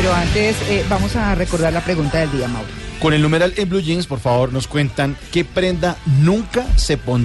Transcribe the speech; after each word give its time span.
Pero 0.00 0.14
antes 0.14 0.54
eh, 0.68 0.84
vamos 0.88 1.16
a 1.16 1.34
recordar 1.34 1.72
la 1.72 1.80
pregunta 1.80 2.20
del 2.20 2.30
día, 2.30 2.46
Mauro. 2.46 2.68
Con 3.02 3.14
el 3.14 3.20
numeral 3.20 3.52
en 3.56 3.68
Blue 3.68 3.80
Jeans, 3.80 4.06
por 4.06 4.20
favor, 4.20 4.52
nos 4.52 4.68
cuentan 4.68 5.16
qué 5.32 5.44
prenda 5.44 5.96
nunca 6.22 6.64
se. 6.76 6.94
O 6.94 7.18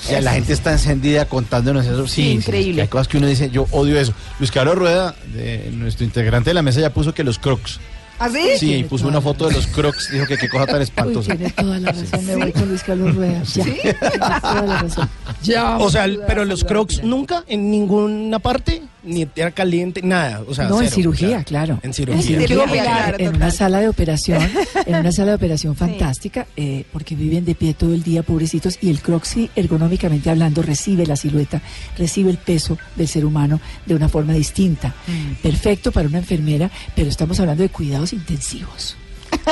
sea, 0.00 0.20
la 0.22 0.32
gente 0.32 0.52
está 0.52 0.72
encendida 0.72 1.26
contándonos 1.26 1.86
eso. 1.86 2.08
Sí, 2.08 2.22
sí, 2.22 2.30
Increíble. 2.32 2.82
hay 2.82 2.88
cosas 2.88 3.06
que 3.06 3.18
uno 3.18 3.28
dice, 3.28 3.48
yo 3.48 3.68
odio 3.70 3.96
eso. 3.96 4.12
Luis 4.40 4.50
Carlos 4.50 4.74
Rueda, 4.74 5.14
de 5.32 5.70
nuestro 5.72 6.04
integrante 6.04 6.50
de 6.50 6.54
la 6.54 6.62
mesa, 6.62 6.80
ya 6.80 6.92
puso 6.92 7.14
que 7.14 7.22
los 7.22 7.38
crocs. 7.38 7.78
¿Así? 8.18 8.56
Sí, 8.58 8.74
y 8.74 8.84
puso 8.84 9.08
una 9.08 9.20
foto 9.20 9.48
de 9.48 9.54
los 9.54 9.66
crocs. 9.68 10.10
Dijo 10.10 10.26
que 10.26 10.36
qué 10.36 10.48
cosa 10.48 10.66
tan 10.66 10.82
espantosa. 10.82 11.34
Tiene 11.36 11.50
toda 11.52 11.78
la 11.78 11.92
razón, 11.92 12.26
me 12.26 12.36
voy 12.36 12.52
con 12.52 12.68
Luis 12.68 12.82
Carlos 12.82 13.14
Rueda. 13.14 13.42
Ya, 13.44 13.64
tiene 13.64 13.94
toda 13.94 14.62
la 14.62 14.82
razón. 14.82 15.08
Ya. 15.42 15.78
O 15.78 15.90
sea, 15.90 16.06
pero 16.26 16.44
los 16.44 16.64
crocs 16.64 17.02
nunca 17.02 17.44
en 17.46 17.70
ninguna 17.70 18.38
parte, 18.38 18.82
ni 19.04 19.26
tierra 19.26 19.50
caliente, 19.50 20.00
nada. 20.02 20.42
O 20.48 20.54
sea, 20.54 20.68
No, 20.68 20.80
en 20.80 20.88
cirugía, 20.90 21.42
claro. 21.44 21.78
En 21.82 21.92
cirugía. 21.92 22.22
cirugía, 22.22 22.46
Cirugía, 22.48 22.76
en- 22.82 22.84
claro, 22.84 23.16
en 23.18 23.24
total. 23.26 23.36
una 23.36 23.50
sala 23.50 23.80
de 23.80 23.88
operación, 23.88 24.42
en 24.86 24.94
una 24.94 25.12
sala 25.12 25.28
de 25.32 25.34
operación 25.36 25.74
fantástica, 25.76 26.46
eh, 26.56 26.84
porque 26.92 27.14
viven 27.16 27.44
de 27.44 27.54
pie 27.54 27.74
todo 27.74 27.94
el 27.94 28.02
día, 28.02 28.22
pobrecitos, 28.22 28.78
y 28.80 28.90
el 28.90 29.00
croxi, 29.00 29.50
ergonómicamente 29.56 30.30
hablando, 30.30 30.62
recibe 30.62 31.06
la 31.06 31.16
silueta, 31.16 31.60
recibe 31.98 32.30
el 32.30 32.38
peso 32.38 32.78
del 32.96 33.08
ser 33.08 33.24
humano 33.24 33.60
de 33.86 33.94
una 33.94 34.08
forma 34.08 34.32
distinta. 34.34 34.94
Perfecto 35.42 35.92
para 35.92 36.08
una 36.08 36.18
enfermera, 36.18 36.70
pero 36.94 37.08
estamos 37.08 37.38
hablando 37.40 37.62
de 37.62 37.68
cuidados 37.70 38.12
intensivos. 38.12 38.96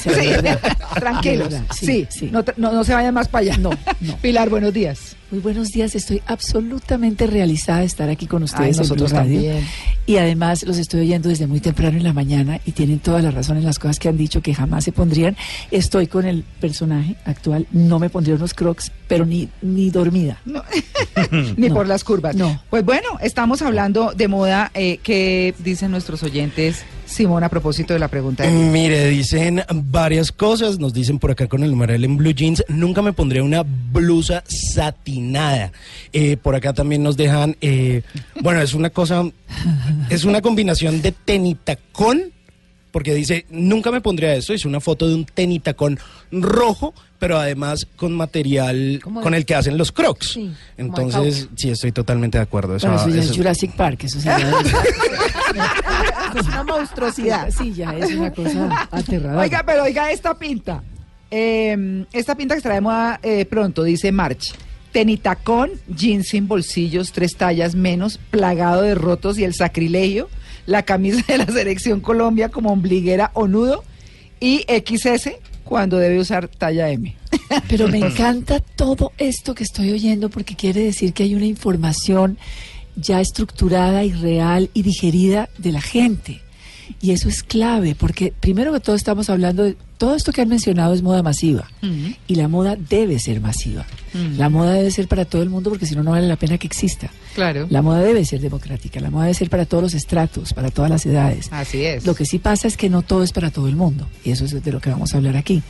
Tranquilos. 0.94 1.54
Sí, 1.74 2.06
sí. 2.10 2.28
No, 2.32 2.44
no, 2.56 2.72
no 2.72 2.84
se 2.84 2.94
vayan 2.94 3.14
más 3.14 3.28
para 3.28 3.42
allá. 3.42 3.56
No, 3.58 3.70
no. 4.00 4.16
Pilar, 4.18 4.48
buenos 4.48 4.72
días. 4.72 5.16
Muy 5.30 5.38
buenos 5.38 5.68
días, 5.68 5.94
estoy 5.94 6.20
absolutamente 6.26 7.28
realizada 7.28 7.80
de 7.80 7.84
estar 7.86 8.08
aquí 8.08 8.26
con 8.26 8.42
ustedes 8.42 8.62
Ay, 8.62 8.68
en 8.70 8.72
Blue 8.74 8.82
nosotros 8.82 9.12
Radio. 9.12 9.34
también. 9.42 9.64
Y 10.04 10.16
además 10.16 10.64
los 10.64 10.76
estoy 10.76 11.02
oyendo 11.02 11.28
desde 11.28 11.46
muy 11.46 11.60
temprano 11.60 11.96
en 11.98 12.02
la 12.02 12.12
mañana 12.12 12.60
y 12.66 12.72
tienen 12.72 12.98
toda 12.98 13.22
la 13.22 13.30
razón 13.30 13.56
en 13.56 13.64
las 13.64 13.78
cosas 13.78 14.00
que 14.00 14.08
han 14.08 14.16
dicho 14.16 14.42
que 14.42 14.52
jamás 14.54 14.82
se 14.82 14.90
pondrían. 14.90 15.36
Estoy 15.70 16.08
con 16.08 16.26
el 16.26 16.42
personaje 16.60 17.14
actual, 17.24 17.68
no 17.70 18.00
me 18.00 18.10
pondría 18.10 18.34
unos 18.34 18.54
crocs, 18.54 18.90
pero 19.06 19.24
ni, 19.24 19.48
ni 19.62 19.90
dormida. 19.90 20.40
Ni 21.56 21.68
No. 21.68 21.74
por 21.74 21.86
las 21.86 22.02
curvas. 22.02 22.34
No. 22.34 22.60
Pues 22.70 22.84
bueno, 22.84 23.06
estamos 23.20 23.62
hablando 23.62 24.12
de 24.16 24.26
moda. 24.26 24.70
Eh, 24.74 24.98
¿Qué 25.02 25.54
dicen 25.58 25.90
nuestros 25.90 26.22
oyentes, 26.22 26.82
Simón, 27.06 27.44
a 27.44 27.48
propósito 27.48 27.92
de 27.92 27.98
la 28.00 28.08
pregunta 28.08 28.44
del 28.44 28.54
día? 28.56 28.70
Mire, 28.72 29.08
dicen 29.08 29.62
varias 29.84 30.32
cosas. 30.32 30.78
Nos 30.78 30.92
dicen 30.92 31.18
por 31.18 31.30
acá 31.30 31.46
con 31.46 31.62
el 31.62 31.70
numeral 31.70 32.02
en 32.04 32.16
blue 32.16 32.32
jeans. 32.32 32.64
Nunca 32.68 33.02
me 33.02 33.12
pondría 33.12 33.42
una 33.42 33.62
blusa 33.64 34.42
satinada. 35.20 35.72
Eh, 36.12 36.36
por 36.36 36.54
acá 36.54 36.72
también 36.72 37.02
nos 37.02 37.16
dejan. 37.16 37.56
eh, 37.60 38.02
bueno, 38.40 38.60
es 38.60 38.74
una 38.74 38.90
cosa. 38.90 39.24
Es 40.08 40.24
una 40.24 40.40
combinación 40.40 41.02
de 41.02 41.12
tenitacón. 41.12 42.32
Porque 42.92 43.14
dice, 43.14 43.46
nunca 43.50 43.92
me 43.92 44.00
pondría 44.00 44.34
eso. 44.34 44.52
Es 44.52 44.64
una 44.64 44.80
foto 44.80 45.06
de 45.06 45.14
un 45.14 45.24
tenitacón 45.24 45.96
rojo, 46.32 46.92
pero 47.20 47.38
además 47.38 47.86
con 47.94 48.12
material 48.16 49.00
con 49.22 49.32
el 49.32 49.46
que 49.46 49.54
hacen 49.54 49.78
los 49.78 49.92
crocs. 49.92 50.30
Sí, 50.32 50.52
Entonces, 50.76 51.48
sí, 51.54 51.70
estoy 51.70 51.92
totalmente 51.92 52.38
de 52.38 52.42
acuerdo. 52.42 52.74
Eso, 52.74 52.88
Bueno, 52.88 53.00
eso 53.02 53.10
ya 53.14 53.20
eso- 53.20 53.30
es 53.30 53.36
Jurassic 53.36 53.76
Park, 53.76 54.02
eso 54.04 54.18
sería- 54.20 54.52
Es 56.36 56.46
una 56.48 56.64
monstruosidad. 56.64 57.48
Sí, 57.56 57.72
ya 57.74 57.92
es 57.96 58.12
una 58.12 58.32
cosa 58.32 58.88
aterradora. 58.90 59.40
Oiga, 59.42 59.62
pero 59.64 59.84
oiga 59.84 60.10
esta 60.10 60.36
pinta. 60.36 60.82
Eh, 61.30 62.04
esta 62.12 62.34
pinta 62.34 62.56
que 62.56 62.60
traemos 62.60 63.18
eh, 63.22 63.44
pronto, 63.46 63.84
dice 63.84 64.10
March. 64.10 64.52
Tenitacón, 64.92 65.70
jeans 65.88 66.28
sin 66.28 66.48
bolsillos, 66.48 67.12
tres 67.12 67.36
tallas 67.36 67.74
menos, 67.74 68.18
plagado 68.30 68.82
de 68.82 68.94
rotos 68.94 69.38
y 69.38 69.44
el 69.44 69.54
sacrilegio, 69.54 70.28
la 70.66 70.82
camisa 70.82 71.24
de 71.26 71.38
la 71.38 71.46
selección 71.46 72.00
Colombia 72.00 72.48
como 72.48 72.72
ombliguera 72.72 73.30
o 73.34 73.46
nudo 73.46 73.84
y 74.40 74.64
XS 74.68 75.30
cuando 75.64 75.98
debe 75.98 76.18
usar 76.18 76.48
talla 76.48 76.90
M. 76.90 77.14
Pero 77.68 77.88
me 77.88 77.98
encanta 77.98 78.60
todo 78.60 79.12
esto 79.18 79.54
que 79.54 79.64
estoy 79.64 79.90
oyendo 79.92 80.28
porque 80.30 80.56
quiere 80.56 80.82
decir 80.82 81.12
que 81.12 81.22
hay 81.22 81.34
una 81.34 81.46
información 81.46 82.38
ya 82.96 83.20
estructurada 83.20 84.04
y 84.04 84.12
real 84.12 84.70
y 84.74 84.82
digerida 84.82 85.48
de 85.58 85.72
la 85.72 85.80
gente. 85.80 86.40
Y 87.00 87.12
eso 87.12 87.28
es 87.28 87.42
clave 87.42 87.94
porque 87.94 88.32
primero 88.38 88.72
que 88.72 88.80
todo 88.80 88.96
estamos 88.96 89.30
hablando 89.30 89.62
de 89.62 89.76
todo 89.96 90.16
esto 90.16 90.32
que 90.32 90.42
han 90.42 90.48
mencionado 90.48 90.92
es 90.92 91.02
moda 91.02 91.22
masiva 91.22 91.70
y 92.26 92.34
la 92.34 92.48
moda 92.48 92.76
debe 92.76 93.18
ser 93.18 93.40
masiva. 93.40 93.86
La 94.36 94.48
moda 94.48 94.72
debe 94.72 94.90
ser 94.90 95.06
para 95.08 95.24
todo 95.24 95.42
el 95.42 95.50
mundo 95.50 95.70
porque 95.70 95.86
si 95.86 95.94
no 95.94 96.02
no 96.02 96.12
vale 96.12 96.26
la 96.26 96.36
pena 96.36 96.58
que 96.58 96.66
exista. 96.66 97.10
Claro. 97.34 97.66
La 97.70 97.80
moda 97.80 98.00
debe 98.00 98.24
ser 98.24 98.40
democrática, 98.40 99.00
la 99.00 99.10
moda 99.10 99.24
debe 99.24 99.34
ser 99.34 99.50
para 99.50 99.66
todos 99.66 99.82
los 99.82 99.94
estratos, 99.94 100.52
para 100.52 100.70
todas 100.70 100.90
las 100.90 101.06
edades. 101.06 101.48
Así 101.52 101.84
es. 101.84 102.04
Lo 102.06 102.14
que 102.14 102.24
sí 102.24 102.38
pasa 102.38 102.66
es 102.66 102.76
que 102.76 102.88
no 102.88 103.02
todo 103.02 103.22
es 103.22 103.32
para 103.32 103.50
todo 103.50 103.68
el 103.68 103.76
mundo, 103.76 104.08
y 104.24 104.30
eso 104.32 104.44
es 104.44 104.62
de 104.62 104.72
lo 104.72 104.80
que 104.80 104.90
vamos 104.90 105.14
a 105.14 105.18
hablar 105.18 105.36
aquí. 105.36 105.62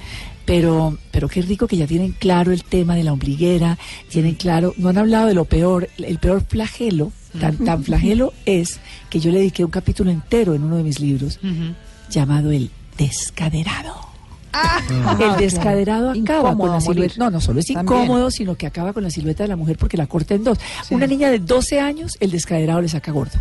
Pero, 0.46 0.98
pero 1.10 1.28
qué 1.28 1.42
rico 1.42 1.66
que 1.66 1.76
ya 1.76 1.86
tienen 1.86 2.12
claro 2.12 2.50
el 2.50 2.64
tema 2.64 2.94
de 2.94 3.04
la 3.04 3.12
ombliguera, 3.12 3.78
tienen 4.08 4.34
claro, 4.34 4.74
no 4.78 4.88
han 4.88 4.98
hablado 4.98 5.26
de 5.26 5.34
lo 5.34 5.44
peor, 5.44 5.88
el 5.98 6.18
peor 6.18 6.42
flagelo, 6.48 7.12
tan, 7.38 7.56
tan 7.58 7.84
flagelo 7.84 8.32
es 8.46 8.80
que 9.08 9.20
yo 9.20 9.30
le 9.30 9.38
dediqué 9.38 9.64
un 9.64 9.70
capítulo 9.70 10.10
entero 10.10 10.54
en 10.54 10.64
uno 10.64 10.76
de 10.76 10.82
mis 10.82 10.98
libros 10.98 11.38
llamado 12.08 12.50
El 12.50 12.70
Descaderado. 12.96 14.09
El 15.20 15.36
descaderado 15.38 16.10
acaba 16.10 16.50
Incómodo 16.50 16.58
con 16.58 16.70
la 16.72 16.80
silueta. 16.80 17.14
No, 17.18 17.30
no 17.30 17.40
solo 17.40 17.60
es 17.60 17.66
También. 17.66 17.84
incómodo, 17.84 18.30
sino 18.30 18.54
que 18.56 18.66
acaba 18.66 18.92
con 18.92 19.02
la 19.02 19.10
silueta 19.10 19.44
de 19.44 19.48
la 19.48 19.56
mujer 19.56 19.76
porque 19.78 19.96
la 19.96 20.06
corta 20.06 20.34
en 20.34 20.44
dos. 20.44 20.58
Una 20.90 21.06
niña 21.06 21.30
de 21.30 21.38
12 21.38 21.80
años, 21.80 22.16
el 22.20 22.30
descaderado 22.30 22.80
le 22.80 22.88
saca 22.88 23.12
gordo. 23.12 23.38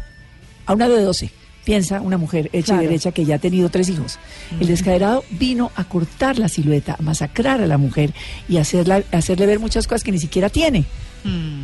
A 0.65 0.73
una 0.73 0.87
de 0.87 1.01
12. 1.01 1.29
Piensa 1.65 2.01
una 2.01 2.17
mujer 2.17 2.49
hecha 2.53 2.67
Claro. 2.73 2.83
y 2.83 2.85
derecha 2.87 3.11
que 3.11 3.25
ya 3.25 3.35
ha 3.35 3.39
tenido 3.39 3.69
tres 3.69 3.89
hijos. 3.89 4.17
El 4.59 4.67
descaderado 4.67 5.23
vino 5.31 5.71
a 5.75 5.83
cortar 5.83 6.39
la 6.39 6.47
silueta, 6.47 6.95
a 6.97 7.01
masacrar 7.01 7.61
a 7.61 7.67
la 7.67 7.77
mujer 7.77 8.13
y 8.47 8.57
hacerla, 8.57 9.03
hacerle 9.11 9.45
ver 9.45 9.59
muchas 9.59 9.85
cosas 9.85 10.03
que 10.03 10.11
ni 10.11 10.19
siquiera 10.19 10.49
tiene. 10.49 10.85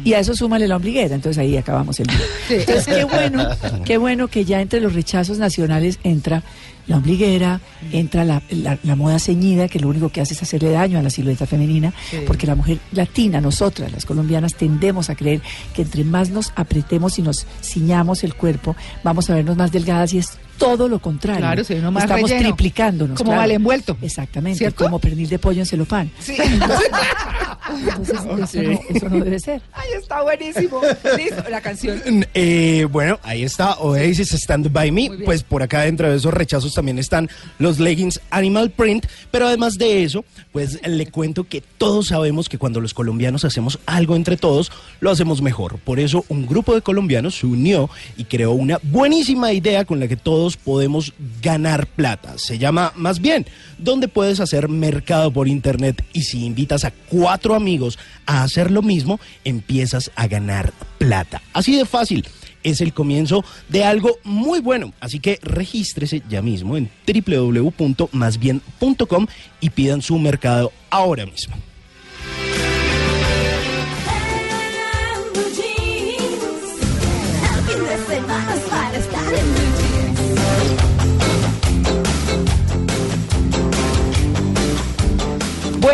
Y 0.03 0.13
a 0.13 0.19
eso 0.19 0.35
súmale 0.35 0.67
la 0.67 0.75
ombliguera, 0.75 1.15
entonces 1.15 1.37
ahí 1.39 1.55
acabamos 1.55 1.97
el 2.01 2.07
día. 2.09 2.19
Entonces, 2.49 2.85
qué 2.85 3.03
bueno, 3.05 3.47
qué 3.85 3.97
bueno 3.97 4.27
que 4.27 4.43
ya 4.43 4.59
entre 4.61 4.81
los 4.81 4.93
rechazos 4.93 5.37
nacionales 5.39 5.97
entra 6.03 6.43
la 6.87 6.97
ombliguera, 6.97 7.61
entra 7.91 8.23
la, 8.23 8.41
la- 8.49 8.77
la 8.83 8.95
moda 8.95 9.17
ceñida, 9.19 9.67
que 9.67 9.79
lo 9.79 9.87
único 9.89 10.09
que 10.09 10.21
hace 10.21 10.33
es 10.33 10.43
hacerle 10.43 10.69
daño 10.71 10.99
a 10.99 11.01
la 11.01 11.09
silueta 11.09 11.45
femenina, 11.45 11.93
porque 12.27 12.45
la 12.47 12.55
mujer 12.55 12.79
latina, 12.91 13.41
nosotras, 13.41 13.91
las 13.91 14.05
colombianas, 14.05 14.55
tendemos 14.55 15.09
a 15.09 15.15
creer 15.15 15.41
que 15.73 15.81
entre 15.81 16.03
más 16.03 16.29
nos 16.29 16.51
apretemos 16.55 17.17
y 17.19 17.21
nos 17.23 17.45
ciñamos 17.61 18.23
el 18.23 18.35
cuerpo, 18.35 18.75
vamos 19.03 19.29
a 19.29 19.35
vernos 19.35 19.57
más 19.57 19.71
delgadas 19.71 20.13
y 20.13 20.19
es 20.19 20.37
todo 20.57 20.87
lo 20.87 20.99
contrario. 20.99 21.41
Claro, 21.41 21.63
ve 21.67 21.79
uno 21.79 21.91
más 21.91 22.03
Estamos 22.03 22.29
relleno. 22.29 22.49
triplicándonos. 22.49 23.17
Como 23.17 23.29
claro. 23.31 23.41
mal 23.41 23.51
envuelto. 23.51 23.97
Exactamente, 24.01 24.57
¿Cierto? 24.59 24.83
como 24.83 24.99
pernil 24.99 25.29
de 25.29 25.39
pollo 25.39 25.59
en 25.59 25.65
celofán. 25.65 26.11
Sí. 26.19 26.35
Entonces, 27.67 28.15
eso, 28.19 28.61
no, 28.61 28.79
eso 28.95 29.09
no 29.09 29.23
debe 29.23 29.39
ser. 29.39 29.61
Ay, 29.73 29.89
está 29.99 30.21
buenísimo. 30.21 30.81
Listo, 31.17 31.43
la 31.49 31.61
canción. 31.61 32.01
Eh, 32.33 32.87
bueno, 32.91 33.19
ahí 33.23 33.43
está 33.43 33.73
Oasis 33.79 34.33
Stand 34.33 34.71
By 34.71 34.91
Me. 34.91 35.09
Pues 35.25 35.41
por 35.43 35.63
acá 35.63 35.81
dentro 35.81 36.09
de 36.09 36.17
esos 36.17 36.33
rechazos 36.33 36.73
también 36.73 36.99
están 36.99 37.29
los 37.57 37.79
leggings 37.79 38.21
Animal 38.29 38.69
Print. 38.69 39.07
Pero 39.31 39.47
además 39.47 39.77
de 39.77 40.03
eso, 40.03 40.23
pues 40.51 40.79
le 40.87 41.07
cuento 41.07 41.45
que 41.45 41.61
todos 41.61 42.07
sabemos 42.07 42.49
que 42.49 42.57
cuando 42.57 42.81
los 42.81 42.93
colombianos 42.93 43.45
hacemos 43.45 43.79
algo 43.85 44.15
entre 44.15 44.37
todos, 44.37 44.71
lo 44.99 45.09
hacemos 45.09 45.41
mejor. 45.41 45.79
Por 45.79 45.99
eso 45.99 46.23
un 46.29 46.45
grupo 46.45 46.75
de 46.75 46.81
colombianos 46.81 47.35
se 47.39 47.47
unió 47.47 47.89
y 48.15 48.25
creó 48.25 48.51
una 48.51 48.79
buenísima 48.83 49.53
idea 49.53 49.85
con 49.85 49.99
la 49.99 50.07
que 50.07 50.17
todos 50.17 50.44
podemos 50.55 51.13
ganar 51.41 51.87
plata. 51.87 52.35
Se 52.37 52.59
llama 52.59 52.93
Más 52.95 53.19
Bien, 53.19 53.47
donde 53.79 54.07
puedes 54.07 54.39
hacer 54.39 54.69
mercado 54.69 55.31
por 55.31 55.47
internet 55.47 56.05
y 56.13 56.21
si 56.21 56.45
invitas 56.45 56.85
a 56.85 56.91
cuatro 56.91 57.55
amigos 57.55 57.97
a 58.27 58.43
hacer 58.43 58.69
lo 58.71 58.83
mismo, 58.83 59.19
empiezas 59.43 60.11
a 60.15 60.27
ganar 60.27 60.71
plata. 60.99 61.41
Así 61.53 61.75
de 61.75 61.85
fácil. 61.85 62.27
Es 62.63 62.79
el 62.81 62.93
comienzo 62.93 63.43
de 63.69 63.83
algo 63.83 64.17
muy 64.23 64.59
bueno. 64.59 64.93
Así 64.99 65.19
que 65.19 65.39
regístrese 65.43 66.23
ya 66.29 66.41
mismo 66.41 66.77
en 66.77 66.89
www.masbien.com 67.05 69.27
y 69.61 69.69
pidan 69.69 70.01
su 70.01 70.17
mercado 70.17 70.71
ahora 70.89 71.27
mismo. 71.27 71.55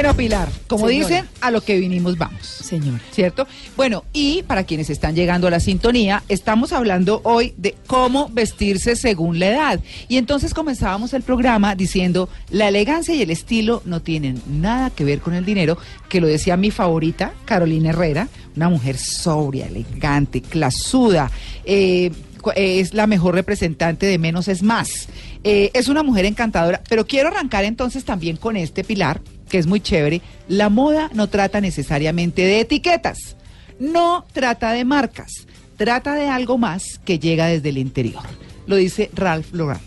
Bueno, 0.01 0.17
Pilar, 0.17 0.49
como 0.65 0.87
Señora. 0.87 1.07
dicen, 1.07 1.29
a 1.41 1.51
lo 1.51 1.61
que 1.61 1.77
vinimos 1.77 2.17
vamos. 2.17 2.43
Señora. 2.43 2.99
¿Cierto? 3.11 3.45
Bueno, 3.77 4.03
y 4.13 4.41
para 4.41 4.63
quienes 4.63 4.89
están 4.89 5.13
llegando 5.13 5.45
a 5.45 5.51
la 5.51 5.59
sintonía, 5.59 6.23
estamos 6.27 6.73
hablando 6.73 7.21
hoy 7.23 7.53
de 7.55 7.75
cómo 7.85 8.27
vestirse 8.33 8.95
según 8.95 9.37
la 9.37 9.49
edad. 9.49 9.79
Y 10.07 10.17
entonces 10.17 10.55
comenzábamos 10.55 11.13
el 11.13 11.21
programa 11.21 11.75
diciendo, 11.75 12.29
la 12.49 12.69
elegancia 12.69 13.13
y 13.13 13.21
el 13.21 13.29
estilo 13.29 13.83
no 13.85 14.01
tienen 14.01 14.41
nada 14.47 14.89
que 14.89 15.03
ver 15.05 15.19
con 15.19 15.35
el 15.35 15.45
dinero, 15.45 15.77
que 16.09 16.19
lo 16.19 16.25
decía 16.25 16.57
mi 16.57 16.71
favorita, 16.71 17.33
Carolina 17.45 17.91
Herrera, 17.91 18.27
una 18.55 18.69
mujer 18.69 18.97
sobria, 18.97 19.67
elegante, 19.67 20.41
clasuda, 20.41 21.29
eh, 21.63 22.11
eh, 22.55 22.79
es 22.79 22.95
la 22.95 23.05
mejor 23.05 23.35
representante 23.35 24.07
de 24.07 24.17
menos 24.17 24.47
es 24.47 24.63
más. 24.63 25.09
Eh, 25.43 25.69
es 25.75 25.89
una 25.89 26.01
mujer 26.01 26.25
encantadora, 26.25 26.81
pero 26.89 27.05
quiero 27.05 27.29
arrancar 27.29 27.65
entonces 27.65 28.03
también 28.03 28.37
con 28.37 28.57
este 28.57 28.83
pilar, 28.83 29.21
que 29.51 29.59
es 29.59 29.67
muy 29.67 29.81
chévere. 29.81 30.21
La 30.47 30.69
moda 30.69 31.11
no 31.13 31.27
trata 31.27 31.61
necesariamente 31.61 32.43
de 32.43 32.61
etiquetas, 32.61 33.35
no 33.79 34.25
trata 34.31 34.71
de 34.71 34.85
marcas, 34.85 35.45
trata 35.77 36.15
de 36.15 36.27
algo 36.27 36.57
más 36.57 36.99
que 37.05 37.19
llega 37.19 37.47
desde 37.47 37.69
el 37.69 37.77
interior. 37.77 38.23
Lo 38.65 38.77
dice 38.77 39.11
Ralph 39.13 39.53
Lauren. 39.53 39.79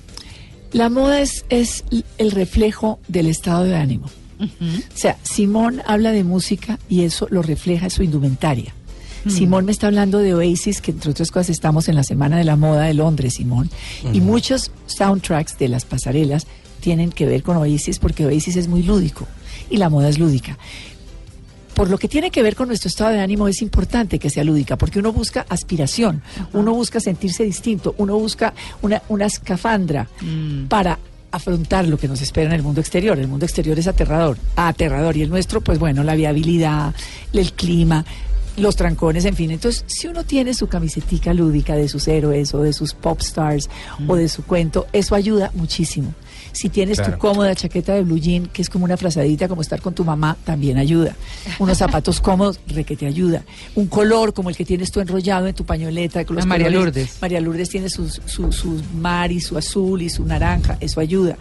La 0.72 0.90
moda 0.90 1.20
es, 1.20 1.46
es 1.49 1.84
el 2.19 2.31
reflejo 2.31 3.00
del 3.08 3.26
estado 3.26 3.64
de 3.64 3.75
ánimo. 3.76 4.06
O 4.40 4.96
sea, 4.96 5.16
Simón 5.22 5.81
habla 5.87 6.10
de 6.10 6.25
música 6.25 6.78
y 6.88 7.05
eso 7.05 7.26
lo 7.31 7.40
refleja 7.40 7.87
en 7.87 7.90
su 7.90 8.02
indumentaria. 8.02 8.75
Simón 9.26 9.64
me 9.64 9.72
está 9.72 9.87
hablando 9.87 10.19
de 10.19 10.34
Oasis, 10.34 10.82
que 10.82 10.90
entre 10.90 11.12
otras 11.12 11.31
cosas 11.31 11.49
estamos 11.49 11.88
en 11.88 11.94
la 11.94 12.05
Semana 12.05 12.37
de 12.37 12.44
la 12.44 12.56
Moda 12.56 12.82
de 12.82 12.93
Londres, 12.93 13.34
Simón. 13.34 13.70
Y 14.12 14.20
muchos 14.20 14.70
soundtracks 14.84 15.56
de 15.56 15.69
las 15.69 15.87
pasarelas 15.87 16.46
tienen 16.81 17.10
que 17.10 17.25
ver 17.25 17.43
con 17.43 17.56
Oasis 17.56 17.99
porque 17.99 18.26
Oasis 18.26 18.56
es 18.56 18.69
muy 18.69 18.82
lúdico 18.82 19.26
y 19.74 19.76
la 19.76 19.90
moda 19.90 20.08
es 20.08 20.18
lúdica. 20.18 20.56
Por 21.74 21.90
lo 21.90 21.98
que 21.98 22.06
tiene 22.06 22.30
que 22.30 22.42
ver 22.42 22.54
con 22.54 22.68
nuestro 22.68 22.88
estado 22.88 23.10
de 23.10 23.20
ánimo 23.20 23.48
es 23.48 23.60
importante 23.60 24.20
que 24.20 24.30
sea 24.30 24.44
lúdica, 24.44 24.78
porque 24.78 25.00
uno 25.00 25.12
busca 25.12 25.44
aspiración, 25.48 26.22
uno 26.52 26.72
busca 26.72 27.00
sentirse 27.00 27.42
distinto, 27.42 27.96
uno 27.98 28.16
busca 28.16 28.54
una, 28.82 29.02
una 29.08 29.26
escafandra 29.26 30.08
para 30.68 30.96
afrontar 31.32 31.88
lo 31.88 31.98
que 31.98 32.06
nos 32.06 32.22
espera 32.22 32.50
en 32.50 32.54
el 32.54 32.62
mundo 32.62 32.80
exterior. 32.80 33.18
El 33.18 33.26
mundo 33.26 33.44
exterior 33.44 33.76
es 33.76 33.88
aterrador, 33.88 34.38
aterrador, 34.54 35.16
y 35.16 35.22
el 35.22 35.30
nuestro, 35.30 35.60
pues 35.60 35.80
bueno, 35.80 36.04
la 36.04 36.14
viabilidad, 36.14 36.94
el 37.32 37.52
clima, 37.54 38.04
los 38.56 38.76
trancones, 38.76 39.24
en 39.24 39.34
fin. 39.34 39.50
Entonces, 39.50 39.84
si 39.86 40.06
uno 40.06 40.24
tiene 40.24 40.54
su 40.54 40.68
camisetica 40.68 41.34
lúdica 41.34 41.74
de 41.74 41.88
sus 41.88 42.06
héroes 42.08 42.54
o 42.54 42.62
de 42.62 42.72
sus 42.72 42.94
pop 42.94 43.20
stars 43.20 43.68
o 44.06 44.16
de 44.16 44.28
su 44.28 44.44
cuento, 44.44 44.86
eso 44.92 45.14
ayuda 45.14 45.50
muchísimo. 45.54 46.14
Si 46.52 46.68
tienes 46.68 47.02
tu 47.02 47.18
cómoda 47.18 47.52
chaqueta 47.56 47.94
de 47.94 48.02
blue 48.02 48.18
jean, 48.18 48.46
que 48.46 48.62
es 48.62 48.70
como 48.70 48.84
una 48.84 48.96
frazadita, 48.96 49.48
como 49.48 49.60
estar 49.60 49.80
con 49.80 49.92
tu 49.92 50.04
mamá, 50.04 50.36
también 50.44 50.78
ayuda. 50.78 51.16
Unos 51.58 51.78
zapatos 51.78 52.20
cómodos, 52.22 52.60
re 52.68 52.84
que 52.84 52.96
te 52.96 53.06
ayuda. 53.06 53.44
Un 53.74 53.88
color 53.88 54.32
como 54.32 54.50
el 54.50 54.56
que 54.56 54.64
tienes 54.64 54.92
tú 54.92 55.00
enrollado 55.00 55.48
en 55.48 55.54
tu 55.54 55.64
pañoleta. 55.64 56.24
Con 56.24 56.36
los 56.36 56.46
María 56.46 56.66
colores. 56.66 56.94
Lourdes. 56.94 57.18
María 57.20 57.40
Lourdes 57.40 57.68
tiene 57.70 57.90
sus 57.90 58.20
su, 58.26 58.52
su 58.52 58.80
mar 58.94 59.32
y 59.32 59.40
su 59.40 59.58
azul 59.58 60.02
y 60.02 60.08
su 60.08 60.24
naranja, 60.24 60.76
eso 60.80 61.00
ayuda. 61.00 61.36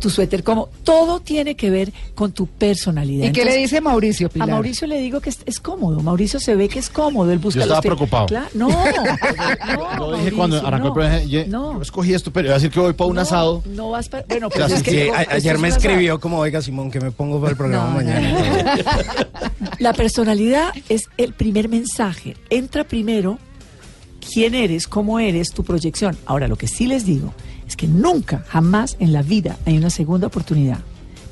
Tu 0.00 0.10
suéter 0.10 0.44
como, 0.44 0.68
todo 0.84 1.18
tiene 1.20 1.56
que 1.56 1.70
ver 1.70 1.92
con 2.14 2.30
tu 2.32 2.46
personalidad. 2.46 3.26
¿Y 3.26 3.32
qué 3.32 3.44
le 3.44 3.56
dice 3.56 3.80
Mauricio 3.80 4.28
a 4.28 4.30
Pilar? 4.30 4.48
Mauricio 4.48 4.86
le 4.86 5.00
digo 5.00 5.20
que 5.20 5.30
es, 5.30 5.40
es 5.44 5.58
cómodo. 5.58 6.00
Mauricio 6.00 6.38
se 6.38 6.54
ve 6.54 6.68
que 6.68 6.78
es 6.78 6.88
cómodo. 6.88 7.32
Él 7.32 7.38
busca 7.40 7.58
Yo 7.58 7.62
estaba 7.64 7.78
los 7.78 7.84
preocupado. 7.84 8.26
Cla- 8.28 8.48
no, 8.54 8.68
no, 9.98 10.10
Lo 10.10 10.16
dije 10.18 10.32
cuando 10.32 10.56
arrancó 10.64 10.78
no, 10.78 10.86
el 10.88 10.92
programa. 10.94 11.22
Yo, 11.24 11.46
no. 11.48 11.72
yo 11.74 11.82
escogí 11.82 12.14
esto, 12.14 12.32
pero 12.32 12.46
iba 12.46 12.54
a 12.54 12.58
decir 12.58 12.70
que 12.70 12.78
voy 12.78 12.92
para 12.92 13.08
un 13.08 13.16
No, 13.16 13.22
asado. 13.22 13.62
No 13.66 13.90
vas 13.90 14.08
para. 14.08 14.24
Bueno, 14.28 14.48
Claro, 14.50 14.68
pues 14.68 14.80
es 14.80 14.84
sí, 14.86 14.96
que. 14.96 15.04
Sí, 15.06 15.10
a- 15.10 15.22
esto 15.22 15.34
ayer 15.34 15.54
es 15.56 15.60
me 15.60 15.68
un 15.68 15.72
asado. 15.74 15.80
escribió 15.90 16.20
como, 16.20 16.38
oiga 16.38 16.62
Simón, 16.62 16.90
que 16.92 17.00
me 17.00 17.10
pongo 17.10 17.40
para 17.40 17.50
el 17.50 17.56
programa 17.56 17.88
No, 17.88 17.94
mañana. 17.96 18.76
La 19.80 19.92
personalidad 19.92 20.72
es 20.88 21.04
el 21.16 21.32
primer 21.32 21.68
mensaje. 21.68 22.36
Entra 22.50 22.84
primero 22.84 23.38
quién 24.32 24.54
eres, 24.54 24.86
cómo 24.86 25.18
eres, 25.18 25.50
tu 25.50 25.64
proyección. 25.64 26.16
Ahora, 26.26 26.48
lo 26.48 26.56
que 26.56 26.68
sí 26.68 26.86
les 26.86 27.04
digo 27.04 27.32
es 27.68 27.76
que 27.76 27.86
nunca, 27.86 28.44
jamás 28.48 28.96
en 28.98 29.12
la 29.12 29.22
vida 29.22 29.56
hay 29.66 29.76
una 29.76 29.90
segunda 29.90 30.26
oportunidad 30.26 30.78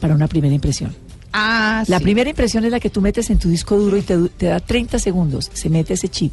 para 0.00 0.14
una 0.14 0.28
primera 0.28 0.54
impresión. 0.54 0.94
Ah, 1.38 1.84
La 1.88 1.98
sí. 1.98 2.04
primera 2.04 2.30
impresión 2.30 2.64
es 2.64 2.70
la 2.70 2.80
que 2.80 2.88
tú 2.88 3.02
metes 3.02 3.28
en 3.28 3.38
tu 3.38 3.50
disco 3.50 3.76
duro 3.76 3.98
y 3.98 4.02
te 4.02 4.46
da 4.46 4.58
30 4.60 4.98
segundos. 4.98 5.50
Se 5.52 5.68
mete 5.68 5.92
ese 5.94 6.08
chip 6.08 6.32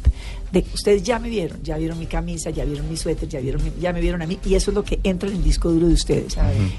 de 0.50 0.64
ustedes 0.72 1.02
ya 1.02 1.18
me 1.18 1.28
vieron, 1.28 1.58
ya 1.62 1.76
vieron 1.76 1.98
mi 1.98 2.06
camisa, 2.06 2.48
ya 2.50 2.64
vieron 2.64 2.88
mi 2.88 2.96
suéter, 2.96 3.28
ya 3.28 3.40
vieron 3.40 3.62
mi- 3.62 3.72
ya 3.80 3.92
me 3.92 4.00
vieron 4.00 4.22
a 4.22 4.26
mí 4.26 4.38
y 4.46 4.54
eso 4.54 4.70
es 4.70 4.74
lo 4.76 4.82
que 4.84 5.00
entra 5.02 5.28
en 5.28 5.36
el 5.36 5.42
disco 5.44 5.70
duro 5.70 5.88
de 5.88 5.94
ustedes. 5.94 6.36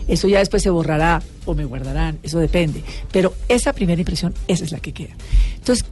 Eso 0.08 0.28
ya 0.28 0.40
después 0.40 0.64
se 0.64 0.70
borrará 0.72 1.22
o 1.46 1.54
me 1.54 1.66
guardarán, 1.66 2.18
eso 2.24 2.40
depende. 2.40 2.84
Pero 3.12 3.34
esa 3.50 3.74
primera 3.74 4.00
impresión, 4.02 4.34
esa 4.48 4.64
es 4.64 4.72
la 4.72 4.80
que 4.80 4.94
queda. 4.94 5.14
Entonces, 5.58 5.86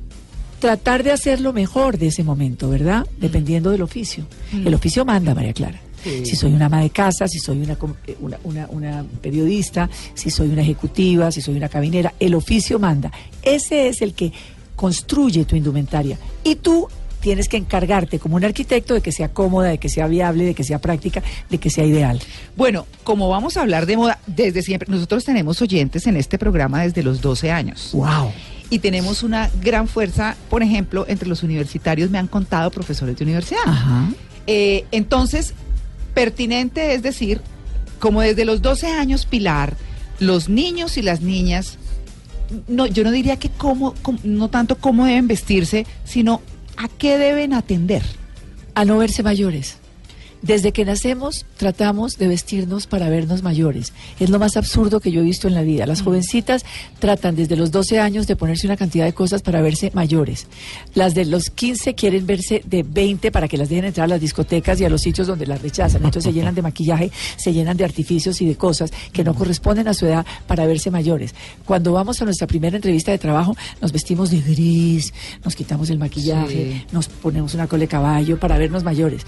tratar 0.59 1.03
de 1.03 1.12
hacer 1.12 1.39
lo 1.41 1.51
mejor 1.53 1.97
de 2.00 2.07
ese 2.07 2.24
momento, 2.24 2.69
¿verdad? 2.69 3.06
Dependiendo 3.19 3.69
del 3.69 3.81
oficio. 3.81 4.25
El 4.53 4.74
oficio 4.74 5.03
manda, 5.06 5.36
María 5.36 5.53
Clara. 5.53 5.81
Si 6.03 6.35
soy 6.35 6.53
una 6.53 6.65
ama 6.65 6.81
de 6.81 6.89
casa, 6.89 7.27
si 7.27 7.39
soy 7.39 7.61
una, 7.61 7.77
eh, 8.07 8.15
una, 8.19 8.38
una- 8.44 8.67
una 8.69 9.05
periodista, 9.21 9.89
si 10.13 10.29
soy 10.29 10.50
una 10.50 10.61
ejecutiva, 10.61 11.31
si 11.31 11.41
soy 11.41 11.55
una 11.55 11.69
cabinera, 11.69 12.13
el 12.19 12.35
oficio 12.35 12.79
manda. 12.79 13.11
Ese 13.41 13.88
es 13.88 14.01
el 14.01 14.13
que 14.13 14.31
construye 14.75 15.45
tu 15.45 15.55
indumentaria. 15.55 16.17
Y 16.44 16.55
tú 16.55 16.88
tienes 17.21 17.47
que 17.47 17.55
encargarte 17.55 18.19
como 18.19 18.35
un 18.35 18.44
arquitecto 18.44 18.94
de 18.94 19.01
que 19.01 19.13
sea 19.13 19.29
cómoda, 19.29 19.69
de 19.69 19.77
que 19.77 19.88
sea 19.88 20.07
viable, 20.07 20.44
de 20.44 20.53
que 20.53 20.63
sea 20.65 20.79
práctica, 20.79 21.23
de 21.50 21.57
que 21.57 21.69
sea 21.69 21.85
ideal. 21.85 22.19
Bueno, 22.57 22.85
como 23.05 23.29
vamos 23.29 23.55
a 23.55 23.61
hablar 23.61 23.85
de 23.85 23.95
moda 23.95 24.19
desde 24.27 24.61
siempre, 24.61 24.89
nosotros 24.91 25.23
tenemos 25.23 25.61
oyentes 25.61 26.05
en 26.05 26.17
este 26.17 26.38
programa 26.38 26.83
desde 26.83 27.01
los 27.01 27.21
12 27.21 27.50
años. 27.50 27.91
¡Wow! 27.94 28.31
Y 28.69 28.79
tenemos 28.79 29.23
una 29.23 29.50
gran 29.61 29.88
fuerza, 29.88 30.35
por 30.50 30.63
ejemplo, 30.63 31.05
entre 31.07 31.29
los 31.29 31.44
universitarios, 31.44 32.09
me 32.09 32.17
han 32.17 32.27
contado 32.27 32.69
profesores 32.71 33.15
de 33.17 33.23
universidad. 33.23 33.61
Ajá. 33.65 34.09
Eh, 34.47 34.83
entonces, 34.91 35.53
pertinente 36.13 36.94
es 36.94 37.01
decir, 37.04 37.42
como 38.00 38.21
desde 38.21 38.45
los 38.45 38.62
12 38.62 38.88
años, 38.88 39.25
Pilar, 39.25 39.75
los 40.19 40.50
niños 40.50 40.98
y 40.98 41.01
las 41.01 41.21
niñas, 41.21 41.77
no, 42.68 42.86
yo 42.86 43.04
no 43.04 43.12
diría 43.12 43.38
que 43.38 43.50
cómo, 43.50 43.95
cómo- 44.01 44.19
no 44.24 44.50
tanto 44.50 44.77
cómo 44.77 45.06
deben 45.06 45.27
vestirse, 45.27 45.86
sino 46.06 46.42
a 46.77 46.88
qué 46.88 47.18
deben 47.18 47.54
atender. 47.54 48.04
a 48.75 48.86
no 48.86 48.98
verse 48.98 49.21
mayores. 49.21 49.75
Desde 50.44 50.74
que 50.74 50.84
nacemos 50.84 51.45
tratamos 51.56 52.18
de 52.18 52.28
vestirnos 52.28 52.86
para 52.86 53.08
vernos 53.08 53.44
mayores. 53.44 53.94
Es 54.20 54.29
lo 54.29 54.39
más 54.39 54.58
absurdo 54.58 55.00
que 55.00 55.10
yo 55.10 55.22
he 55.22 55.24
visto 55.24 55.48
en 55.48 55.53
la 55.53 55.62
vida. 55.62 55.86
Las 55.86 56.01
jovencitas 56.01 56.65
tratan 57.00 57.38
desde 57.38 57.56
los 57.56 57.72
12 57.72 58.01
años 58.01 58.27
de 58.27 58.36
ponerse 58.36 58.67
una 58.67 58.75
cantidad 58.75 59.06
de 59.06 59.13
cosas 59.13 59.41
para 59.41 59.62
verse 59.62 59.89
mayores. 59.94 60.48
Las 60.96 61.15
de 61.15 61.24
los 61.24 61.50
15 61.50 61.96
quieren 61.96 62.27
verse 62.27 62.62
de 62.65 62.84
20 62.84 63.32
para 63.32 63.48
que 63.48 63.58
las 63.58 63.70
dejen 63.70 63.86
entrar 63.86 64.03
a 64.03 64.08
las 64.10 64.20
discotecas 64.20 64.82
y 64.82 64.84
a 64.86 64.89
los 64.89 65.01
sitios 65.01 65.27
donde 65.27 65.48
las 65.48 65.62
rechazan. 65.62 66.03
Entonces 66.03 66.25
se 66.25 66.34
llenan 66.38 66.53
de 66.56 66.62
maquillaje, 66.62 67.10
se 67.38 67.53
llenan 67.53 67.77
de 67.77 67.86
artificios 67.86 68.41
y 68.41 68.46
de 68.46 68.58
cosas 68.58 68.91
que 69.13 69.24
no 69.24 69.34
corresponden 69.36 69.88
a 69.88 69.94
su 69.94 70.08
edad 70.08 70.25
para 70.46 70.65
verse 70.67 70.91
mayores. 70.91 71.34
Cuando 71.65 71.94
vamos 71.94 72.22
a 72.22 72.25
nuestra 72.25 72.48
primera 72.48 72.75
entrevista 72.75 73.12
de 73.12 73.17
trabajo, 73.17 73.56
nos 73.82 73.94
vestimos 73.94 74.29
de 74.29 74.41
gris, 74.41 75.13
nos 75.46 75.56
quitamos 75.56 75.89
el 75.89 76.00
maquillaje, 76.00 76.53
Sí. 76.53 76.86
nos 76.91 77.08
ponemos 77.08 77.53
una 77.53 77.67
cola 77.67 77.82
de 77.82 77.88
caballo 77.88 78.38
para 78.38 78.58
vernos 78.58 78.84
mayores. 78.84 79.25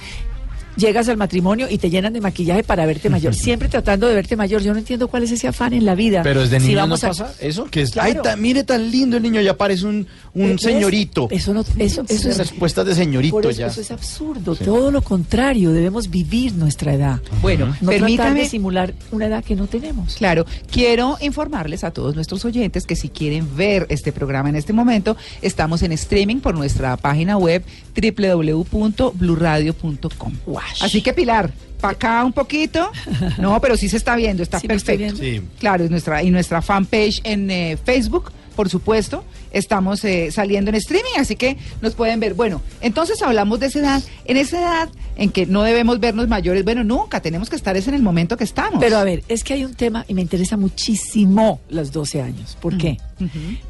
Llegas 0.78 1.08
al 1.10 1.18
matrimonio 1.18 1.68
y 1.70 1.78
te 1.78 1.90
llenan 1.90 2.14
de 2.14 2.22
maquillaje 2.22 2.64
para 2.64 2.86
verte 2.86 3.10
mayor, 3.10 3.34
siempre 3.36 3.70
tratando 3.70 4.08
de 4.08 4.16
verte 4.16 4.36
mayor. 4.36 4.62
Yo 4.62 4.74
no 4.74 4.80
entiendo 4.80 5.08
cuál 5.08 5.24
es 5.24 5.32
ese 5.32 5.48
afán 5.48 5.74
en 5.74 5.86
la 5.86 5.96
vida. 5.96 6.22
Pero 6.24 6.42
desde 6.42 6.60
Si 6.60 6.68
niño 6.68 6.78
no 6.78 6.82
vamos 6.84 7.04
a- 7.04 7.08
pasa 7.10 7.34
eso, 7.40 7.66
que 7.66 7.82
es, 7.82 7.92
Claro. 7.92 8.10
ay, 8.10 8.18
ta- 8.24 8.36
mire 8.36 8.64
tan 8.64 8.90
lindo 8.92 9.18
el 9.18 9.24
niño, 9.24 9.42
ya 9.42 9.56
parece 9.58 9.86
un, 9.86 10.08
un 10.34 10.52
¿Ves? 10.52 10.62
señorito. 10.62 11.28
Eso 11.32 11.54
no, 11.54 11.62
eso, 11.78 12.04
eso 12.08 12.30
es 12.30 12.38
Respuestas 12.38 12.86
de 12.86 12.96
señorito 12.96 13.40
eso, 13.40 13.52
ya. 13.52 13.68
eso 13.68 13.82
es 13.82 13.92
absurdo. 13.92 14.56
Todo 14.56 14.92
lo 14.92 15.02
contrario, 15.02 15.72
debemos 15.72 16.10
vivir 16.10 16.54
nuestra 16.54 16.94
edad. 16.94 17.22
Bueno, 17.42 17.68
No 17.68 17.74
tratar 17.74 17.90
permítame, 18.00 18.40
de 18.42 18.50
simular 18.50 18.94
una 19.12 19.28
edad 19.28 19.44
que 19.44 19.56
no 19.56 19.68
tenemos. 19.68 20.16
Claro, 20.16 20.46
quiero 20.72 21.18
informarles 21.22 21.84
a 21.84 21.92
todos 21.92 22.16
nuestros 22.16 22.44
oyentes 22.46 22.86
que 22.86 22.96
si 22.96 23.10
quieren 23.10 23.56
ver 23.56 23.86
este 23.90 24.12
programa 24.12 24.50
en 24.50 24.56
este 24.56 24.74
momento, 24.74 25.16
estamos 25.42 25.82
en 25.84 25.92
streaming 25.94 26.38
por 26.38 26.56
nuestra 26.56 26.98
página 26.98 27.38
web 27.38 27.64
www.bluradio.com. 27.96 30.34
Así 30.82 31.02
que 31.02 31.14
Pilar, 31.14 31.52
para 31.82 31.94
acá 31.94 32.26
un 32.26 32.34
poquito. 32.34 32.92
No, 33.38 33.60
pero 33.62 33.78
sí 33.78 33.90
se 33.90 33.98
está 33.98 34.16
viendo, 34.16 34.44
está 34.44 34.60
Sí 34.60 34.68
perfecto. 34.68 34.98
viendo. 34.98 35.20
Sí. 35.22 35.42
Claro, 35.60 35.86
y 35.86 35.90
nuestra, 35.90 36.24
y 36.24 36.32
nuestra 36.32 36.62
fanpage 36.62 37.22
en 37.24 37.50
eh, 37.52 37.78
Facebook, 37.84 38.32
por 38.56 38.70
supuesto. 38.70 39.24
Estamos 39.52 40.04
eh, 40.04 40.32
saliendo 40.32 40.70
en 40.70 40.76
streaming, 40.76 41.12
así 41.18 41.36
que 41.38 41.58
nos 41.82 41.94
pueden 41.96 42.20
ver. 42.20 42.34
Bueno, 42.34 42.62
entonces 42.82 43.22
hablamos 43.22 43.60
de 43.62 43.68
esa 43.68 43.80
edad. 43.80 44.04
En 44.26 44.36
esa 44.38 44.60
edad 44.60 44.90
en 45.16 45.30
que 45.32 45.46
no 45.46 45.64
debemos 45.64 46.00
vernos 46.02 46.28
mayores, 46.28 46.66
bueno, 46.66 46.84
nunca, 46.84 47.22
tenemos 47.22 47.50
que 47.50 47.56
estar 47.56 47.78
es 47.78 47.88
en 47.88 47.94
el 47.94 48.02
momento 48.02 48.36
que 48.36 48.44
estamos. 48.44 48.80
Pero 48.82 48.98
a 48.98 49.04
ver, 49.06 49.24
es 49.30 49.44
que 49.46 49.54
hay 49.54 49.64
un 49.64 49.74
tema 49.74 50.04
y 50.10 50.14
me 50.14 50.22
interesa 50.22 50.58
muchísimo 50.58 51.62
los 51.70 51.92
12 51.94 52.22
años. 52.22 52.58
¿Por 52.60 52.78
qué? 52.78 52.98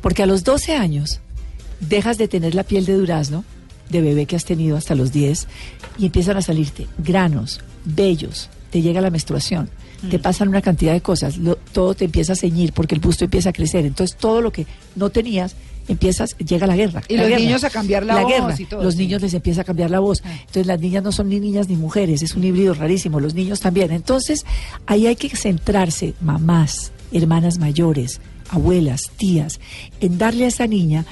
Porque 0.02 0.24
a 0.24 0.26
los 0.26 0.44
12 0.44 0.76
años 0.76 1.20
dejas 1.82 2.18
de 2.18 2.28
tener 2.28 2.56
la 2.56 2.64
piel 2.64 2.86
de 2.86 2.94
durazno, 2.94 3.44
de 3.90 4.02
bebé 4.02 4.26
que 4.26 4.36
has 4.36 4.46
tenido 4.46 4.78
hasta 4.78 4.96
los 4.96 5.12
10, 5.12 5.48
y 5.98 6.06
empiezan 6.08 6.38
a 6.38 6.42
salirte 6.42 6.88
granos, 6.98 7.62
vellos, 7.86 8.50
te 8.72 8.82
llega 8.82 9.02
la 9.02 9.10
menstruación, 9.10 9.70
te 10.10 10.20
pasan 10.20 10.50
una 10.50 10.62
cantidad 10.62 10.94
de 10.94 11.02
cosas, 11.02 11.38
lo- 11.38 11.56
todo 11.56 11.96
te 11.96 12.06
empieza 12.06 12.34
a 12.34 12.36
ceñir 12.36 12.74
porque 12.74 12.94
el 12.96 13.02
busto 13.02 13.24
empieza 13.26 13.50
a 13.50 13.54
crecer. 13.54 13.86
Entonces 13.86 14.16
todo 14.18 14.42
lo 14.42 14.52
que 14.52 14.68
no 14.96 15.10
tenías 15.10 15.56
empiezas 15.88 16.36
llega 16.38 16.68
la 16.68 16.76
guerra. 16.76 17.02
Y 17.08 17.16
la 17.16 17.22
los 17.24 17.30
guerra. 17.30 17.42
niños 17.42 17.64
a 17.64 17.70
cambiar 17.72 18.06
la 18.06 18.22
voz 18.22 18.32
guerra. 18.32 18.56
y 18.60 18.66
todo, 18.66 18.84
Los 18.84 18.96
sí. 18.96 19.00
niños 19.02 19.22
les 19.22 19.34
empieza 19.34 19.62
a 19.62 19.64
cambiar 19.64 19.90
la 19.90 20.00
voz. 20.00 20.22
Entonces 20.26 20.68
las 20.68 20.80
niñas 20.80 21.04
no 21.04 21.12
son 21.12 21.30
ni 21.30 21.40
niñas 21.40 21.70
ni 21.70 21.76
mujeres, 21.76 22.22
es 22.22 22.36
un 22.36 22.44
híbrido 22.44 22.74
rarísimo, 22.76 23.20
los 23.20 23.34
niños 23.34 23.62
también. 23.62 23.92
Entonces 23.92 24.46
ahí 24.86 25.08
hay 25.08 25.16
que 25.16 25.30
centrarse, 25.30 26.14
mamás, 26.22 26.92
hermanas 27.12 27.58
mayores, 27.58 28.20
abuelas, 28.50 29.10
tías, 29.18 29.60
en 30.02 30.18
darle 30.20 30.46
a 30.46 30.48
esa 30.50 30.68
niña 30.68 31.06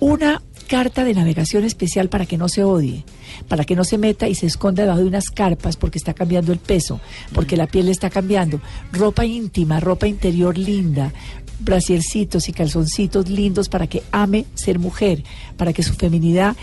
una 0.00 0.42
carta 0.66 1.04
de 1.04 1.14
navegación 1.14 1.64
especial 1.64 2.08
para 2.08 2.26
que 2.26 2.36
no 2.36 2.48
se 2.48 2.64
odie, 2.64 3.04
para 3.48 3.64
que 3.64 3.76
no 3.76 3.84
se 3.84 3.98
meta 3.98 4.28
y 4.28 4.34
se 4.34 4.46
esconda 4.46 4.82
debajo 4.82 5.00
de 5.00 5.06
unas 5.06 5.30
carpas 5.30 5.76
porque 5.76 5.98
está 5.98 6.12
cambiando 6.12 6.52
el 6.52 6.58
peso, 6.58 7.00
porque 7.32 7.56
la 7.56 7.66
piel 7.66 7.86
le 7.86 7.92
está 7.92 8.10
cambiando. 8.10 8.60
Ropa 8.92 9.24
íntima, 9.24 9.80
ropa 9.80 10.06
interior 10.06 10.58
linda, 10.58 11.12
brasiercitos 11.60 12.48
y 12.48 12.52
calzoncitos 12.52 13.28
lindos 13.28 13.68
para 13.68 13.86
que 13.86 14.02
ame 14.12 14.46
ser 14.54 14.78
mujer, 14.78 15.22
para 15.56 15.72
que 15.72 15.82
su 15.82 15.94
feminidad 15.94 16.56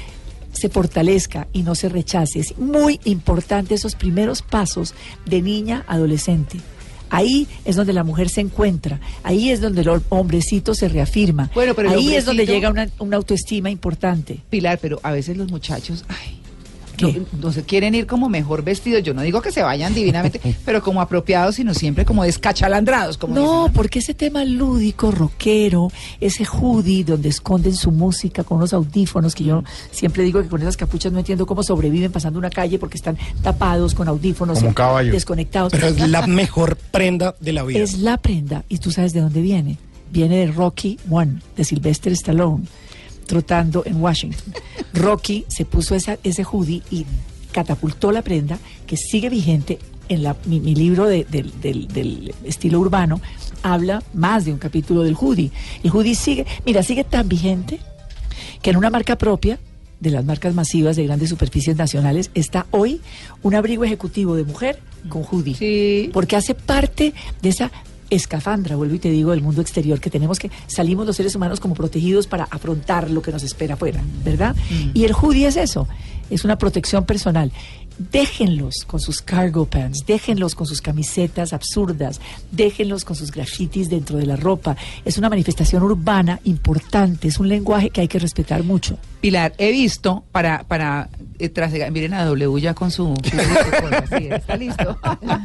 se 0.52 0.70
fortalezca 0.70 1.48
y 1.52 1.64
no 1.64 1.74
se 1.76 1.90
rechace. 1.90 2.40
Es 2.40 2.58
muy 2.58 3.00
importante 3.06 3.74
esos 3.74 3.96
primeros 3.96 4.42
pasos 4.42 4.94
de 5.26 5.42
niña 5.42 5.84
adolescente. 5.88 6.60
Ahí 7.14 7.48
es 7.64 7.76
donde 7.76 7.94
la 7.94 8.04
mujer 8.04 8.28
se 8.28 8.42
encuentra, 8.42 9.00
ahí 9.22 9.52
es 9.52 9.62
donde 9.62 9.82
el 9.82 10.02
hombrecito 10.10 10.74
se 10.74 10.90
reafirma, 10.90 11.52
Bueno, 11.54 11.76
pero 11.76 11.92
el 11.92 12.00
ahí 12.00 12.16
es 12.16 12.26
donde 12.26 12.48
llega 12.48 12.72
una, 12.72 12.90
una 12.98 13.18
autoestima 13.18 13.70
importante. 13.70 14.40
Pilar, 14.50 14.80
pero 14.82 15.00
a 15.04 15.12
veces 15.12 15.38
los 15.38 15.52
muchachos, 15.52 16.06
ay. 16.08 16.43
No, 17.02 17.14
no 17.42 17.52
se 17.52 17.64
quieren 17.64 17.96
ir 17.96 18.08
como 18.08 18.30
mejor 18.30 18.64
vestidos. 18.64 19.04
Yo 19.04 19.14
no 19.14 19.22
digo 19.22 19.42
que 19.42 19.52
se 19.52 19.62
vayan 19.64 19.94
divinamente, 19.96 20.40
pero 20.66 20.82
como 20.82 21.02
apropiados, 21.02 21.56
sino 21.56 21.74
siempre 21.74 22.06
como 22.06 22.24
descachalandrados. 22.24 23.18
Como 23.18 23.36
No, 23.36 23.60
dicen, 23.64 23.74
porque 23.74 24.00
ese 24.00 24.14
tema 24.14 24.44
lúdico, 24.46 25.12
rockero, 25.12 25.90
ese 26.20 26.46
hoodie 26.46 27.04
donde 27.04 27.30
esconden 27.30 27.76
su 27.76 27.92
música 27.92 28.44
con 28.44 28.58
unos 28.58 28.74
audífonos, 28.74 29.36
que 29.36 29.44
yo 29.46 29.64
siempre 29.92 30.24
digo 30.24 30.42
que 30.42 30.48
con 30.48 30.62
esas 30.62 30.78
capuchas 30.78 31.12
no 31.12 31.20
entiendo 31.20 31.46
cómo 31.46 31.64
sobreviven 31.64 32.12
pasando 32.12 32.40
una 32.40 32.50
calle 32.50 32.80
porque 32.80 32.98
están 32.98 33.18
tapados 33.42 33.94
con 33.94 34.08
audífonos, 34.08 34.58
Como 34.58 34.70
un 34.70 34.74
caballo. 34.74 35.12
desconectados. 35.12 35.72
Pero 35.72 35.88
es 35.88 36.00
la 36.10 36.28
mejor 36.28 36.76
prenda 36.78 37.36
de 37.40 37.54
la 37.54 37.64
vida. 37.64 37.80
Es 37.80 37.98
la 38.00 38.18
prenda, 38.18 38.64
y 38.70 38.78
tú 38.78 38.92
sabes 38.92 39.14
de 39.14 39.22
dónde 39.22 39.42
viene. 39.42 39.78
Viene 40.12 40.38
de 40.38 40.48
Rocky 40.52 41.00
One, 41.10 41.40
de 41.58 41.64
Sylvester 41.64 42.14
Stallone, 42.14 42.66
trotando 43.38 43.82
en 43.86 44.00
Washington. 44.00 44.54
Rocky 44.94 45.46
se 45.48 45.66
puso 45.66 45.96
esa, 45.96 46.20
ese 46.24 46.44
hoodie 46.44 46.84
y 46.92 47.04
catapultó 47.52 48.12
la 48.12 48.22
prenda 48.22 48.60
que 48.86 48.96
sigue 48.96 49.30
vigente. 49.30 49.80
En 50.10 50.22
la, 50.22 50.36
mi, 50.46 50.60
mi 50.60 50.76
libro 50.76 51.06
de- 51.08 51.24
del- 51.24 51.52
del- 51.62 51.88
del 51.88 52.36
estilo 52.44 52.80
urbano 52.80 53.22
habla 53.64 54.04
más 54.14 54.44
de 54.46 54.52
un 54.52 54.60
capítulo 54.60 55.02
del 55.02 55.16
hoodie. 55.20 55.50
El 55.82 55.90
hoodie 55.92 56.14
sigue, 56.14 56.46
mira, 56.66 56.84
sigue 56.84 57.04
tan 57.06 57.28
vigente 57.28 57.80
que 58.62 58.70
en 58.70 58.78
una 58.78 58.90
marca 58.92 59.18
propia 59.18 59.58
de 60.00 60.12
las 60.12 60.26
marcas 60.26 60.54
masivas 60.54 60.96
de 60.98 61.06
grandes 61.06 61.30
superficies 61.30 61.76
nacionales 61.78 62.30
está 62.36 62.66
hoy 62.72 63.00
un 63.42 63.56
abrigo 63.56 63.84
ejecutivo 63.86 64.36
de 64.36 64.44
mujer 64.44 64.78
con 65.10 65.24
hoodie. 65.24 65.56
Sí. 65.56 66.10
Porque 66.14 66.36
hace 66.36 66.54
parte 66.54 67.14
de 67.42 67.50
esa 67.50 67.72
escafandra, 68.16 68.76
vuelvo 68.76 68.96
y 68.96 69.00
te 69.00 69.10
digo, 69.10 69.32
del 69.32 69.42
mundo 69.42 69.62
exterior, 69.62 70.00
que 70.00 70.10
tenemos 70.10 70.40
que, 70.40 70.50
salimos 70.68 71.06
los 71.06 71.16
seres 71.16 71.36
humanos 71.36 71.60
como 71.60 71.74
protegidos 71.74 72.28
para 72.28 72.46
afrontar 72.46 73.10
lo 73.10 73.22
que 73.22 73.32
nos 73.32 73.44
espera 73.44 73.74
afuera, 73.76 74.02
¿verdad? 74.24 74.56
Y 74.94 75.04
el 75.06 75.14
hoodie 75.14 75.48
es 75.48 75.58
eso, 75.58 75.88
es 76.30 76.44
una 76.46 76.58
protección 76.58 77.06
personal. 77.06 77.52
Déjenlos 78.12 78.86
con 78.88 79.00
sus 79.00 79.22
cargo 79.22 79.66
pants, 79.68 80.06
déjenlos 80.08 80.56
con 80.56 80.66
sus 80.66 80.82
camisetas 80.82 81.54
absurdas, 81.54 82.20
déjenlos 82.52 83.06
con 83.06 83.16
sus 83.16 83.32
grafitis 83.32 83.88
dentro 83.88 84.18
de 84.18 84.26
la 84.26 84.36
ropa. 84.36 84.76
Es 85.06 85.20
una 85.20 85.30
manifestación 85.30 85.84
urbana 85.84 86.40
importante, 86.44 87.28
es 87.28 87.40
un 87.40 87.48
lenguaje 87.50 87.92
que 87.92 88.02
hay 88.02 88.08
que 88.08 88.18
respetar 88.18 88.64
mucho. 88.64 88.98
Pilar, 89.22 89.54
he 89.60 89.72
visto 89.72 90.24
para, 90.32 90.64
para 90.64 91.10
eh, 91.38 91.50
trasegar- 91.50 91.92
miren 91.92 92.16
a 92.16 92.26
W 92.26 92.60
ya 92.60 92.74
con 92.74 92.90
su, 92.90 93.14
su- 93.24 93.38
está 94.18 94.58
listo. 94.58 94.98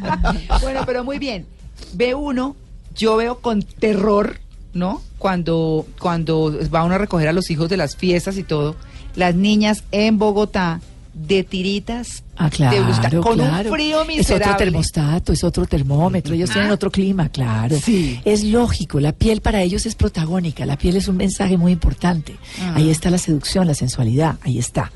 bueno, 0.63 0.81
pero 0.87 1.05
muy 1.05 1.19
bien. 1.19 1.47
Ve 1.95 2.15
uno, 2.15 2.57
yo 2.97 3.17
veo 3.17 3.39
con 3.41 3.63
terror, 3.63 4.39
¿no? 4.75 5.03
Cuando, 5.19 5.87
cuando 5.99 6.55
va 6.75 6.85
uno 6.85 6.95
a 6.95 6.99
recoger 6.99 7.29
a 7.29 7.33
los 7.33 7.51
hijos 7.51 7.69
de 7.69 7.77
las 7.77 7.97
fiestas 7.97 8.37
y 8.39 8.43
todo, 8.45 8.77
las 9.17 9.35
niñas 9.35 9.83
en 9.91 10.19
Bogotá 10.19 10.81
de 11.15 11.43
tiritas, 11.43 12.23
Ah, 12.37 12.49
claro, 12.49 12.77
de 12.87 13.21
con 13.21 13.35
claro. 13.37 13.69
un 13.71 13.75
frío 13.77 13.97
Es 14.03 14.05
otro 14.05 14.15
miserable. 14.37 14.57
termostato, 14.65 15.33
es 15.33 15.43
otro 15.43 15.67
termómetro, 15.67 16.35
ellos 16.35 16.51
tienen 16.51 16.71
Ah. 16.71 16.75
otro 16.75 16.93
clima, 16.93 17.29
claro. 17.31 17.77
Sí. 17.85 18.21
Es 18.25 18.45
lógico, 18.45 19.01
la 19.01 19.11
piel 19.11 19.41
para 19.41 19.61
ellos 19.63 19.85
es 19.87 19.97
protagónica, 19.97 20.65
la 20.65 20.79
piel 20.79 20.95
es 20.95 21.09
un 21.09 21.17
mensaje 21.17 21.57
muy 21.57 21.73
importante. 21.73 22.37
Ah. 22.61 22.75
Ahí 22.77 22.91
está 22.91 23.11
la 23.11 23.19
seducción, 23.19 23.67
la 23.67 23.75
sensualidad, 23.75 24.37
ahí 24.43 24.59
está. 24.61 24.93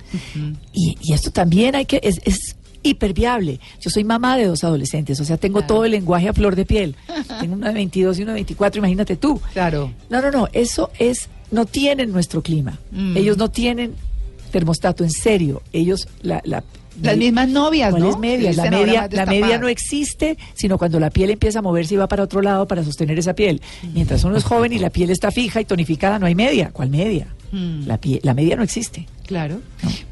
y, 0.73 0.97
y 1.01 1.13
esto 1.15 1.33
también 1.33 1.75
hay 1.75 1.87
que, 1.87 1.99
es, 2.05 2.21
es 2.25 2.55
hiperviable. 2.83 3.61
Yo 3.81 3.91
soy 3.91 4.05
mamá 4.05 4.37
de 4.37 4.47
dos 4.47 4.65
adolescentes, 4.65 5.21
o 5.21 5.25
sea, 5.25 5.37
tengo 5.37 5.63
todo 5.63 5.85
el 5.85 5.93
lenguaje 5.93 6.29
a 6.29 6.33
flor 6.33 6.57
de 6.57 6.65
piel. 6.65 6.97
tengo 7.41 7.55
una 7.55 7.69
de 7.69 7.75
22 7.75 8.19
y 8.19 8.23
una 8.23 8.33
de 8.33 8.37
24, 8.37 8.79
imagínate 8.79 9.17
tú. 9.17 9.41
Claro. 9.53 9.93
No, 10.11 10.21
no, 10.21 10.31
no, 10.31 10.49
eso 10.53 10.91
es, 10.99 11.29
no 11.51 11.67
tienen 11.67 12.13
nuestro 12.13 12.43
clima. 12.43 12.79
Mm. 12.91 13.17
Ellos 13.17 13.37
no 13.37 13.51
tienen 13.51 13.95
termostato, 14.51 15.05
en 15.05 15.11
serio. 15.11 15.63
Ellos, 15.73 16.09
la... 16.23 16.41
la 16.45 16.63
Las 17.01 17.17
mismas 17.17 17.49
novias, 17.49 17.91
¿Cuáles 17.91 18.11
¿no? 18.15 18.19
medias? 18.19 18.57
La 18.57 18.71
media, 18.71 19.09
la 19.11 19.27
media 19.27 19.59
no 19.59 19.69
existe, 19.69 20.37
sino 20.55 20.77
cuando 20.79 21.01
la 21.01 21.11
piel 21.11 21.31
empieza 21.31 21.61
a 21.61 21.63
moverse 21.63 21.95
y 21.95 21.97
va 21.97 22.09
para 22.09 22.23
otro 22.23 22.43
lado 22.43 22.67
para 22.67 22.85
sostener 22.85 23.19
esa 23.19 23.35
piel. 23.35 23.63
Mientras 23.95 24.25
uno 24.25 24.37
es 24.37 24.45
joven 24.45 24.73
y 24.73 24.79
la 24.79 24.91
piel 24.91 25.11
está 25.11 25.31
fija 25.31 25.61
y 25.61 25.65
tonificada, 25.65 26.19
no 26.19 26.27
hay 26.27 26.35
media. 26.35 26.71
¿Cuál 26.73 26.91
media? 26.91 27.29
Mm. 27.53 27.87
La, 27.87 28.01
pie- 28.01 28.21
la 28.23 28.35
media 28.35 28.57
no 28.57 28.63
existe. 28.63 29.07
Claro. 29.27 29.61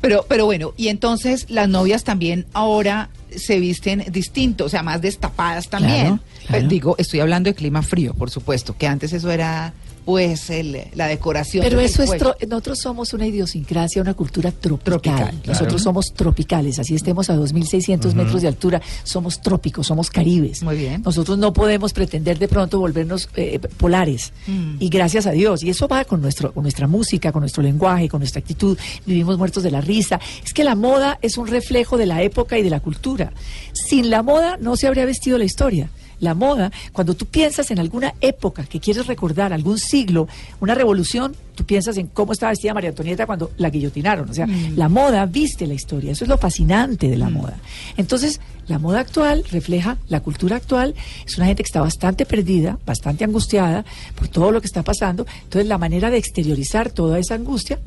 Pero, 0.01 0.25
pero 0.29 0.47
bueno, 0.47 0.73
y 0.77 0.89
entonces 0.89 1.47
las 1.51 1.69
novias 1.69 2.05
también 2.05 2.47
ahora 2.55 3.11
se 3.35 3.59
visten 3.61 4.05
distinto, 4.11 4.65
o 4.65 4.69
sea, 4.69 4.83
más 4.83 5.01
destapadas 5.03 5.69
también. 5.69 6.07
Claro, 6.07 6.21
claro. 6.47 6.69
digo, 6.69 6.95
estoy 6.99 7.21
hablando 7.21 7.51
de 7.51 7.55
clima 7.55 7.83
frío, 7.83 8.15
por 8.15 8.31
supuesto, 8.31 8.77
que 8.79 8.87
antes 8.87 9.13
eso 9.13 9.31
era 9.31 9.73
pues 10.05 10.51
el- 10.51 10.83
la 10.95 11.07
decoración. 11.09 11.63
Pero 11.63 11.81
eso 11.81 12.03
es, 12.03 12.11
tro- 12.11 12.35
nosotros 12.49 12.79
somos 12.81 13.13
una 13.13 13.27
idiosincrasia, 13.27 14.03
una 14.03 14.15
cultura 14.15 14.51
tropical. 14.53 14.91
Tropical, 15.01 15.35
Nosotros 15.47 15.69
claro. 15.69 15.79
somos 15.79 16.13
tropicales, 16.15 16.79
así 16.79 16.95
estemos 16.95 17.31
a 17.31 17.37
2.600 17.37 18.15
metros 18.15 18.43
de 18.43 18.49
altura, 18.49 18.81
somos 19.05 19.41
trópicos, 19.41 19.87
somos 19.87 20.11
caribes. 20.11 20.63
Muy 20.63 20.77
bien. 20.77 21.03
Nosotros 21.05 21.39
no 21.39 21.53
podemos 21.53 21.93
pretender 21.93 22.39
de 22.39 22.49
pronto 22.49 22.79
volvernos 22.79 23.29
eh, 23.37 23.59
polares. 23.77 24.33
Mm. 24.47 24.77
Y 24.81 24.89
gracias 24.89 25.27
a 25.27 25.33
Dios. 25.33 25.63
Y 25.63 25.71
eso 25.71 25.87
va 25.89 26.05
con, 26.05 26.21
nuestro, 26.23 26.53
con 26.53 26.63
nuestra 26.63 26.87
música, 26.87 27.33
con 27.33 27.41
nuestro 27.41 27.63
lenguaje, 27.63 28.09
con 28.09 28.21
nuestra 28.21 28.41
actitud. 28.41 28.77
Vivimos 29.07 29.39
muertos 29.39 29.63
de 29.63 29.71
la 29.71 29.81
risa. 29.81 30.19
Es 30.45 30.53
que 30.55 30.65
la 30.65 30.75
moda 30.75 31.19
es 31.23 31.37
un 31.39 31.47
reflejo 31.47 31.97
de 31.99 32.07
la 32.07 32.23
época 32.23 32.59
y 32.59 32.63
de 32.63 32.71
la 32.71 32.81
cultura. 32.81 33.33
Sin 33.73 34.11
la 34.11 34.23
moda 34.23 34.57
no 34.61 34.77
se 34.77 34.87
habría 34.87 35.05
vestido 35.05 35.39
la 35.39 35.45
historia. 35.45 35.91
La 36.21 36.35
moda, 36.35 36.71
cuando 36.93 37.15
tú 37.15 37.27
piensas 37.27 37.71
en 37.71 37.79
alguna 37.79 38.15
época 38.21 38.65
que 38.65 38.81
quieres 38.81 39.07
recordar, 39.07 39.53
algún 39.53 39.79
siglo, 39.79 40.29
una 40.61 40.75
revolución, 40.75 41.35
tú 41.55 41.65
piensas 41.65 41.97
en 41.97 42.07
cómo 42.07 42.33
estaba 42.33 42.51
vestida 42.51 42.75
María 42.75 42.91
Antonieta 42.91 43.27
cuando 43.27 43.51
la 43.57 43.71
guillotinaron. 43.71 44.29
O 44.29 44.35
sea, 44.35 44.47
la 44.77 44.89
moda 44.89 45.27
viste 45.27 45.67
la 45.67 45.75
historia. 45.75 46.13
Eso 46.13 46.25
es 46.25 46.29
lo 46.29 46.39
fascinante 46.39 47.09
de 47.09 47.17
la 47.17 47.31
moda. 47.31 47.57
Entonces, 47.97 48.41
la 48.67 48.79
moda 48.79 49.01
actual 49.01 49.45
refleja 49.51 49.97
la 50.09 50.21
cultura 50.21 50.57
actual. 50.57 50.95
Es 51.27 51.37
una 51.37 51.47
gente 51.47 51.63
que 51.63 51.69
está 51.69 51.81
bastante 51.81 52.27
perdida, 52.27 52.79
bastante 52.87 53.25
angustiada 53.25 53.85
por 54.15 54.29
todo 54.29 54.53
lo 54.53 54.61
que 54.61 54.67
está 54.67 54.83
pasando. 54.83 55.27
Entonces, 55.45 55.67
la 55.67 55.79
manera 55.79 56.11
de 56.11 56.19
exteriorizar 56.19 56.91
toda 56.91 57.19
esa 57.19 57.35
angustia 57.35 57.79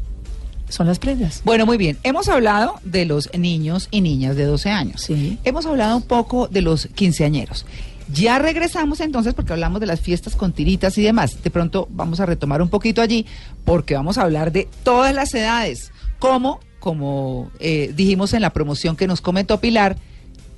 son 0.74 0.88
las 0.88 1.00
prendas. 1.00 1.42
Bueno, 1.46 1.66
muy 1.66 1.78
bien. 1.78 1.98
Hemos 2.04 2.28
hablado 2.30 2.80
de 2.84 3.06
los 3.06 3.30
niños 3.38 3.88
y 3.92 4.02
niñas 4.02 4.36
de 4.36 4.46
12 4.46 4.70
años. 4.72 5.02
Sí. 5.02 5.38
Hemos 5.44 5.66
hablado 5.66 5.96
un 5.96 6.04
poco 6.04 6.48
de 6.48 6.62
los 6.62 6.88
quinceañeros. 6.88 7.66
Ya 8.12 8.40
regresamos 8.40 9.00
entonces 9.00 9.34
porque 9.34 9.54
hablamos 9.54 9.80
de 9.80 9.88
las 9.88 10.02
fiestas 10.02 10.36
con 10.36 10.52
tiritas 10.52 10.98
y 10.98 11.04
demás. 11.04 11.42
De 11.44 11.50
pronto 11.50 11.88
vamos 11.92 12.20
a 12.20 12.26
retomar 12.26 12.62
un 12.62 12.70
poquito 12.70 13.02
allí 13.02 13.26
porque 13.66 13.96
vamos 13.96 14.18
a 14.18 14.24
hablar 14.24 14.52
de 14.52 14.68
todas 14.84 15.14
las 15.14 15.34
edades. 15.34 15.92
Como, 16.20 16.60
como 16.80 17.52
eh, 17.60 17.92
dijimos 17.96 18.34
en 18.34 18.42
la 18.42 18.52
promoción 18.52 18.96
que 18.96 19.08
nos 19.08 19.22
comentó 19.22 19.60
Pilar, 19.60 19.98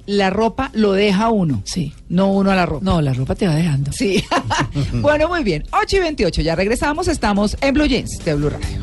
la 0.05 0.29
ropa 0.29 0.69
lo 0.73 0.93
deja 0.93 1.29
uno. 1.29 1.61
Sí. 1.65 1.93
No 2.09 2.31
uno 2.31 2.51
a 2.51 2.55
la 2.55 2.65
ropa. 2.65 2.85
No, 2.85 3.01
la 3.01 3.13
ropa 3.13 3.35
te 3.35 3.47
va 3.47 3.55
dejando. 3.55 3.91
Sí. 3.91 4.23
bueno, 5.01 5.27
muy 5.27 5.43
bien. 5.43 5.63
8 5.71 5.97
y 5.97 5.99
28. 5.99 6.41
Ya 6.41 6.55
regresamos. 6.55 7.07
Estamos 7.07 7.57
en 7.61 7.73
Blue 7.73 7.85
Jeans 7.85 8.19
de 8.23 8.35
Blue 8.35 8.49
Radio. 8.49 8.77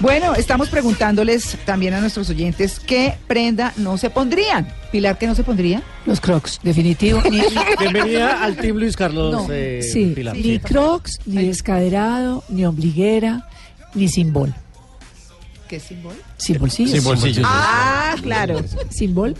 Bueno, 0.00 0.34
estamos 0.34 0.70
preguntándoles 0.70 1.58
también 1.66 1.92
a 1.92 2.00
nuestros 2.00 2.30
oyentes 2.30 2.80
qué 2.80 3.14
prenda 3.26 3.74
no 3.76 3.98
se 3.98 4.08
pondrían. 4.08 4.66
Pilar, 4.90 5.18
¿qué 5.18 5.26
no 5.26 5.34
se 5.34 5.42
pondría? 5.44 5.82
Los 6.06 6.20
crocs, 6.22 6.58
definitivo. 6.62 7.20
Ni, 7.30 7.38
ni- 7.40 7.44
Bienvenida 7.78 8.42
al 8.42 8.56
Team 8.56 8.78
Luis 8.78 8.96
Carlos 8.96 9.32
no, 9.32 9.46
eh, 9.52 9.82
sí, 9.82 10.12
Pilar. 10.14 10.36
ni 10.36 10.58
crocs, 10.58 11.18
ni 11.26 11.44
descaderado, 11.46 12.42
ni 12.48 12.64
ombliguera, 12.64 13.46
ni 13.94 14.08
sin 14.08 14.32
bol. 14.32 14.54
¿Qué 15.68 15.78
símbolo? 15.78 16.16
Sin 16.38 16.58
bolsillos. 16.58 16.90
Sin 16.92 17.04
bolsillos. 17.04 17.46
Ah, 17.48 18.16
claro. 18.22 18.60
Sin 18.88 19.14
bol. 19.14 19.36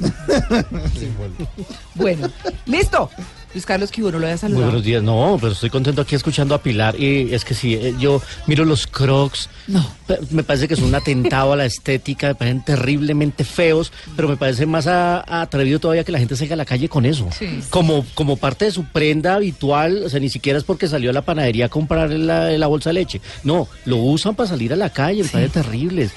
Bueno, 1.96 2.30
listo. 2.66 3.10
Luis 3.52 3.66
Carlos 3.66 3.90
Quivo, 3.90 4.12
no 4.12 4.18
lo 4.20 4.26
había 4.26 4.34
Muy 4.34 4.38
saludado. 4.40 4.64
buenos 4.66 4.84
días. 4.84 5.02
No, 5.02 5.36
pero 5.40 5.52
estoy 5.52 5.70
contento 5.70 6.02
aquí 6.02 6.14
escuchando 6.14 6.54
a 6.54 6.62
Pilar. 6.62 6.94
Y 7.00 7.34
es 7.34 7.44
que 7.44 7.54
sí, 7.54 7.74
eh, 7.74 7.94
yo 7.98 8.22
miro 8.46 8.64
los 8.64 8.86
crocs. 8.86 9.48
No. 9.66 9.84
Me 10.30 10.44
parece 10.44 10.68
que 10.68 10.74
es 10.74 10.80
un 10.80 10.94
atentado 10.94 11.52
a 11.52 11.56
la 11.56 11.64
estética, 11.64 12.28
me 12.28 12.34
parecen 12.36 12.64
terriblemente 12.64 13.42
feos, 13.44 13.92
pero 14.14 14.28
me 14.28 14.36
parece 14.36 14.66
más 14.66 14.86
a- 14.86 15.24
atrevido 15.42 15.80
todavía 15.80 16.04
que 16.04 16.12
la 16.12 16.18
gente 16.20 16.36
salga 16.36 16.54
a 16.54 16.56
la 16.56 16.64
calle 16.64 16.88
con 16.88 17.04
eso. 17.06 17.28
Sí. 17.36 17.60
Como, 17.70 18.04
como 18.14 18.36
parte 18.36 18.66
de 18.66 18.70
su 18.70 18.84
prenda 18.84 19.34
habitual, 19.34 20.02
o 20.04 20.08
sea, 20.08 20.20
ni 20.20 20.28
siquiera 20.30 20.56
es 20.58 20.64
porque 20.64 20.86
salió 20.86 21.10
a 21.10 21.12
la 21.12 21.22
panadería 21.22 21.66
a 21.66 21.68
comprar 21.68 22.10
la, 22.10 22.50
la 22.50 22.66
bolsa 22.68 22.90
de 22.90 22.94
leche. 22.94 23.20
No, 23.42 23.66
lo 23.84 23.96
usan 23.96 24.36
para 24.36 24.48
salir 24.48 24.72
a 24.72 24.76
la 24.76 24.90
calle, 24.90 25.24
me 25.24 25.28
parece 25.28 25.60
terrible. 25.60 26.08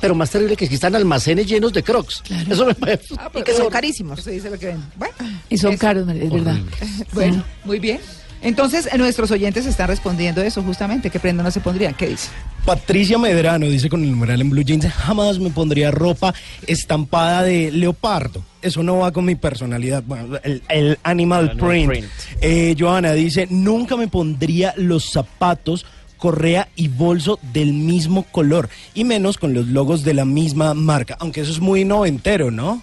Pero 0.00 0.14
más 0.14 0.30
terrible 0.30 0.56
que 0.56 0.66
si 0.66 0.74
están 0.74 0.94
almacenes 0.96 1.46
llenos 1.46 1.72
de 1.72 1.82
crocs. 1.82 2.22
Eso 2.48 2.66
me 2.66 2.74
parece. 2.74 3.14
Ah, 3.18 3.30
Y 3.34 3.42
que 3.42 3.52
son 3.54 3.68
carísimos. 3.70 4.18
Eso 4.20 4.30
dice 4.30 4.50
lo 4.50 4.58
que 4.58 4.66
ven. 4.66 4.82
Bueno, 4.96 5.14
Y 5.48 5.58
son 5.58 5.72
eso. 5.72 5.80
caros, 5.80 6.08
es 6.08 6.30
verdad. 6.30 6.56
Bueno, 7.12 7.44
muy 7.64 7.78
bien. 7.78 8.00
Entonces, 8.40 8.88
eh, 8.92 8.96
nuestros 8.98 9.32
oyentes 9.32 9.66
están 9.66 9.88
respondiendo 9.88 10.40
eso 10.42 10.62
justamente. 10.62 11.10
¿Qué 11.10 11.18
prenda 11.18 11.42
no 11.42 11.50
se 11.50 11.58
pondrían? 11.60 11.94
¿Qué 11.94 12.06
dice? 12.06 12.28
Patricia 12.64 13.18
Medrano 13.18 13.66
dice 13.66 13.88
con 13.88 14.04
el 14.04 14.10
numeral 14.12 14.40
en 14.40 14.50
Blue 14.50 14.62
Jeans, 14.62 14.86
jamás 14.92 15.38
me 15.40 15.50
pondría 15.50 15.90
ropa 15.90 16.32
estampada 16.66 17.42
de 17.42 17.72
leopardo. 17.72 18.44
Eso 18.62 18.82
no 18.84 18.98
va 18.98 19.10
con 19.12 19.24
mi 19.24 19.34
personalidad. 19.34 20.02
Bueno, 20.06 20.36
el, 20.44 20.62
el 20.68 20.98
animal, 21.02 21.50
Animal 21.50 21.68
print. 21.68 21.88
print. 21.90 22.06
Eh, 22.40 22.76
Johanna 22.78 23.12
dice, 23.12 23.48
nunca 23.50 23.96
me 23.96 24.06
pondría 24.06 24.72
los 24.76 25.10
zapatos 25.10 25.84
correa 26.18 26.68
y 26.76 26.88
bolso 26.88 27.38
del 27.54 27.72
mismo 27.72 28.24
color 28.24 28.68
y 28.94 29.04
menos 29.04 29.38
con 29.38 29.54
los 29.54 29.68
logos 29.68 30.04
de 30.04 30.14
la 30.14 30.24
misma 30.24 30.74
marca, 30.74 31.16
aunque 31.20 31.40
eso 31.40 31.52
es 31.52 31.60
muy 31.60 31.84
noventero, 31.84 32.50
¿no? 32.50 32.82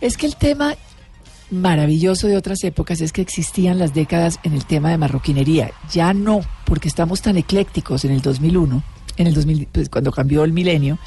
Es 0.00 0.16
que 0.16 0.26
el 0.26 0.36
tema 0.36 0.74
maravilloso 1.50 2.26
de 2.28 2.36
otras 2.36 2.62
épocas 2.64 3.00
es 3.00 3.12
que 3.12 3.22
existían 3.22 3.78
las 3.78 3.92
décadas 3.92 4.38
en 4.42 4.54
el 4.54 4.64
tema 4.64 4.90
de 4.90 4.98
marroquinería. 4.98 5.72
Ya 5.92 6.14
no, 6.14 6.40
porque 6.64 6.88
estamos 6.88 7.22
tan 7.22 7.36
eclécticos 7.36 8.04
en 8.04 8.12
el 8.12 8.22
2001, 8.22 8.82
en 9.16 9.26
el 9.26 9.34
2000, 9.34 9.68
pues, 9.70 9.88
cuando 9.88 10.12
cambió 10.12 10.44
el 10.44 10.52
milenio, 10.52 10.98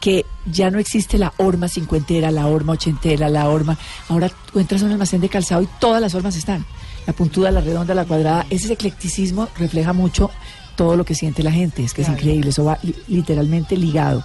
que 0.00 0.24
ya 0.50 0.70
no 0.70 0.78
existe 0.78 1.16
la 1.16 1.32
horma 1.36 1.68
cincuentera, 1.68 2.30
la 2.32 2.46
horma 2.48 2.72
ochentera, 2.72 3.28
la 3.28 3.48
horma. 3.48 3.78
Ahora 4.08 4.30
tú 4.52 4.58
entras 4.58 4.82
a 4.82 4.86
un 4.86 4.92
almacén 4.92 5.20
de 5.20 5.28
calzado 5.28 5.62
y 5.62 5.68
todas 5.78 6.00
las 6.00 6.14
hormas 6.14 6.34
están. 6.36 6.64
La 7.06 7.12
puntuda, 7.12 7.50
la 7.50 7.60
redonda, 7.60 7.94
la 7.94 8.04
cuadrada. 8.04 8.46
Ese 8.50 8.72
eclecticismo 8.72 9.48
refleja 9.56 9.92
mucho 9.92 10.30
todo 10.76 10.96
lo 10.96 11.04
que 11.04 11.14
siente 11.14 11.42
la 11.42 11.52
gente. 11.52 11.82
Es 11.84 11.94
que 11.94 12.02
es 12.02 12.08
increíble. 12.08 12.50
Eso 12.50 12.64
va 12.64 12.78
li- 12.82 12.94
literalmente 13.08 13.76
ligado. 13.76 14.22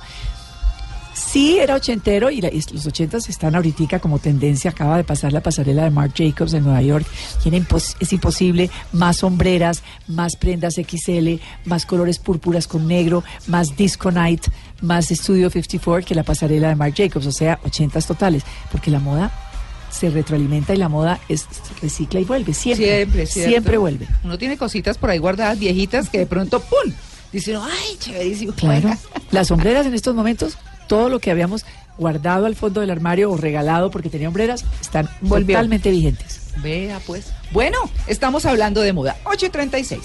Sí, 1.14 1.58
era 1.58 1.74
ochentero 1.76 2.30
y, 2.30 2.42
la- 2.42 2.50
y 2.50 2.64
los 2.72 2.86
ochentas 2.86 3.28
están 3.28 3.56
ahorita 3.56 4.00
como 4.00 4.20
tendencia. 4.20 4.70
Acaba 4.72 4.98
de 4.98 5.04
pasar 5.04 5.34
la 5.34 5.42
pasarela 5.42 5.84
de 5.84 5.90
Marc 5.90 6.14
Jacobs 6.16 6.54
en 6.54 6.64
Nueva 6.64 6.82
York. 6.84 7.06
Era 7.44 7.58
impos- 7.58 7.96
es 8.00 8.14
imposible 8.14 8.70
más 8.94 9.18
sombreras, 9.18 9.82
más 10.08 10.36
prendas 10.36 10.76
XL, 10.76 11.40
más 11.66 11.88
colores 11.88 12.20
púrpuras 12.20 12.68
con 12.68 12.88
negro, 12.88 13.24
más 13.48 13.76
Disco 13.76 14.12
Night, 14.12 14.44
más 14.82 15.08
Studio 15.08 15.50
54 15.50 16.06
que 16.08 16.14
la 16.16 16.24
pasarela 16.24 16.70
de 16.70 16.76
Marc 16.76 16.96
Jacobs. 16.96 17.26
O 17.26 17.32
sea, 17.32 17.60
ochentas 17.66 18.06
totales. 18.06 18.44
Porque 18.72 18.92
la 18.92 19.00
moda 19.00 19.32
se 19.90 20.10
retroalimenta 20.10 20.74
y 20.74 20.78
la 20.78 20.90
moda 20.90 21.20
es 21.30 21.46
recicla 21.82 22.20
y 22.20 22.26
vuelve. 22.26 22.54
Siempre. 22.54 22.86
Siempre. 22.86 23.26
Siempre 23.28 23.78
vuelve. 23.78 24.08
Uno 24.24 24.38
tiene 24.38 24.58
cositas 24.58 24.98
por 24.98 25.10
ahí 25.10 25.18
guardadas, 25.18 25.60
viejitas, 25.60 26.10
que 26.10 26.20
de 26.20 26.26
pronto, 26.26 26.60
¡pum! 26.60 26.94
Dice 27.32 27.52
uno, 27.52 27.66
¡ay, 27.66 27.98
chéverísimo! 28.00 28.54
Claro. 28.54 28.90
Las 29.32 29.48
sombreras 29.48 29.86
en 29.86 29.94
estos 29.94 30.16
momentos, 30.16 30.58
todo 30.88 31.10
lo 31.10 31.20
que 31.20 31.32
habíamos 31.32 31.66
guardado 31.98 32.46
al 32.46 32.56
fondo 32.56 32.82
del 32.82 32.92
armario 32.92 33.32
o 33.32 33.38
regalado 33.38 33.92
porque 33.92 34.10
tenía 34.10 34.28
hombreras, 34.28 34.66
están 34.80 35.10
Volvió. 35.22 35.56
totalmente 35.56 35.92
vigentes. 35.92 36.42
Vea, 36.58 37.00
pues. 37.06 37.28
Bueno, 37.52 37.78
estamos 38.08 38.46
hablando 38.46 38.82
de 38.82 38.94
moda. 38.94 39.16
8.36. 39.26 40.00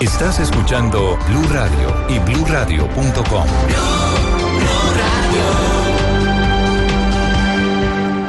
Estás 0.00 0.40
escuchando 0.40 1.18
Blue 1.28 1.46
Radio 1.50 2.06
y 2.08 2.18
bluradio.com. 2.20 4.29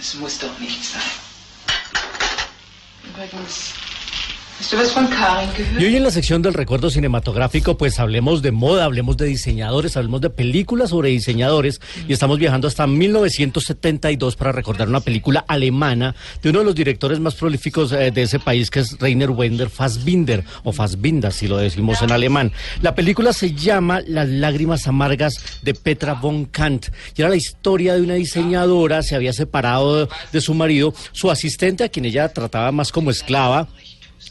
Es 0.00 0.14
muss 0.14 0.38
doch 0.38 0.58
nicht 0.58 0.82
sein. 0.82 1.02
Übrigens, 3.04 3.74
Y 5.78 5.84
hoy 5.84 5.96
en 5.96 6.02
la 6.02 6.10
sección 6.10 6.42
del 6.42 6.54
recuerdo 6.54 6.90
cinematográfico, 6.90 7.78
pues 7.78 7.98
hablemos 7.98 8.42
de 8.42 8.52
moda, 8.52 8.84
hablemos 8.84 9.16
de 9.16 9.26
diseñadores, 9.26 9.96
hablemos 9.96 10.20
de 10.20 10.30
películas 10.30 10.90
sobre 10.90 11.08
diseñadores. 11.10 11.80
Y 12.06 12.12
estamos 12.12 12.38
viajando 12.38 12.68
hasta 12.68 12.86
1972 12.86 14.36
para 14.36 14.52
recordar 14.52 14.88
una 14.88 15.00
película 15.00 15.44
alemana 15.48 16.14
de 16.42 16.50
uno 16.50 16.60
de 16.60 16.64
los 16.66 16.74
directores 16.74 17.20
más 17.20 17.34
prolíficos 17.34 17.92
eh, 17.92 18.10
de 18.10 18.22
ese 18.22 18.38
país, 18.38 18.70
que 18.70 18.80
es 18.80 18.98
Rainer 18.98 19.30
Wender 19.30 19.70
Fassbinder, 19.70 20.44
o 20.62 20.72
Fassbinder, 20.72 21.32
si 21.32 21.48
lo 21.48 21.56
decimos 21.56 22.02
en 22.02 22.12
alemán. 22.12 22.52
La 22.82 22.94
película 22.94 23.32
se 23.32 23.54
llama 23.54 24.02
Las 24.06 24.28
lágrimas 24.28 24.86
amargas 24.86 25.60
de 25.62 25.74
Petra 25.74 26.14
von 26.14 26.44
Kant. 26.44 26.88
Y 27.16 27.22
era 27.22 27.30
la 27.30 27.36
historia 27.36 27.94
de 27.94 28.02
una 28.02 28.14
diseñadora, 28.14 29.02
se 29.02 29.14
había 29.14 29.32
separado 29.32 30.06
de, 30.06 30.08
de 30.32 30.40
su 30.40 30.54
marido, 30.54 30.92
su 31.12 31.30
asistente, 31.30 31.84
a 31.84 31.88
quien 31.88 32.04
ella 32.04 32.28
trataba 32.28 32.70
más 32.72 32.92
como 32.92 33.10
esclava, 33.10 33.68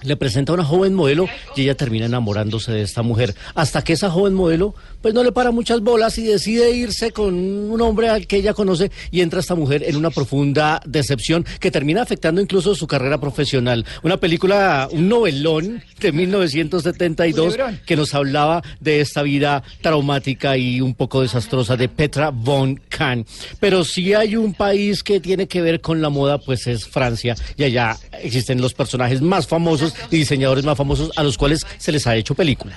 le 0.03 0.15
presenta 0.15 0.51
a 0.51 0.55
una 0.55 0.65
joven 0.65 0.93
modelo 0.93 1.27
y 1.55 1.63
ella 1.63 1.75
termina 1.75 2.05
enamorándose 2.05 2.71
de 2.71 2.81
esta 2.81 3.01
mujer. 3.01 3.35
Hasta 3.55 3.83
que 3.83 3.93
esa 3.93 4.09
joven 4.09 4.33
modelo, 4.33 4.75
pues 5.01 5.13
no 5.13 5.23
le 5.23 5.31
para 5.31 5.51
muchas 5.51 5.81
bolas 5.81 6.17
y 6.17 6.23
decide 6.23 6.71
irse 6.71 7.11
con 7.11 7.33
un 7.35 7.81
hombre 7.81 8.09
al 8.09 8.27
que 8.27 8.37
ella 8.37 8.53
conoce 8.53 8.91
y 9.11 9.21
entra 9.21 9.39
esta 9.39 9.55
mujer 9.55 9.83
en 9.85 9.95
una 9.95 10.09
profunda 10.09 10.81
decepción 10.85 11.45
que 11.59 11.71
termina 11.71 12.01
afectando 12.01 12.41
incluso 12.41 12.75
su 12.75 12.87
carrera 12.87 13.19
profesional. 13.19 13.85
Una 14.03 14.17
película, 14.17 14.87
un 14.91 15.09
novelón 15.09 15.83
de 15.99 16.11
1972 16.11 17.53
Culebrón. 17.53 17.79
que 17.85 17.95
nos 17.95 18.13
hablaba 18.13 18.61
de 18.79 19.01
esta 19.01 19.21
vida 19.21 19.63
traumática 19.81 20.57
y 20.57 20.81
un 20.81 20.95
poco 20.95 21.21
desastrosa 21.21 21.77
de 21.77 21.89
Petra 21.89 22.31
von 22.31 22.79
Kahn. 22.89 23.25
Pero 23.59 23.83
si 23.83 24.13
hay 24.13 24.35
un 24.35 24.53
país 24.53 25.03
que 25.03 25.19
tiene 25.19 25.47
que 25.47 25.61
ver 25.61 25.81
con 25.81 26.01
la 26.01 26.09
moda, 26.09 26.37
pues 26.39 26.67
es 26.67 26.87
Francia. 26.87 27.35
Y 27.57 27.63
allá 27.63 27.97
existen 28.21 28.61
los 28.61 28.73
personajes 28.73 29.21
más 29.21 29.47
famosos 29.47 29.93
y 30.11 30.17
diseñadores 30.17 30.65
más 30.65 30.77
famosos 30.77 31.11
a 31.15 31.23
los 31.23 31.37
cuales 31.37 31.65
se 31.77 31.91
les 31.91 32.05
ha 32.07 32.15
hecho 32.15 32.35
película. 32.35 32.75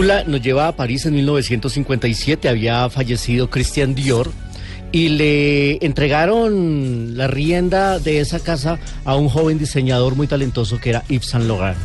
Película 0.00 0.24
nos 0.26 0.40
lleva 0.40 0.66
a 0.66 0.72
París 0.72 1.04
en 1.04 1.14
1957. 1.14 2.48
Había 2.48 2.88
fallecido 2.88 3.50
Christian 3.50 3.94
Dior 3.94 4.32
y 4.92 5.10
le 5.10 5.84
entregaron 5.84 7.18
la 7.18 7.26
rienda 7.26 7.98
de 7.98 8.20
esa 8.20 8.40
casa 8.40 8.78
a 9.04 9.16
un 9.16 9.28
joven 9.28 9.58
diseñador 9.58 10.14
muy 10.14 10.26
talentoso 10.26 10.78
que 10.78 10.88
era 10.88 11.04
Yves 11.08 11.26
Saint 11.26 11.46
Laurent. 11.46 11.76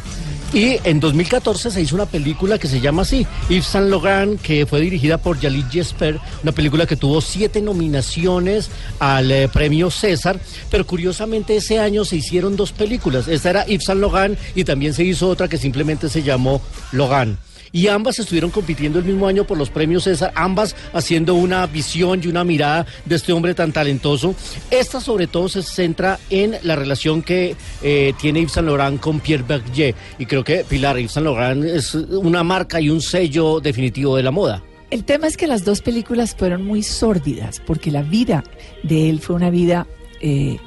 Y 0.53 0.77
en 0.85 1.01
2014 1.01 1.71
se 1.71 1.81
hizo 1.81 1.95
una 1.95 2.05
película 2.05 2.57
que 2.57 2.69
se 2.69 2.79
llama 2.79 3.01
así, 3.01 3.27
Yves 3.49 3.65
Saint 3.65 3.89
Laurent, 3.89 4.41
que 4.41 4.65
fue 4.65 4.79
dirigida 4.79 5.17
por 5.17 5.37
Yalit 5.37 5.69
Jesper, 5.69 6.17
una 6.41 6.53
película 6.53 6.85
que 6.85 6.95
tuvo 6.95 7.19
siete 7.19 7.61
nominaciones 7.61 8.69
al 8.99 9.29
eh, 9.29 9.49
premio 9.49 9.91
César, 9.91 10.39
pero 10.71 10.87
curiosamente 10.87 11.57
ese 11.57 11.79
año 11.79 12.05
se 12.05 12.15
hicieron 12.15 12.55
dos 12.55 12.71
películas. 12.71 13.27
Esta 13.27 13.49
era 13.49 13.65
Yves 13.65 13.83
Saint 13.83 13.99
Laurent 13.99 14.39
y 14.55 14.63
también 14.63 14.93
se 14.93 15.03
hizo 15.03 15.27
otra 15.27 15.49
que 15.49 15.57
simplemente 15.57 16.07
se 16.07 16.23
llamó 16.23 16.61
Logan 16.93 17.37
y 17.71 17.87
ambas 17.87 18.19
estuvieron 18.19 18.51
compitiendo 18.51 18.99
el 18.99 19.05
mismo 19.05 19.27
año 19.27 19.45
por 19.45 19.57
los 19.57 19.69
premios 19.69 20.03
César, 20.03 20.31
ambas 20.35 20.75
haciendo 20.93 21.35
una 21.35 21.65
visión 21.67 22.21
y 22.23 22.27
una 22.27 22.43
mirada 22.43 22.85
de 23.05 23.15
este 23.15 23.33
hombre 23.33 23.53
tan 23.53 23.71
talentoso. 23.71 24.35
Esta 24.71 24.99
sobre 24.99 25.27
todo 25.27 25.49
se 25.49 25.63
centra 25.63 26.19
en 26.29 26.55
la 26.63 26.75
relación 26.75 27.21
que 27.21 27.55
eh, 27.81 28.13
tiene 28.19 28.41
Yves 28.41 28.53
Saint 28.53 28.67
Laurent 28.67 28.99
con 28.99 29.19
Pierre 29.19 29.43
Berger 29.47 29.95
y 30.19 30.25
creo 30.25 30.43
que 30.43 30.63
Pilar 30.63 30.97
Yves 30.97 31.11
Saint 31.11 31.25
Laurent 31.25 31.63
es 31.63 31.95
una 31.95 32.43
marca 32.43 32.79
y 32.79 32.89
un 32.89 33.01
sello 33.01 33.59
definitivo 33.59 34.15
de 34.15 34.23
la 34.23 34.31
moda. 34.31 34.63
El 34.91 35.03
tema 35.03 35.27
es 35.27 35.35
que 35.35 35.47
las 35.47 35.65
dos 35.65 35.81
películas 35.81 36.35
fueron 36.35 36.63
muy 36.63 36.83
sórdidas, 36.83 37.59
porque 37.65 37.91
la 37.91 38.03
vida 38.03 38.43
de 38.83 39.09
él 39.09 39.19
fue 39.19 39.35
una 39.35 39.49
vida 39.49 39.87
eh, 40.21 40.57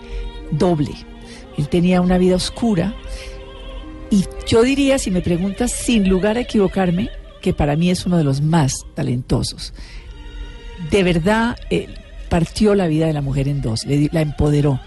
doble. 0.50 0.90
Él 1.56 1.68
tenía 1.68 2.00
una 2.00 2.18
vida 2.18 2.36
oscura 2.36 2.94
y 4.10 4.24
yo 4.46 4.62
diría, 4.62 4.98
si 4.98 5.10
me 5.10 5.20
preguntas, 5.20 5.70
sin 5.72 6.08
lugar 6.08 6.36
a 6.36 6.40
equivocarme, 6.40 7.10
que 7.42 7.52
para 7.52 7.76
mí 7.76 7.90
es 7.90 8.06
uno 8.06 8.16
de 8.16 8.24
los 8.24 8.40
más 8.40 8.72
talentosos. 8.94 9.72
De 10.90 11.02
verdad, 11.02 11.56
eh, 11.70 11.88
partió 12.28 12.74
la 12.74 12.86
vida 12.88 13.06
de 13.06 13.12
la 13.12 13.22
mujer 13.22 13.48
en 13.48 13.60
dos, 13.60 13.84
le 13.86 14.08
la 14.12 14.20
empoderó, 14.20 14.80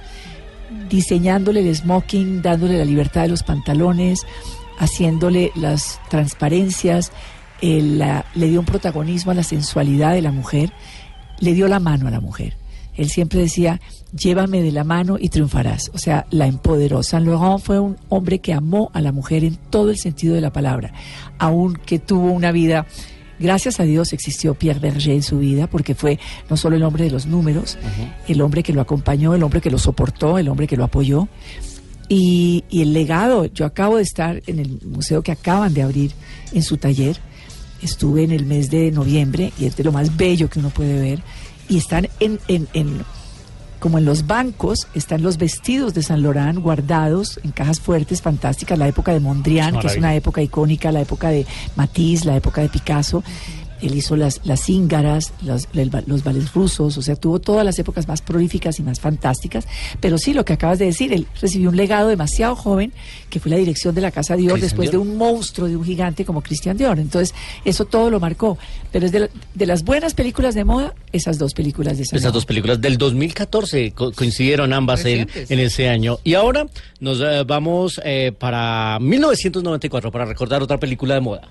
diseñándole 0.90 1.62
el 1.62 1.76
smoking, 1.76 2.42
dándole 2.42 2.78
la 2.78 2.86
libertad 2.86 3.24
de 3.24 3.28
los 3.30 3.44
pantalones, 3.44 4.22
haciéndole 4.78 5.52
las 5.56 6.00
transparencias, 6.10 7.12
el, 7.62 8.00
la- 8.00 8.26
le 8.36 8.48
dio 8.48 8.60
un 8.60 8.66
protagonismo 8.66 9.32
a 9.32 9.36
la 9.36 9.44
sensualidad 9.44 10.14
de 10.14 10.22
la 10.22 10.32
mujer, 10.32 10.72
le 11.40 11.54
dio 11.54 11.68
la 11.68 11.80
mano 11.80 12.08
a 12.08 12.12
la 12.12 12.20
mujer. 12.20 12.56
Él 12.96 13.10
siempre 13.10 13.40
decía, 13.40 13.80
llévame 14.16 14.62
de 14.62 14.72
la 14.72 14.84
mano 14.84 15.18
y 15.20 15.30
triunfarás. 15.30 15.92
O 15.94 15.98
sea, 15.98 16.26
la 16.30 16.48
empoderó. 16.48 17.04
Saint 17.04 17.26
Laurent 17.26 17.62
fue 17.62 17.80
un 17.80 17.98
hombre 18.10 18.40
que 18.40 18.54
amó 18.54 18.92
a 18.94 19.02
la 19.02 19.12
mujer 19.12 19.44
en 19.44 19.56
todo 19.56 19.90
el 19.90 19.98
sentido 19.98 20.36
de 20.36 20.42
la 20.42 20.52
palabra, 20.52 20.94
aunque 21.38 22.00
tuvo 22.00 22.32
una 22.32 22.52
vida, 22.52 22.86
gracias 23.40 23.80
a 23.80 23.84
Dios 23.84 24.14
existió 24.14 24.54
Pierre 24.54 24.80
Berger 24.80 25.14
en 25.14 25.24
su 25.24 25.40
vida, 25.40 25.68
porque 25.68 25.96
fue 25.96 26.20
no 26.50 26.58
solo 26.58 26.76
el 26.76 26.84
hombre 26.84 27.06
de 27.06 27.12
los 27.12 27.26
números, 27.26 27.78
el 28.28 28.42
hombre 28.42 28.64
que 28.64 28.74
lo 28.74 28.82
acompañó, 28.82 29.34
el 29.34 29.44
hombre 29.44 29.62
que 29.62 29.72
lo 29.72 29.78
soportó, 29.78 30.38
el 30.38 30.50
hombre 30.50 30.68
que 30.68 30.78
lo 30.78 30.84
apoyó. 30.84 31.28
Y, 32.10 32.66
y 32.70 32.82
el 32.82 32.92
legado, 32.92 33.46
yo 33.46 33.66
acabo 33.66 33.96
de 33.96 34.04
estar 34.04 34.42
en 34.46 34.60
el 34.60 34.82
museo 34.86 35.22
que 35.22 35.32
acaban 35.32 35.74
de 35.74 35.82
abrir 35.82 36.12
en 36.52 36.62
su 36.62 36.76
taller, 36.76 37.18
estuve 37.82 38.24
en 38.24 38.32
el 38.32 38.46
mes 38.46 38.70
de 38.70 38.92
noviembre 38.92 39.54
y 39.58 39.66
es 39.66 39.78
de 39.78 39.86
lo 39.86 39.94
más 39.94 40.18
bello 40.18 40.50
que 40.50 40.60
uno 40.60 40.70
puede 40.70 41.00
ver, 41.00 41.24
y 41.72 41.78
están 41.78 42.08
en, 42.20 42.40
en, 42.48 42.68
en- 42.74 43.04
como 43.80 43.98
en 43.98 44.06
los 44.06 44.28
bancos, 44.28 44.88
están 44.94 45.24
los 45.24 45.38
vestidos 45.38 45.96
de 45.96 46.04
San 46.04 46.22
Laurent 46.22 46.60
guardados 46.60 47.40
en 47.44 47.50
cajas 47.50 47.80
fuertes, 47.80 48.22
fantásticas, 48.22 48.78
la 48.78 48.88
época 48.88 49.12
de 49.12 49.20
Mondrian, 49.20 49.72
que 49.80 49.88
es 49.88 49.98
una 49.98 50.14
época 50.14 50.42
icónica, 50.44 50.92
la 50.92 51.02
época 51.02 51.30
de 51.30 51.48
Matisse, 51.76 52.26
la 52.26 52.36
época 52.36 52.62
de 52.62 52.70
Picasso. 52.70 53.24
Él 53.82 53.96
hizo 53.96 54.16
las, 54.16 54.42
las 54.44 54.62
cíngaras, 54.66 55.34
los, 55.44 55.68
los 56.06 56.24
ballets 56.24 56.54
rusos, 56.54 56.98
o 56.98 57.02
sea, 57.02 57.16
tuvo 57.16 57.40
todas 57.40 57.66
las 57.66 57.78
épocas 57.80 58.08
más 58.08 58.22
prolíficas 58.22 58.80
y 58.80 58.84
más 58.84 59.00
fantásticas. 59.00 59.68
Pero 60.00 60.18
sí, 60.18 60.34
lo 60.34 60.46
que 60.46 60.54
acabas 60.54 60.80
de 60.80 60.86
decir, 60.86 61.14
él 61.14 61.28
recibió 61.42 61.70
un 61.70 61.78
legado 61.78 62.10
demasiado 62.10 62.56
joven, 62.56 62.94
que 63.30 63.40
fue 63.40 63.50
la 63.52 63.58
dirección 63.58 63.96
de 63.96 64.02
la 64.02 64.12
Casa 64.12 64.36
Dior, 64.36 64.54
Christian 64.60 64.68
después 64.70 64.92
Dior. 64.92 65.04
de 65.04 65.10
un 65.12 65.18
monstruo, 65.18 65.68
de 65.68 65.76
un 65.78 65.84
gigante 65.84 66.26
como 66.26 66.42
Christian 66.42 66.78
Dior. 66.78 67.00
Entonces, 67.00 67.34
eso 67.66 67.86
todo 67.86 68.10
lo 68.10 68.20
marcó. 68.20 68.58
Pero 68.92 69.06
es 69.06 69.12
de, 69.12 69.20
la- 69.22 69.30
de 69.56 69.66
las 69.66 69.84
buenas 69.84 70.14
películas 70.14 70.54
de 70.56 70.64
moda, 70.64 70.94
esas 71.12 71.38
dos 71.38 71.54
películas 71.54 71.98
de 71.98 72.06
Saint 72.06 72.20
Esas 72.22 72.34
dos 72.34 72.46
películas 72.46 72.80
del 72.82 72.98
2014 72.98 73.92
co- 73.94 74.12
coincidieron 74.12 74.74
ambas 74.74 75.06
en, 75.06 75.28
en 75.34 75.60
ese 75.60 75.90
año. 75.90 76.20
Y 76.24 76.34
ahora 76.36 76.68
nos 77.00 77.20
eh, 77.22 77.44
vamos 77.48 78.00
eh, 78.04 78.32
para 78.38 78.98
1994 79.00 80.12
para 80.12 80.26
recordar 80.26 80.62
otra 80.62 80.78
película 80.78 81.16
de 81.16 81.22
moda. 81.22 81.50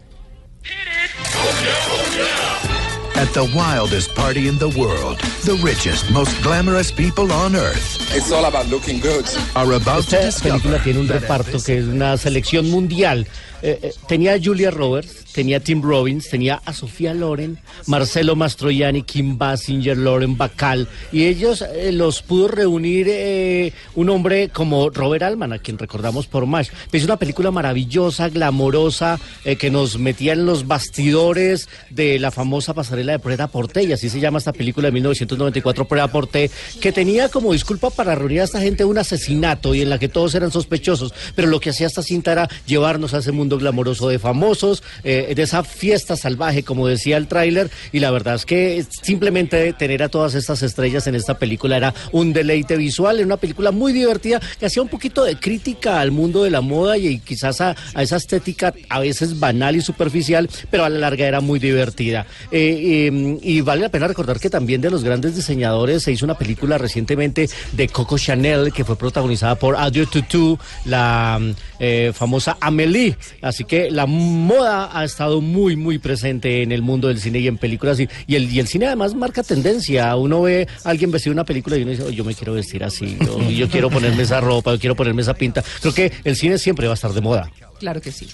At 3.20 3.34
the 3.34 3.44
wildest 3.54 4.14
party 4.14 4.48
in 4.48 4.56
the 4.56 4.70
world, 4.70 5.18
the 5.44 5.60
richest, 5.62 6.10
most 6.10 6.42
glamorous 6.42 6.90
people 6.90 7.30
on 7.30 7.54
earth 7.54 7.98
It's 8.16 8.32
all 8.32 8.46
about 8.46 8.66
looking 8.68 8.98
good. 8.98 9.26
are 9.54 9.74
about 9.74 10.08
to 10.08 10.16
Esta 10.18 10.48
película 10.48 10.78
discover 10.78 10.84
tiene 10.84 11.00
un 11.00 11.08
reparto 11.08 11.62
que 11.62 11.80
es 11.80 11.84
una 11.84 12.16
selección 12.16 12.70
mundial. 12.70 13.26
Eh, 13.62 13.78
eh, 13.82 13.92
tenía 14.08 14.34
a 14.34 14.38
Julia 14.42 14.70
Roberts, 14.70 15.24
tenía 15.32 15.58
a 15.58 15.60
Tim 15.60 15.82
Robbins, 15.82 16.28
tenía 16.28 16.60
a 16.64 16.72
Sofía 16.72 17.12
Loren, 17.14 17.58
Marcelo 17.86 18.36
Mastroianni, 18.36 19.02
Kim 19.02 19.36
Basinger, 19.36 19.96
Lauren 19.96 20.36
Bacall, 20.36 20.88
y 21.12 21.26
ellos 21.26 21.62
eh, 21.62 21.92
los 21.92 22.22
pudo 22.22 22.48
reunir 22.48 23.72
un 23.94 24.08
hombre 24.08 24.48
como 24.48 24.90
Robert 24.90 25.22
Altman, 25.22 25.52
a 25.52 25.58
quien 25.58 25.78
recordamos 25.78 26.26
por 26.26 26.46
MASH. 26.46 26.70
Es 26.92 27.04
una 27.04 27.16
película 27.16 27.50
maravillosa, 27.50 28.28
glamorosa, 28.28 29.18
que 29.58 29.70
nos 29.70 29.98
metía 29.98 30.32
en 30.32 30.46
los 30.46 30.66
bastidores 30.66 31.68
de 31.90 32.18
la 32.18 32.30
famosa 32.30 32.74
pasarela 32.74 33.12
de 33.12 33.18
Prueba 33.18 33.48
Porté, 33.48 33.84
y 33.84 33.92
así 33.92 34.08
se 34.08 34.20
llama 34.20 34.38
esta 34.38 34.52
película 34.52 34.88
de 34.88 34.92
1994, 34.92 35.86
Prueba 35.86 36.08
Porté, 36.08 36.50
que 36.80 36.92
tenía 36.92 37.28
como 37.28 37.52
disculpa 37.52 37.90
para 37.90 38.14
reunir 38.14 38.40
a 38.40 38.44
esta 38.44 38.60
gente 38.60 38.84
un 38.84 38.98
asesinato 38.98 39.74
y 39.74 39.82
en 39.82 39.90
la 39.90 39.98
que 39.98 40.08
todos 40.08 40.34
eran 40.34 40.50
sospechosos, 40.50 41.12
pero 41.34 41.48
lo 41.48 41.60
que 41.60 41.70
hacía 41.70 41.86
esta 41.86 42.02
cinta 42.02 42.32
era 42.32 42.48
llevarnos 42.66 43.14
a 43.14 43.18
ese 43.18 43.32
mundo 43.32 43.49
glamoroso 43.58 44.08
de 44.08 44.18
famosos, 44.18 44.82
eh, 45.04 45.32
de 45.34 45.42
esa 45.42 45.64
fiesta 45.64 46.16
salvaje, 46.16 46.62
como 46.62 46.86
decía 46.86 47.16
el 47.16 47.26
tráiler, 47.26 47.70
y 47.92 48.00
la 48.00 48.10
verdad 48.10 48.34
es 48.34 48.46
que 48.46 48.84
simplemente 49.02 49.72
tener 49.72 50.02
a 50.02 50.08
todas 50.08 50.34
estas 50.34 50.62
estrellas 50.62 51.06
en 51.06 51.14
esta 51.14 51.38
película 51.38 51.76
era 51.76 51.94
un 52.12 52.32
deleite 52.32 52.76
visual, 52.76 53.16
era 53.16 53.26
una 53.26 53.36
película 53.36 53.70
muy 53.70 53.92
divertida 53.92 54.40
que 54.58 54.66
hacía 54.66 54.82
un 54.82 54.88
poquito 54.88 55.24
de 55.24 55.36
crítica 55.36 56.00
al 56.00 56.10
mundo 56.10 56.44
de 56.44 56.50
la 56.50 56.60
moda 56.60 56.96
y, 56.98 57.18
quizás 57.18 57.60
a, 57.60 57.76
esa 57.96 58.16
estética 58.16 58.74
a 58.88 59.00
veces 59.00 59.38
banal 59.38 59.76
y 59.76 59.80
superficial, 59.80 60.48
pero 60.70 60.84
a 60.84 60.88
la 60.88 60.98
larga 60.98 61.26
era 61.26 61.40
muy 61.40 61.58
divertida. 61.58 62.26
Eh, 62.50 63.08
eh, 63.10 63.38
y 63.42 63.60
vale 63.60 63.82
la 63.82 63.88
pena 63.88 64.08
recordar 64.08 64.38
que 64.38 64.50
también 64.50 64.80
de 64.80 64.90
los 64.90 65.04
grandes 65.04 65.36
diseñadores 65.36 66.02
se 66.02 66.12
hizo 66.12 66.24
una 66.24 66.38
película 66.38 66.78
recientemente 66.78 67.48
de 67.72 67.88
Coco 67.88 68.18
Chanel 68.18 68.72
que 68.72 68.84
fue 68.84 68.96
protagonizada 68.96 69.54
por 69.54 69.76
Adieu 69.76 70.06
Tutu, 70.06 70.58
la 70.84 71.40
eh, 71.78 72.12
famosa 72.14 72.56
Amélie. 72.60 73.16
Así 73.42 73.64
que 73.64 73.90
la 73.90 74.06
moda 74.06 74.90
ha 74.92 75.04
estado 75.04 75.40
muy, 75.40 75.76
muy 75.76 75.98
presente 75.98 76.62
en 76.62 76.72
el 76.72 76.82
mundo 76.82 77.08
del 77.08 77.20
cine 77.20 77.38
y 77.40 77.46
en 77.48 77.58
películas. 77.58 77.98
Y, 78.00 78.08
el, 78.34 78.50
y 78.52 78.60
el 78.60 78.66
cine 78.68 78.86
además 78.86 79.14
marca 79.14 79.42
tendencia. 79.42 80.14
Uno 80.16 80.42
ve 80.42 80.66
a 80.84 80.90
alguien 80.90 81.10
vestido 81.10 81.32
una 81.32 81.44
película 81.44 81.76
y 81.76 81.82
uno 81.82 81.90
dice, 81.92 82.02
"Oh, 82.04 82.10
yo 82.10 82.24
me 82.24 82.34
quiero 82.34 82.54
vestir 82.54 82.84
así, 82.84 83.16
yo, 83.24 83.50
yo 83.50 83.68
quiero 83.68 83.90
ponerme 83.90 84.22
esa 84.22 84.40
ropa, 84.40 84.72
yo 84.72 84.78
quiero 84.78 84.96
ponerme 84.96 85.22
esa 85.22 85.34
pinta. 85.34 85.62
Creo 85.80 85.94
que 85.94 86.12
el 86.24 86.36
cine 86.36 86.58
siempre 86.58 86.86
va 86.86 86.92
a 86.92 86.94
estar 86.94 87.12
de 87.12 87.20
moda. 87.20 87.50
Claro 87.78 88.02
que 88.02 88.12
sí. 88.12 88.28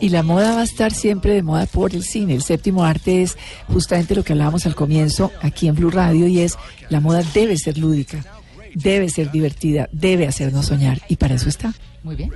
Y 0.00 0.08
la 0.08 0.24
moda 0.24 0.56
va 0.56 0.60
a 0.62 0.64
estar 0.64 0.92
siempre 0.92 1.32
de 1.34 1.42
moda 1.44 1.66
por 1.66 1.94
el 1.94 2.02
cine. 2.02 2.34
El 2.34 2.42
séptimo 2.42 2.84
arte 2.84 3.22
es 3.22 3.36
justamente 3.68 4.16
lo 4.16 4.24
que 4.24 4.32
hablábamos 4.32 4.66
al 4.66 4.74
comienzo 4.74 5.30
aquí 5.40 5.68
en 5.68 5.76
Blue 5.76 5.90
Radio 5.90 6.26
y 6.26 6.40
es 6.40 6.56
la 6.88 6.98
moda 6.98 7.22
debe 7.32 7.56
ser 7.56 7.78
lúdica, 7.78 8.24
debe 8.74 9.08
ser 9.08 9.30
divertida, 9.30 9.88
debe 9.92 10.26
hacernos 10.26 10.66
soñar 10.66 11.00
y 11.08 11.16
para 11.16 11.34
eso 11.34 11.48
está. 11.48 11.72
Muy 12.02 12.16
bien. 12.16 12.30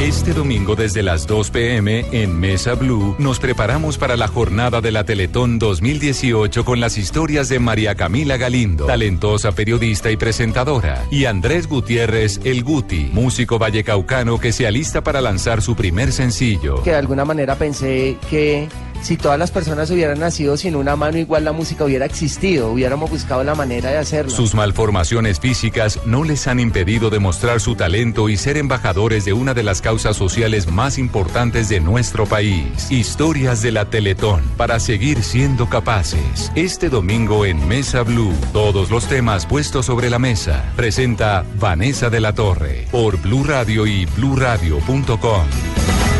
Este 0.00 0.32
domingo 0.32 0.74
desde 0.74 1.02
las 1.02 1.26
2 1.26 1.50
pm 1.50 2.06
en 2.12 2.38
Mesa 2.38 2.74
Blue 2.74 3.14
nos 3.18 3.38
preparamos 3.38 3.98
para 3.98 4.16
la 4.16 4.26
jornada 4.26 4.80
de 4.80 4.90
la 4.90 5.04
Teletón 5.04 5.58
2018 5.58 6.64
con 6.64 6.80
las 6.80 6.96
historias 6.96 7.48
de 7.48 7.58
María 7.58 7.94
Camila 7.94 8.36
Galindo, 8.36 8.86
talentosa 8.86 9.52
periodista 9.52 10.10
y 10.10 10.16
presentadora, 10.16 11.04
y 11.10 11.26
Andrés 11.26 11.68
Gutiérrez 11.68 12.40
El 12.44 12.64
Guti, 12.64 13.10
músico 13.12 13.58
vallecaucano 13.58 14.38
que 14.38 14.52
se 14.52 14.66
alista 14.66 15.02
para 15.02 15.20
lanzar 15.20 15.60
su 15.62 15.76
primer 15.76 16.12
sencillo. 16.12 16.82
que 16.82 16.90
de 16.90 16.96
alguna 16.96 17.24
manera 17.24 17.56
pensé 17.56 18.16
que 18.30 18.68
si 19.02 19.16
todas 19.16 19.38
las 19.38 19.50
personas 19.50 19.90
hubieran 19.90 20.18
nacido 20.18 20.56
sin 20.56 20.76
una 20.76 20.96
mano, 20.96 21.18
igual 21.18 21.44
la 21.44 21.52
música 21.52 21.84
hubiera 21.84 22.04
existido, 22.04 22.70
hubiéramos 22.70 23.10
buscado 23.10 23.44
la 23.44 23.54
manera 23.54 23.90
de 23.90 23.98
hacerlo. 23.98 24.30
Sus 24.30 24.54
malformaciones 24.54 25.40
físicas 25.40 26.00
no 26.06 26.24
les 26.24 26.46
han 26.46 26.60
impedido 26.60 27.10
demostrar 27.10 27.60
su 27.60 27.74
talento 27.74 28.28
y 28.28 28.36
ser 28.36 28.56
embajadores 28.56 29.24
de 29.24 29.32
una 29.32 29.54
de 29.54 29.62
las 29.62 29.80
causas 29.80 30.16
sociales 30.16 30.68
más 30.68 30.98
importantes 30.98 31.68
de 31.68 31.80
nuestro 31.80 32.26
país. 32.26 32.90
Historias 32.90 33.62
de 33.62 33.72
la 33.72 33.84
Teletón 33.86 34.42
para 34.56 34.80
seguir 34.80 35.22
siendo 35.22 35.68
capaces. 35.68 36.52
Este 36.54 36.88
domingo 36.88 37.44
en 37.44 37.66
Mesa 37.68 38.02
Blue, 38.02 38.34
todos 38.52 38.90
los 38.90 39.06
temas 39.06 39.46
puestos 39.46 39.86
sobre 39.86 40.10
la 40.10 40.18
mesa. 40.18 40.72
Presenta 40.76 41.44
Vanessa 41.58 42.10
de 42.10 42.20
la 42.20 42.34
Torre 42.34 42.86
por 42.90 43.20
Blue 43.20 43.44
Radio 43.44 43.86
y 43.86 44.06
bluradio.com. 44.06 45.46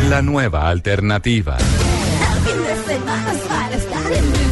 La 0.09 0.21
nueva 0.21 0.69
alternativa 0.69 1.57
demás 2.89 3.37
para 3.47 3.75
estar 3.75 4.11
en 4.11 4.31
mi 4.31 4.48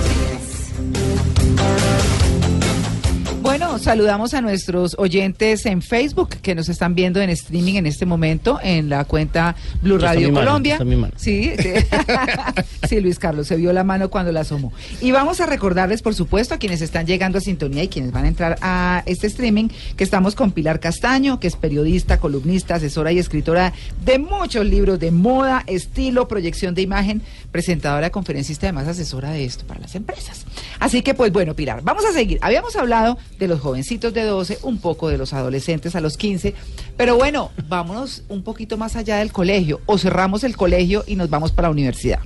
Bueno, 3.78 3.92
saludamos 3.92 4.34
a 4.34 4.42
nuestros 4.42 4.96
oyentes 4.98 5.68
en 5.68 5.84
Facebook 5.84 6.30
que 6.42 6.56
nos 6.56 6.68
están 6.68 6.96
viendo 6.96 7.22
en 7.22 7.30
streaming 7.30 7.76
en 7.76 7.86
este 7.86 8.08
momento 8.08 8.60
en 8.64 8.90
la 8.90 9.06
cuenta 9.06 9.56
Blue 9.84 9.98
Está 9.98 10.08
Radio 10.08 10.30
mi 10.30 10.34
mano, 10.34 10.48
Colombia. 10.48 10.74
está 10.74 10.84
mi 10.84 10.96
mano. 10.96 11.14
Sí, 11.16 11.52
sí. 11.60 11.70
Sí, 12.88 13.02
Luis 13.02 13.20
Carlos, 13.20 13.48
se 13.48 13.58
vio 13.58 13.74
la 13.74 13.84
mano 13.84 14.10
cuando 14.10 14.32
la 14.32 14.42
asomó. 14.42 14.72
Y 15.02 15.12
vamos 15.12 15.42
a 15.42 15.46
recordarles, 15.46 16.02
por 16.02 16.16
supuesto, 16.16 16.54
a 16.56 16.58
quienes 16.58 16.82
están 16.82 17.06
llegando 17.06 17.38
a 17.38 17.42
sintonía 17.42 17.84
y 17.84 17.90
quienes 17.90 18.12
van 18.14 18.24
a 18.24 18.28
entrar 18.30 18.58
a 18.62 19.04
este 19.06 19.28
streaming, 19.28 19.68
que 19.98 20.06
estamos 20.06 20.36
con 20.36 20.52
Pilar 20.52 20.80
Castaño, 20.80 21.40
que 21.40 21.48
es 21.48 21.58
periodista, 21.58 22.20
columnista, 22.20 22.76
asesora 22.76 23.12
y 23.12 23.20
escritora 23.20 23.74
de 24.06 24.20
muchos 24.20 24.66
libros 24.66 25.00
de 25.00 25.12
moda, 25.12 25.64
estilo, 25.68 26.30
proyección 26.30 26.76
de 26.76 26.82
imagen, 26.82 27.22
presentadora, 27.52 28.10
conferencista, 28.10 28.68
además 28.68 28.88
asesora 28.88 29.32
de 29.32 29.44
esto 29.44 29.66
para 29.68 29.82
las 29.82 29.96
empresas. 29.96 30.46
Así 30.80 31.02
que, 31.02 31.14
pues 31.14 31.34
bueno, 31.34 31.54
Pilar, 31.54 31.82
vamos 31.84 32.06
a 32.06 32.14
seguir. 32.14 32.40
Habíamos 32.42 32.76
hablado 32.78 33.18
de 33.38 33.48
los 33.48 33.60
jovencitos 33.68 34.14
de 34.14 34.24
12, 34.24 34.60
un 34.64 34.78
poco 34.80 35.10
de 35.10 35.18
los 35.18 35.34
adolescentes 35.34 35.96
a 35.96 36.02
los 36.02 36.16
15, 36.18 36.54
Pero 36.96 37.16
bueno, 37.18 37.52
vámonos 37.68 38.24
un 38.30 38.42
poquito 38.44 38.78
más 38.78 38.96
allá 38.96 39.18
del 39.18 39.32
colegio. 39.32 39.82
O 39.86 39.98
cerramos 39.98 40.44
el 40.46 40.56
colegio 40.56 41.04
y 41.06 41.16
nos 41.16 41.30
vamos 41.30 41.52
para 41.52 41.68
la 41.68 41.72
universidad. 41.74 42.20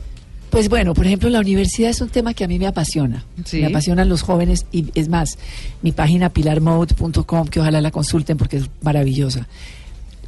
Pues 0.51 0.67
bueno, 0.69 0.93
por 0.93 1.05
ejemplo, 1.07 1.29
la 1.29 1.39
universidad 1.39 1.89
es 1.89 2.01
un 2.01 2.09
tema 2.09 2.33
que 2.33 2.43
a 2.43 2.47
mí 2.47 2.59
me 2.59 2.67
apasiona. 2.67 3.23
Sí. 3.45 3.59
Me 3.61 3.67
apasionan 3.67 4.07
los 4.09 4.21
jóvenes 4.21 4.65
y 4.71 4.85
es 4.95 5.07
más, 5.09 5.37
mi 5.81 5.91
página 5.93 6.29
pilarmode.com, 6.29 7.47
que 7.47 7.59
ojalá 7.59 7.81
la 7.81 7.89
consulten 7.91 8.37
porque 8.37 8.57
es 8.57 8.69
maravillosa. 8.81 9.47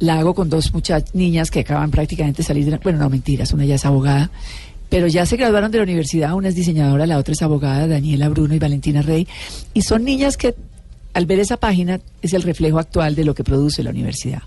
La 0.00 0.18
hago 0.18 0.34
con 0.34 0.48
dos 0.50 0.72
muchachas, 0.74 1.14
niñas 1.14 1.50
que 1.50 1.60
acaban 1.60 1.90
prácticamente 1.90 2.38
de 2.38 2.44
salir 2.44 2.64
de 2.64 2.72
la- 2.72 2.78
Bueno, 2.78 2.98
no, 2.98 3.08
mentiras, 3.10 3.52
una 3.52 3.64
ya 3.64 3.76
es 3.76 3.84
abogada, 3.84 4.30
pero 4.90 5.06
ya 5.08 5.24
se 5.26 5.36
graduaron 5.36 5.70
de 5.70 5.78
la 5.78 5.84
universidad, 5.84 6.34
una 6.34 6.48
es 6.48 6.54
diseñadora, 6.54 7.06
la 7.06 7.18
otra 7.18 7.32
es 7.32 7.42
abogada, 7.42 7.86
Daniela 7.86 8.28
Bruno 8.28 8.54
y 8.54 8.58
Valentina 8.58 9.02
Rey, 9.02 9.26
y 9.72 9.82
son 9.82 10.04
niñas 10.04 10.36
que 10.36 10.54
al 11.14 11.26
ver 11.26 11.40
esa 11.40 11.56
página 11.56 12.00
es 12.20 12.34
el 12.34 12.42
reflejo 12.42 12.78
actual 12.78 13.14
de 13.14 13.24
lo 13.24 13.34
que 13.34 13.44
produce 13.44 13.82
la 13.82 13.90
universidad. 13.90 14.42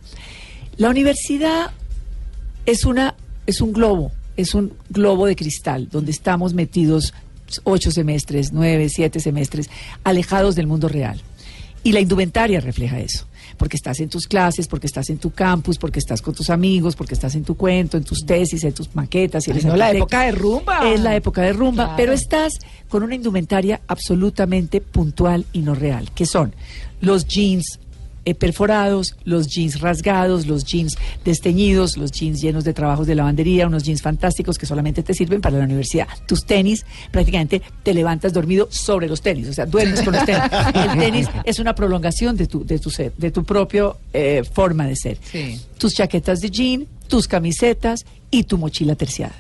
La 0.77 0.89
universidad 0.89 1.71
es 2.65 2.85
una 2.85 3.15
es 3.47 3.61
un 3.61 3.71
globo, 3.71 4.11
es 4.35 4.53
un 4.53 4.73
globo 4.89 5.25
de 5.25 5.35
cristal 5.35 5.87
donde 5.89 6.11
estamos 6.11 6.53
metidos 6.53 7.13
ocho 7.63 7.91
semestres, 7.91 8.51
nueve, 8.51 8.89
siete 8.89 9.21
semestres, 9.21 9.69
alejados 10.03 10.55
del 10.55 10.67
mundo 10.67 10.89
real. 10.89 11.21
Y 11.83 11.93
la 11.93 12.01
indumentaria 12.01 12.59
refleja 12.59 12.99
eso, 12.99 13.25
porque 13.57 13.75
estás 13.77 13.99
en 13.99 14.09
tus 14.09 14.27
clases, 14.27 14.67
porque 14.67 14.87
estás 14.87 15.09
en 15.09 15.17
tu 15.17 15.31
campus, 15.31 15.77
porque 15.77 15.99
estás 15.99 16.21
con 16.21 16.33
tus 16.33 16.49
amigos, 16.49 16.95
porque 16.95 17.13
estás 17.15 17.35
en 17.35 17.43
tu 17.43 17.55
cuento, 17.57 17.97
en 17.97 18.03
tus 18.03 18.25
tesis, 18.25 18.63
en 18.63 18.73
tus 18.73 18.95
maquetas. 18.95 19.43
Ay, 19.47 19.51
eres 19.51 19.65
no, 19.65 19.75
la 19.75 19.91
época 19.91 20.21
de 20.21 20.31
rumba. 20.31 20.89
Es 20.91 20.99
la 21.01 21.15
época 21.15 21.41
de 21.41 21.53
rumba, 21.53 21.83
Claro. 21.85 21.97
pero 21.97 22.13
estás 22.13 22.53
con 22.89 23.03
una 23.03 23.15
indumentaria 23.15 23.81
absolutamente 23.87 24.81
puntual 24.81 25.45
y 25.53 25.59
no 25.59 25.75
real, 25.75 26.09
que 26.13 26.25
son 26.25 26.53
los 27.01 27.25
jeans 27.27 27.79
eh, 28.27 28.35
perforados, 28.35 29.15
los 29.23 29.47
jeans 29.47 29.79
rasgados, 29.79 30.47
los 30.47 30.65
jeans 30.65 30.97
desteñidos, 31.23 31.95
los 31.95 32.11
jeans 32.11 32.41
llenos 32.41 32.65
de 32.65 32.73
trabajos 32.73 33.07
de 33.07 33.15
lavandería, 33.15 33.67
unos 33.67 33.83
jeans 33.83 34.01
fantásticos 34.01 34.57
que 34.57 34.65
solamente 34.65 35.01
te 35.01 35.13
sirven 35.13 35.39
para 35.39 35.57
la 35.57 35.63
universidad. 35.63 36.09
Tus 36.27 36.43
tenis, 36.43 36.85
prácticamente 37.09 37.61
te 37.83 37.93
levantas 37.93 38.33
dormido 38.33 38.67
sobre 38.69 39.07
los 39.07 39.21
tenis, 39.21 39.47
o 39.47 39.53
sea, 39.53 39.65
duermes 39.65 40.01
con 40.01 40.13
los 40.13 40.25
tenis. 40.25 40.41
El 40.73 40.99
tenis 40.99 41.27
es 41.45 41.59
una 41.59 41.73
prolongación 41.73 42.35
de 42.35 42.47
tu, 42.47 42.65
de 42.65 42.79
tu 42.79 42.89
ser, 42.89 43.13
de 43.15 43.31
tu 43.31 43.45
propio 43.45 43.95
eh, 44.11 44.43
forma 44.43 44.85
de 44.85 44.97
ser. 44.97 45.17
Sí. 45.23 45.61
Tus 45.77 45.93
chaquetas 45.93 46.41
de 46.41 46.49
jean, 46.49 46.85
tus 47.07 47.29
camisetas 47.29 48.05
y 48.29 48.43
tu 48.43 48.57
mochila 48.57 48.95
terciada. 48.95 49.37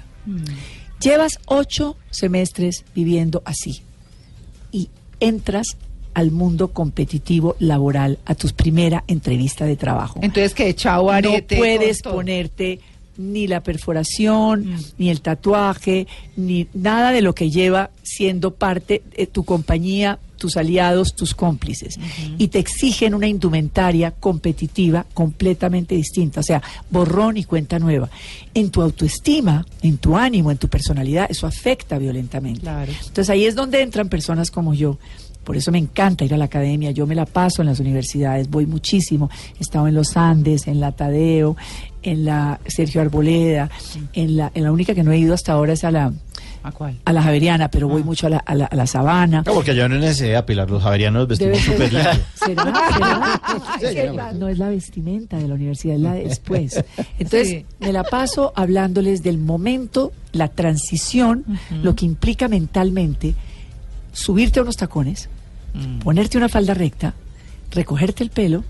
Llevas 1.01 1.39
ocho 1.45 1.97
semestres 2.09 2.85
viviendo 2.95 3.41
así 3.43 3.81
y 4.71 4.87
entras 5.19 5.75
al 6.17 6.31
mundo 6.31 6.69
competitivo 6.69 7.55
laboral, 7.59 8.17
a 8.25 8.33
tu 8.33 8.47
primera 8.47 9.03
entrevista 9.07 9.65
de 9.65 9.75
trabajo. 9.75 10.19
Entonces, 10.23 10.55
que 10.55 10.73
chao 10.73 11.03
no 11.03 11.11
arete. 11.11 11.57
puedes 11.57 12.01
con 12.01 12.09
todo. 12.09 12.15
ponerte 12.15 12.79
ni 13.17 13.45
la 13.45 13.61
perforación, 13.61 14.77
ni 14.97 15.11
el 15.11 15.21
tatuaje, 15.21 16.07
ni 16.35 16.67
nada 16.73 17.11
de 17.11 17.21
lo 17.21 17.35
que 17.35 17.51
lleva 17.51 17.91
siendo 18.01 18.55
parte 18.55 19.03
de 19.15 19.27
tu 19.27 19.43
compañía, 19.43 20.17
tus 20.37 20.57
aliados, 20.57 21.15
tus 21.15 21.35
cómplices. 21.35 21.99
Y 22.39 22.47
te 22.47 22.57
exigen 22.57 23.13
una 23.13 23.27
indumentaria 23.27 24.09
competitiva 24.09 25.05
completamente 25.13 25.93
distinta, 25.93 26.39
o 26.39 26.43
sea, 26.43 26.63
borrón 26.89 27.37
y 27.37 27.43
cuenta 27.43 27.77
nueva. 27.77 28.09
En 28.55 28.71
tu 28.71 28.81
autoestima, 28.81 29.67
en 29.83 29.99
tu 29.99 30.17
ánimo, 30.17 30.49
en 30.49 30.57
tu 30.57 30.67
personalidad, 30.67 31.27
eso 31.29 31.45
afecta 31.45 31.99
violentamente. 31.99 32.61
Claro. 32.61 32.91
Entonces 32.91 33.29
ahí 33.29 33.45
es 33.45 33.53
donde 33.53 33.81
entran 33.83 34.09
personas 34.09 34.49
como 34.49 34.73
yo. 34.73 34.97
Por 35.47 35.55
eso 35.55 35.71
me 35.71 35.77
encanta 35.77 36.25
ir 36.25 36.33
a 36.33 36.37
la 36.37 36.43
academia. 36.45 36.91
Yo 36.91 37.07
me 37.07 37.15
la 37.15 37.25
paso 37.25 37.61
en 37.61 37.69
las 37.69 37.79
universidades, 37.79 38.49
voy 38.49 38.65
muchísimo. 38.65 39.29
He 39.57 39.61
estado 39.63 39.87
en 39.87 39.93
los 39.95 40.17
Andes, 40.17 40.67
en 40.67 40.81
la 40.81 40.91
Tadeo, 40.91 41.55
en 42.03 42.25
la 42.25 42.59
Sergio 42.67 42.99
Arboleda, 42.99 43.69
en 44.11 44.35
la, 44.35 44.51
en 44.53 44.63
la 44.65 44.73
única 44.73 44.93
que 44.93 45.03
no 45.03 45.13
he 45.13 45.17
ido 45.17 45.33
hasta 45.33 45.53
ahora 45.53 45.71
es 45.71 45.85
a 45.85 45.91
la, 45.91 46.11
¿A 46.63 46.71
cuál? 46.73 46.97
a 47.05 47.13
la 47.13 47.21
Javeriana, 47.23 47.69
pero 47.71 47.87
voy 47.87 48.03
mucho 48.03 48.27
a 48.27 48.29
la, 48.29 48.37
a 48.39 48.55
la, 48.55 48.65
a 48.65 48.75
la 48.75 48.85
Sabana. 48.87 49.41
No, 49.45 49.53
porque 49.53 49.73
yo 49.73 49.87
no 49.87 49.97
necesité 49.97 50.43
Pilar, 50.43 50.69
los 50.69 50.83
javerianos 50.83 51.29
vestimos 51.29 51.59
súper. 51.59 51.89
¿Será? 52.35 52.73
Es 53.81 54.35
no. 54.35 54.49
es 54.49 54.57
la 54.57 54.67
vestimenta 54.67 55.37
de 55.37 55.47
la 55.47 55.53
universidad, 55.55 55.95
es 55.95 56.01
la 56.01 56.13
de 56.13 56.23
después. 56.25 56.83
Entonces, 57.19 57.47
Sí. 57.47 57.65
me 57.79 57.93
la 57.93 58.03
paso 58.03 58.51
hablándoles 58.53 59.23
del 59.23 59.37
momento, 59.37 60.11
la 60.33 60.49
transición, 60.49 61.45
lo 61.81 61.95
que 61.95 62.05
implica 62.05 62.49
mentalmente 62.49 63.33
subirte 64.11 64.59
a 64.59 64.63
unos 64.63 64.75
tacones, 64.77 65.29
ponerte 66.03 66.37
una 66.37 66.49
falda 66.49 66.73
recta, 66.73 67.13
recogerte 67.71 68.23
el 68.23 68.29
pelo, 68.29 68.63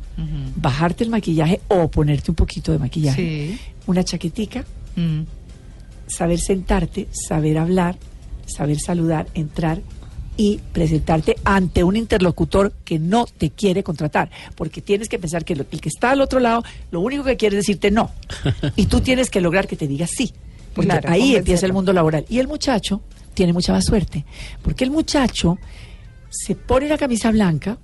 bajarte 0.56 1.04
el 1.04 1.10
maquillaje 1.10 1.62
o 1.68 1.88
ponerte 1.90 2.32
un 2.32 2.36
poquito 2.36 2.72
de 2.72 2.80
maquillaje, 2.80 3.22
Sí. 3.22 3.60
una 3.86 4.04
chaquetica, 4.04 4.66
Mm. 4.96 5.22
saber 6.08 6.40
sentarte, 6.40 7.08
saber 7.12 7.58
hablar, 7.58 7.98
saber 8.46 8.80
saludar, 8.80 9.28
entrar 9.34 9.82
y 10.38 10.60
presentarte 10.72 11.36
ante 11.44 11.84
un 11.84 11.96
interlocutor 11.96 12.72
que 12.86 12.98
no 13.00 13.26
te 13.26 13.50
quiere 13.50 13.84
contratar, 13.84 14.30
porque 14.56 14.82
tienes 14.82 15.10
que 15.10 15.20
pensar 15.20 15.44
que 15.46 15.54
el 15.54 15.66
que 15.66 15.90
está 15.90 16.12
al 16.12 16.22
otro 16.22 16.40
lado 16.40 16.64
lo 16.92 17.02
único 17.02 17.24
que 17.24 17.38
quiere 17.38 17.58
es 17.58 17.64
decirte 17.66 17.92
no, 17.92 18.12
y 18.76 18.86
tú 18.86 19.02
tienes 19.02 19.30
que 19.30 19.42
lograr 19.42 19.68
que 19.68 19.76
te 19.76 19.88
diga 19.88 20.08
sí, 20.08 20.34
porque 20.74 20.90
Claro, 20.90 21.10
ahí 21.12 21.36
empieza 21.36 21.66
el 21.66 21.74
mundo 21.74 21.92
laboral. 21.92 22.26
Y 22.30 22.38
el 22.40 22.48
muchacho 22.48 23.02
tiene 23.34 23.52
mucha 23.52 23.74
más 23.74 23.86
suerte, 23.86 24.26
porque 24.62 24.84
el 24.84 24.92
muchacho 24.92 25.58
se 26.30 26.56
pone 26.56 26.86
una 26.86 26.98
camisa 26.98 27.32
blanca, 27.32 27.78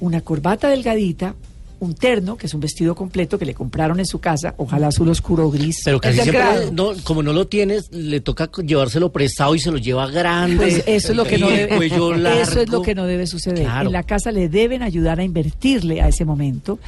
una 0.00 0.20
corbata 0.20 0.68
delgadita, 0.68 1.34
un 1.80 1.94
terno, 1.94 2.36
que 2.36 2.46
es 2.46 2.54
un 2.54 2.60
vestido 2.60 2.94
completo 2.94 3.38
que 3.38 3.44
le 3.44 3.54
compraron 3.54 4.00
en 4.00 4.06
su 4.06 4.18
casa, 4.18 4.54
ojalá 4.56 4.88
azul 4.88 5.08
oscuro 5.08 5.46
o 5.46 5.50
gris. 5.50 5.82
Pero 5.84 6.00
casi 6.00 6.20
siempre, 6.20 6.70
no, 6.72 6.92
como 7.04 7.22
no 7.22 7.32
lo 7.32 7.46
tienes, 7.46 7.92
le 7.92 8.20
toca 8.20 8.50
llevárselo 8.64 9.12
prestado 9.12 9.54
y 9.54 9.60
se 9.60 9.70
lo 9.70 9.78
lleva 9.78 10.08
grande. 10.10 10.56
Pues 10.56 10.82
eso 10.86 11.12
es 11.12 11.16
lo 11.16 11.24
que 11.24 11.38
no 11.38 11.48
debe, 11.48 11.86
eso 12.42 12.60
es 12.60 12.68
lo 12.68 12.82
que 12.82 12.94
no 12.94 13.04
debe 13.04 13.26
suceder. 13.26 13.64
Claro. 13.64 13.88
En 13.88 13.92
la 13.92 14.02
casa 14.02 14.32
le 14.32 14.48
deben 14.48 14.82
ayudar 14.82 15.20
a 15.20 15.24
invertirle 15.24 16.00
a 16.02 16.08
ese 16.08 16.24
momento 16.24 16.78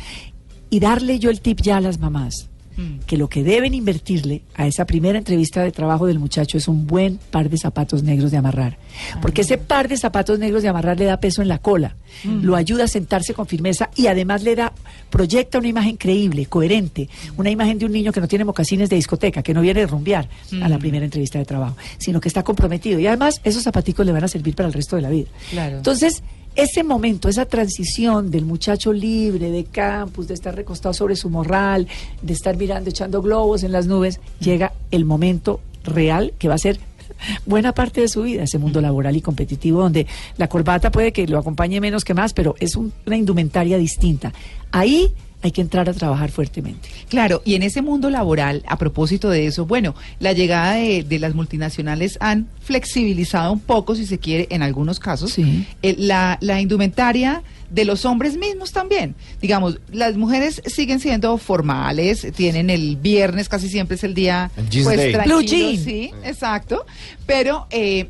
y 0.70 0.80
darle 0.80 1.18
yo 1.18 1.30
el 1.30 1.40
tip 1.40 1.60
ya 1.60 1.76
a 1.76 1.80
las 1.80 1.98
mamás 1.98 2.50
que 3.06 3.16
lo 3.16 3.28
que 3.28 3.42
deben 3.42 3.74
invertirle 3.74 4.42
a 4.54 4.66
esa 4.66 4.84
primera 4.84 5.18
entrevista 5.18 5.62
de 5.62 5.72
trabajo 5.72 6.06
del 6.06 6.18
muchacho 6.18 6.58
es 6.58 6.68
un 6.68 6.86
buen 6.86 7.18
par 7.30 7.50
de 7.50 7.58
zapatos 7.58 8.02
negros 8.02 8.30
de 8.30 8.36
amarrar. 8.36 8.78
Porque 9.20 9.42
ese 9.42 9.58
par 9.58 9.88
de 9.88 9.96
zapatos 9.96 10.38
negros 10.38 10.62
de 10.62 10.68
amarrar 10.68 10.98
le 10.98 11.04
da 11.04 11.18
peso 11.18 11.42
en 11.42 11.48
la 11.48 11.58
cola, 11.58 11.96
lo 12.24 12.56
ayuda 12.56 12.84
a 12.84 12.88
sentarse 12.88 13.34
con 13.34 13.46
firmeza 13.46 13.90
y 13.96 14.06
además 14.06 14.42
le 14.42 14.56
da, 14.56 14.72
proyecta 15.10 15.58
una 15.58 15.68
imagen 15.68 15.96
creíble, 15.96 16.46
coherente, 16.46 17.08
una 17.36 17.50
imagen 17.50 17.78
de 17.78 17.86
un 17.86 17.92
niño 17.92 18.12
que 18.12 18.20
no 18.20 18.28
tiene 18.28 18.44
mocasines 18.44 18.88
de 18.90 18.96
discoteca, 18.96 19.42
que 19.42 19.54
no 19.54 19.60
viene 19.60 19.82
a 19.82 19.86
rumbear 19.86 20.28
a 20.62 20.68
la 20.68 20.78
primera 20.78 21.04
entrevista 21.04 21.38
de 21.38 21.44
trabajo, 21.44 21.76
sino 21.98 22.20
que 22.20 22.28
está 22.28 22.42
comprometido. 22.42 22.98
Y 22.98 23.06
además 23.06 23.40
esos 23.44 23.62
zapaticos 23.62 24.04
le 24.04 24.12
van 24.12 24.24
a 24.24 24.28
servir 24.28 24.54
para 24.54 24.68
el 24.68 24.72
resto 24.72 24.96
de 24.96 25.02
la 25.02 25.10
vida. 25.10 25.28
Claro. 25.50 25.78
Entonces, 25.78 26.22
ese 26.56 26.82
momento, 26.84 27.28
esa 27.28 27.46
transición 27.46 28.30
del 28.30 28.44
muchacho 28.44 28.92
libre 28.92 29.50
de 29.50 29.64
campus, 29.64 30.28
de 30.28 30.34
estar 30.34 30.54
recostado 30.54 30.92
sobre 30.92 31.16
su 31.16 31.30
morral, 31.30 31.86
de 32.22 32.32
estar 32.32 32.56
mirando, 32.56 32.90
echando 32.90 33.22
globos 33.22 33.62
en 33.62 33.72
las 33.72 33.86
nubes, 33.86 34.20
llega 34.40 34.72
el 34.90 35.04
momento 35.04 35.60
real 35.84 36.32
que 36.38 36.48
va 36.48 36.54
a 36.54 36.58
ser 36.58 36.78
buena 37.46 37.72
parte 37.72 38.00
de 38.00 38.08
su 38.08 38.22
vida, 38.22 38.42
ese 38.44 38.58
mundo 38.58 38.80
laboral 38.80 39.16
y 39.16 39.20
competitivo, 39.20 39.80
donde 39.82 40.06
la 40.38 40.48
corbata 40.48 40.90
puede 40.90 41.12
que 41.12 41.26
lo 41.26 41.38
acompañe 41.38 41.80
menos 41.80 42.04
que 42.04 42.14
más, 42.14 42.32
pero 42.32 42.54
es 42.60 42.76
un- 42.76 42.92
una 43.06 43.16
indumentaria 43.16 43.76
distinta. 43.78 44.32
Ahí 44.72 45.12
hay 45.42 45.53
que 45.53 45.61
entrar 45.61 45.88
a 45.88 45.92
trabajar 45.94 46.31
fuertemente. 46.31 46.88
Claro, 47.09 47.40
y 47.44 47.55
en 47.55 47.62
ese 47.62 47.81
mundo 47.83 48.11
laboral, 48.11 48.62
a 48.66 48.76
propósito 48.76 49.31
de 49.31 49.46
eso, 49.46 49.64
bueno, 49.66 49.94
la 50.18 50.33
llegada 50.33 50.74
de, 50.74 51.03
de 51.03 51.18
las 51.18 51.35
multinacionales 51.35 52.18
han 52.20 52.46
flexibilizado 52.62 53.53
un 53.53 53.61
poco, 53.61 53.94
si 53.94 54.07
se 54.07 54.18
quiere, 54.18 54.46
en 54.50 54.62
algunos 54.62 54.98
casos, 55.00 55.33
Sí. 55.33 55.66
eh, 55.83 55.94
la, 55.98 56.38
la 56.40 56.61
indumentaria 56.61 57.42
de 57.70 57.85
los 57.85 58.05
hombres 58.05 58.37
mismos 58.37 58.72
también. 58.72 59.14
Digamos, 59.40 59.79
las 59.92 60.16
mujeres 60.16 60.61
siguen 60.66 60.98
siendo 60.98 61.38
formales, 61.38 62.26
tienen 62.35 62.68
el 62.68 62.96
viernes, 62.96 63.48
casi 63.48 63.68
siempre 63.68 63.94
es 63.96 64.05
el 64.05 64.14
día 64.14 64.50
El 64.57 64.64
pues 64.85 64.96
day. 64.96 65.12
tranquilo, 65.12 65.38
Blue 65.38 65.46
jean. 65.46 65.76
sí, 65.85 66.11
exacto, 66.24 66.85
pero 67.26 67.66
eh, 67.70 68.09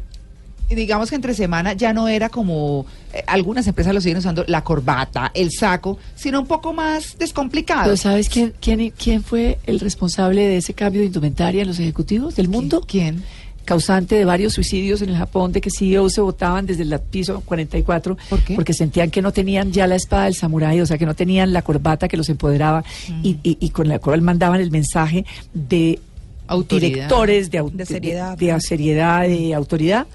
digamos 0.75 1.11
que 1.11 1.17
entre 1.17 1.35
semana 1.35 1.73
ya 1.73 1.93
no 1.93 2.09
era 2.09 2.29
como 2.29 2.87
eh, 3.13 3.23
algunas 3.27 3.67
empresas 3.67 3.93
lo 3.95 4.01
siguen 4.01 4.19
usando 4.19 4.45
la 4.47 4.63
corbata, 4.63 5.31
el 5.35 5.51
saco, 5.51 5.99
sino 6.15 6.41
un 6.41 6.47
poco 6.47 6.73
más 6.73 7.17
descomplicado. 7.19 7.85
Pero 7.85 7.97
¿sabes 7.97 8.29
quién, 8.29 8.53
quién, 8.61 8.91
quién 8.97 9.23
fue 9.23 9.59
el 9.67 9.81
responsable 9.81 10.43
de 10.47 10.57
ese 10.59 10.75
cambio 10.75 11.01
de 11.01 11.07
indumentaria 11.09 11.63
en 11.63 11.69
los 11.69 11.79
ejecutivos 11.79 12.37
del 12.37 12.49
mundo? 12.49 12.83
¿Quién? 12.87 13.23
causante 13.63 14.17
de 14.17 14.25
varios 14.25 14.55
suicidios 14.55 15.01
en 15.01 15.11
el 15.11 15.17
Japón, 15.17 15.53
de 15.53 15.61
que 15.61 15.71
CEOs 15.71 16.15
se 16.15 16.21
votaban 16.21 16.67
desde 16.67 16.83
el 16.83 16.99
piso 16.99 17.41
44 17.45 18.17
¿Por 18.29 18.41
qué? 18.41 18.57
porque 18.57 18.73
sentían 18.73 19.11
que 19.11 19.23
no 19.23 19.33
tenían 19.33 19.71
ya 19.71 19.87
la 19.87 19.95
espada 19.95 20.25
del 20.25 20.35
samurái, 20.35 20.81
o 20.81 20.87
sea, 20.87 20.99
que 20.99 21.07
no 21.07 21.15
tenían 21.15 21.53
la 21.53 21.63
corbata 21.63 22.09
que 22.09 22.17
los 22.17 22.29
empoderaba 22.31 22.83
Mm. 23.09 23.21
y, 23.23 23.29
y- 23.45 23.59
y 23.61 23.69
con 23.71 23.87
la 23.87 24.01
cual 24.01 24.23
mandaban 24.23 24.61
el 24.61 24.73
mensaje 24.73 25.25
de 25.55 26.01
Autoridad. 26.49 26.89
directores, 26.95 27.51
de, 27.53 27.63
De 27.73 27.87
seriedad. 27.87 28.37
de, 28.37 28.53
de 28.53 28.61
seriedad, 28.61 29.23
de 29.29 29.55
autoridad. 29.55 30.07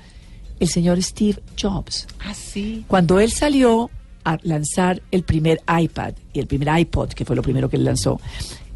El 0.60 0.68
señor 0.68 1.02
Steve 1.04 1.40
Jobs. 1.62 2.08
Ah, 2.20 2.34
sí. 2.34 2.86
Cuando 2.88 3.20
él 3.20 3.32
salió 3.32 3.90
a 4.24 4.38
lanzar 4.44 5.02
el 5.12 5.24
primer 5.24 5.62
iPad 5.80 6.14
y 6.34 6.40
el 6.40 6.48
primer 6.48 6.80
iPod, 6.80 7.10
que 7.10 7.26
fue 7.26 7.36
lo 7.36 7.42
primero 7.42 7.70
que 7.70 7.78
él 7.78 7.86
lanzó, 7.86 8.20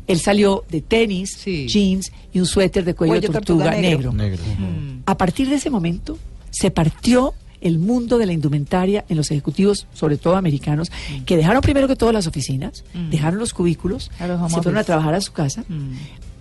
él 0.07 0.19
salió 0.19 0.63
de 0.69 0.81
tenis, 0.81 1.43
jeans 1.45 2.11
y 2.33 2.39
un 2.39 2.45
suéter 2.45 2.83
de 2.83 2.95
cuello, 2.95 3.13
Cuello 3.13 3.31
tortuga, 3.31 3.65
tortuga 3.65 3.81
negro. 3.81 4.11
negro. 4.11 4.41
A 5.05 5.17
partir 5.17 5.49
de 5.49 5.55
ese 5.55 5.69
momento 5.69 6.17
se 6.49 6.71
partió 6.71 7.33
el 7.61 7.77
mundo 7.77 8.17
de 8.17 8.25
la 8.25 8.33
indumentaria 8.33 9.05
en 9.09 9.17
los 9.17 9.31
ejecutivos, 9.31 9.87
sobre 9.93 10.17
todo 10.17 10.35
americanos, 10.35 10.91
que 11.25 11.37
dejaron 11.37 11.61
primero 11.61 11.87
que 11.87 11.95
todo 11.95 12.11
las 12.11 12.25
oficinas, 12.25 12.83
dejaron 13.09 13.39
los 13.39 13.53
cubículos, 13.53 14.11
A 14.19 14.27
los 14.27 14.51
se 14.51 14.61
fueron 14.61 14.77
a 14.77 14.83
trabajar 14.83 15.13
a 15.13 15.21
su 15.21 15.31
casa 15.31 15.63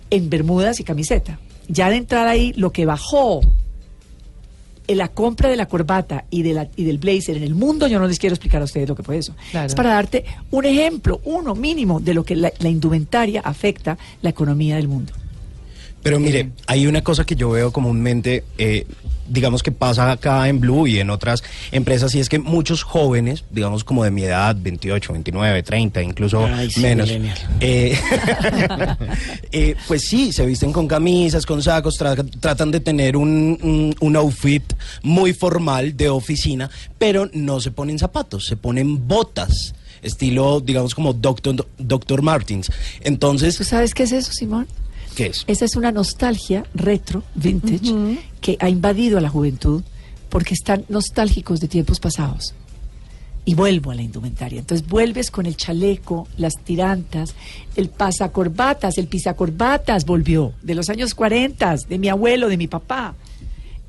en 0.09 0.29
bermudas 0.29 0.79
y 0.79 0.83
camiseta. 0.83 1.39
Ya 1.67 1.89
de 1.89 1.97
entrar 1.97 2.27
ahí, 2.27 2.53
lo 2.53 2.71
que 2.71 2.85
bajó 2.85 3.41
la 4.95 5.09
compra 5.09 5.49
de 5.49 5.55
la 5.55 5.67
corbata 5.67 6.25
y, 6.29 6.43
de 6.43 6.53
la, 6.53 6.67
y 6.75 6.83
del 6.83 6.97
blazer 6.97 7.37
en 7.37 7.43
el 7.43 7.55
mundo, 7.55 7.87
yo 7.87 7.99
no 7.99 8.07
les 8.07 8.19
quiero 8.19 8.33
explicar 8.33 8.61
a 8.61 8.65
ustedes 8.65 8.87
lo 8.87 8.95
que 8.95 9.03
fue 9.03 9.17
eso. 9.17 9.35
Claro. 9.51 9.67
Es 9.67 9.75
para 9.75 9.91
darte 9.91 10.25
un 10.51 10.65
ejemplo, 10.65 11.21
uno 11.25 11.55
mínimo, 11.55 11.99
de 11.99 12.13
lo 12.13 12.23
que 12.23 12.35
la, 12.35 12.51
la 12.59 12.69
indumentaria 12.69 13.41
afecta 13.41 13.97
la 14.21 14.29
economía 14.29 14.75
del 14.77 14.87
mundo. 14.87 15.13
Pero 16.03 16.19
mire, 16.19 16.51
hay 16.67 16.87
una 16.87 17.01
cosa 17.01 17.25
que 17.25 17.35
yo 17.35 17.49
veo 17.49 17.71
comúnmente, 17.73 18.43
eh, 18.57 18.85
digamos 19.27 19.61
que 19.61 19.71
pasa 19.71 20.09
acá 20.11 20.47
en 20.47 20.59
Blue 20.59 20.87
y 20.87 20.99
en 20.99 21.09
otras 21.09 21.43
empresas, 21.71 22.15
y 22.15 22.19
es 22.19 22.29
que 22.29 22.39
muchos 22.39 22.83
jóvenes, 22.83 23.43
digamos 23.51 23.83
como 23.83 24.03
de 24.03 24.09
mi 24.11 24.23
edad, 24.23 24.55
28, 24.59 25.11
29, 25.13 25.61
30, 25.61 26.01
incluso 26.01 26.45
Ay, 26.45 26.71
sí, 26.71 26.79
menos, 26.79 27.07
millennial. 27.09 27.37
eh, 27.59 27.97
eh, 29.51 29.75
pues 29.87 30.07
sí, 30.07 30.31
se 30.31 30.45
visten 30.45 30.71
con 30.71 30.87
camisas, 30.87 31.45
con 31.45 31.61
sacos, 31.61 31.99
tra- 31.99 32.27
tratan 32.39 32.71
de 32.71 32.79
tener 32.79 33.17
un, 33.17 33.57
un- 33.61 33.95
un 33.99 34.15
outfit 34.15 34.63
muy 35.03 35.33
formal 35.33 35.95
de 35.97 36.09
oficina, 36.09 36.69
pero 36.97 37.29
no 37.33 37.59
se 37.59 37.71
ponen 37.71 37.99
zapatos, 37.99 38.45
se 38.45 38.55
ponen 38.57 39.07
botas. 39.07 39.73
Estilo, 40.01 40.61
digamos, 40.61 40.95
como 40.95 41.11
Doctor, 41.11 41.67
Doctor 41.77 42.21
Martins. 42.21 42.71
Entonces. 43.01 43.57
¿Tú 43.57 43.65
sabes 43.65 43.93
qué 43.93 44.03
es 44.03 44.13
eso, 44.13 44.31
Simón? 44.31 44.65
¿Qué 45.19 45.27
es? 45.27 45.43
Esa 45.47 45.65
es 45.65 45.75
una 45.75 45.91
nostalgia 45.91 46.63
retro, 46.73 47.23
vintage, 47.35 48.17
que 48.39 48.55
ha 48.61 48.69
invadido 48.69 49.17
a 49.17 49.21
la 49.21 49.27
juventud 49.29 49.83
porque 50.29 50.53
están 50.53 50.85
nostálgicos 50.87 51.59
de 51.59 51.67
tiempos 51.67 51.99
pasados. 51.99 52.53
Y 53.43 53.55
vuelvo 53.55 53.91
a 53.91 53.95
la 53.95 54.01
indumentaria. 54.03 54.59
Entonces 54.59 54.87
vuelves 54.87 55.29
con 55.31 55.45
el 55.45 55.57
chaleco, 55.57 56.27
las 56.37 56.53
tirantas, 56.63 57.33
el 57.75 57.89
pasacorbatas, 57.89 58.97
el 58.97 59.07
pisacorbatas 59.07 60.05
volvió 60.05 60.53
de 60.61 60.75
los 60.75 60.89
años 60.89 61.15
40, 61.15 61.75
de 61.89 61.97
mi 61.97 62.07
abuelo, 62.09 62.47
de 62.47 62.57
mi 62.57 62.67
papá. 62.67 63.15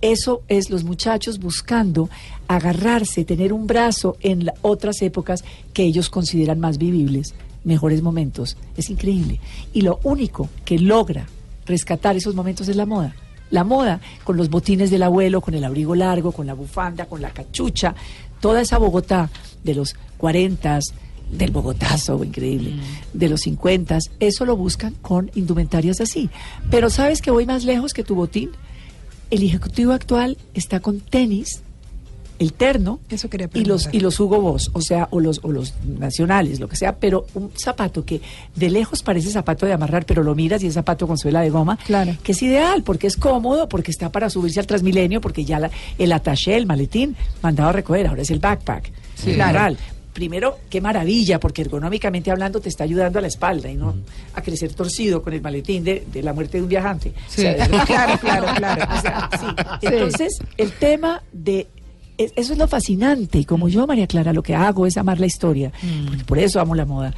Eso 0.01 0.43
es 0.49 0.71
los 0.71 0.83
muchachos 0.83 1.39
buscando 1.39 2.09
agarrarse, 2.49 3.25
tener 3.25 3.53
un 3.53 3.67
brazo 3.67 4.17
en 4.21 4.47
la- 4.47 4.55
otras 4.63 5.03
épocas 5.03 5.45
que 5.75 5.83
ellos 5.85 6.09
consideran 6.11 6.59
más 6.59 6.79
vivibles, 6.79 7.35
mejores 7.65 8.03
momentos. 8.03 8.57
Es 8.77 8.91
increíble. 8.91 9.41
Y 9.73 9.83
lo 9.83 10.01
único 10.03 10.49
que 10.65 10.79
logra 10.79 11.27
rescatar 11.67 12.17
esos 12.17 12.35
momentos 12.35 12.69
es 12.69 12.77
la 12.77 12.87
moda. 12.87 13.15
La 13.51 13.65
moda, 13.65 14.01
con 14.25 14.37
los 14.37 14.49
botines 14.49 14.91
del 14.91 15.03
abuelo, 15.03 15.41
con 15.41 15.55
el 15.55 15.65
abrigo 15.65 15.95
largo, 15.95 16.33
con 16.33 16.47
la 16.47 16.55
bufanda, 16.55 17.07
con 17.07 17.21
la 17.21 17.31
cachucha, 17.31 17.95
toda 18.41 18.61
esa 18.61 18.79
Bogotá 18.79 19.29
de 19.65 19.75
los 19.75 19.97
40, 20.19 20.81
del 21.31 21.51
Bogotazo, 21.51 22.23
increíble, 22.25 22.75
de 23.13 23.29
los 23.29 23.43
50, 23.43 23.99
eso 24.19 24.45
lo 24.45 24.57
buscan 24.57 24.95
con 25.01 25.31
indumentarias 25.35 26.01
así. 26.01 26.31
Pero 26.71 26.91
¿sabes 26.91 27.23
que 27.23 27.31
voy 27.31 27.47
más 27.47 27.65
lejos 27.65 27.93
que 27.93 28.05
tu 28.05 28.15
botín? 28.15 28.51
El 29.31 29.43
ejecutivo 29.43 29.93
actual 29.93 30.39
está 30.55 30.81
con 30.81 31.01
tenis, 31.01 31.63
el 32.41 32.53
terno 32.55 32.99
y 33.55 33.65
los 33.67 33.89
y 33.93 34.01
los 34.01 34.19
Hugo 34.19 34.41
Boss, 34.41 34.71
o 34.73 34.81
sea, 34.81 35.07
o 35.13 35.21
los 35.21 35.39
o 35.45 35.53
los 35.53 35.75
nacionales, 35.85 36.59
lo 36.59 36.69
que 36.69 36.75
sea, 36.75 36.97
pero 36.97 37.27
un 37.35 37.53
zapato 37.57 38.05
que 38.05 38.21
de 38.57 38.71
lejos 38.71 39.03
parece 39.03 39.31
zapato 39.31 39.67
de 39.67 39.73
amarrar, 39.75 40.05
pero 40.07 40.23
lo 40.25 40.35
miras 40.35 40.63
y 40.65 40.67
es 40.67 40.75
zapato 40.75 41.07
con 41.07 41.19
suela 41.19 41.43
de 41.43 41.51
goma, 41.51 41.79
que 42.23 42.33
es 42.33 42.43
ideal 42.43 42.83
porque 42.83 43.07
es 43.07 43.17
cómodo, 43.17 43.69
porque 43.69 43.91
está 43.93 44.11
para 44.11 44.29
subirse 44.31 44.59
al 44.59 44.67
Transmilenio, 44.67 45.21
porque 45.21 45.45
ya 45.45 45.61
la- 45.61 45.71
el 45.99 46.11
attaché, 46.13 46.57
el 46.57 46.67
maletín, 46.67 47.15
mandado 47.43 47.69
a 47.69 47.73
recoger, 47.73 48.07
ahora 48.09 48.23
es 48.23 48.31
el 48.31 48.41
backpack. 48.41 48.91
Sí. 49.15 49.35
Claro. 49.35 49.77
Primero, 50.13 50.59
qué 50.69 50.81
maravilla, 50.81 51.39
porque 51.39 51.63
ergonómicamente 51.63 52.33
hablando 52.33 52.61
te 52.61 52.69
está 52.69 52.83
ayudando 52.83 53.21
a 53.21 53.23
la 53.23 53.29
espalda 53.29 53.71
y 53.71 53.77
no 53.77 53.95
a 54.35 54.43
crecer 54.43 54.75
torcido 54.75 55.23
con 55.23 55.33
el 55.35 55.41
maletín 55.41 55.85
de, 55.85 56.05
de 56.13 56.23
la 56.23 56.33
muerte 56.33 56.57
de 56.59 56.65
un 56.65 56.69
viajante. 56.69 57.13
Sí. 57.29 57.43
Claro, 57.87 58.19
claro, 58.19 58.47
claro. 58.57 58.85
O 58.99 59.01
sea, 59.01 59.29
sí. 59.39 59.47
Sí. 59.81 59.87
Entonces, 59.87 60.39
el 60.57 60.73
tema 60.73 61.23
de 61.33 61.69
eso 62.37 62.53
es 62.53 62.59
lo 62.59 62.67
fascinante. 62.69 63.39
Y 63.39 63.45
como 63.45 63.69
yo, 63.69 63.87
María 63.87 64.07
Clara, 64.07 64.33
lo 64.33 64.43
que 64.43 64.55
hago 64.55 64.87
es 64.87 64.97
amar 64.97 65.19
la 65.21 65.27
historia. 65.27 65.73
Porque 66.09 66.25
por 66.25 66.39
eso 66.39 66.61
amo 66.61 66.75
la 66.75 66.85
moda. 66.85 67.15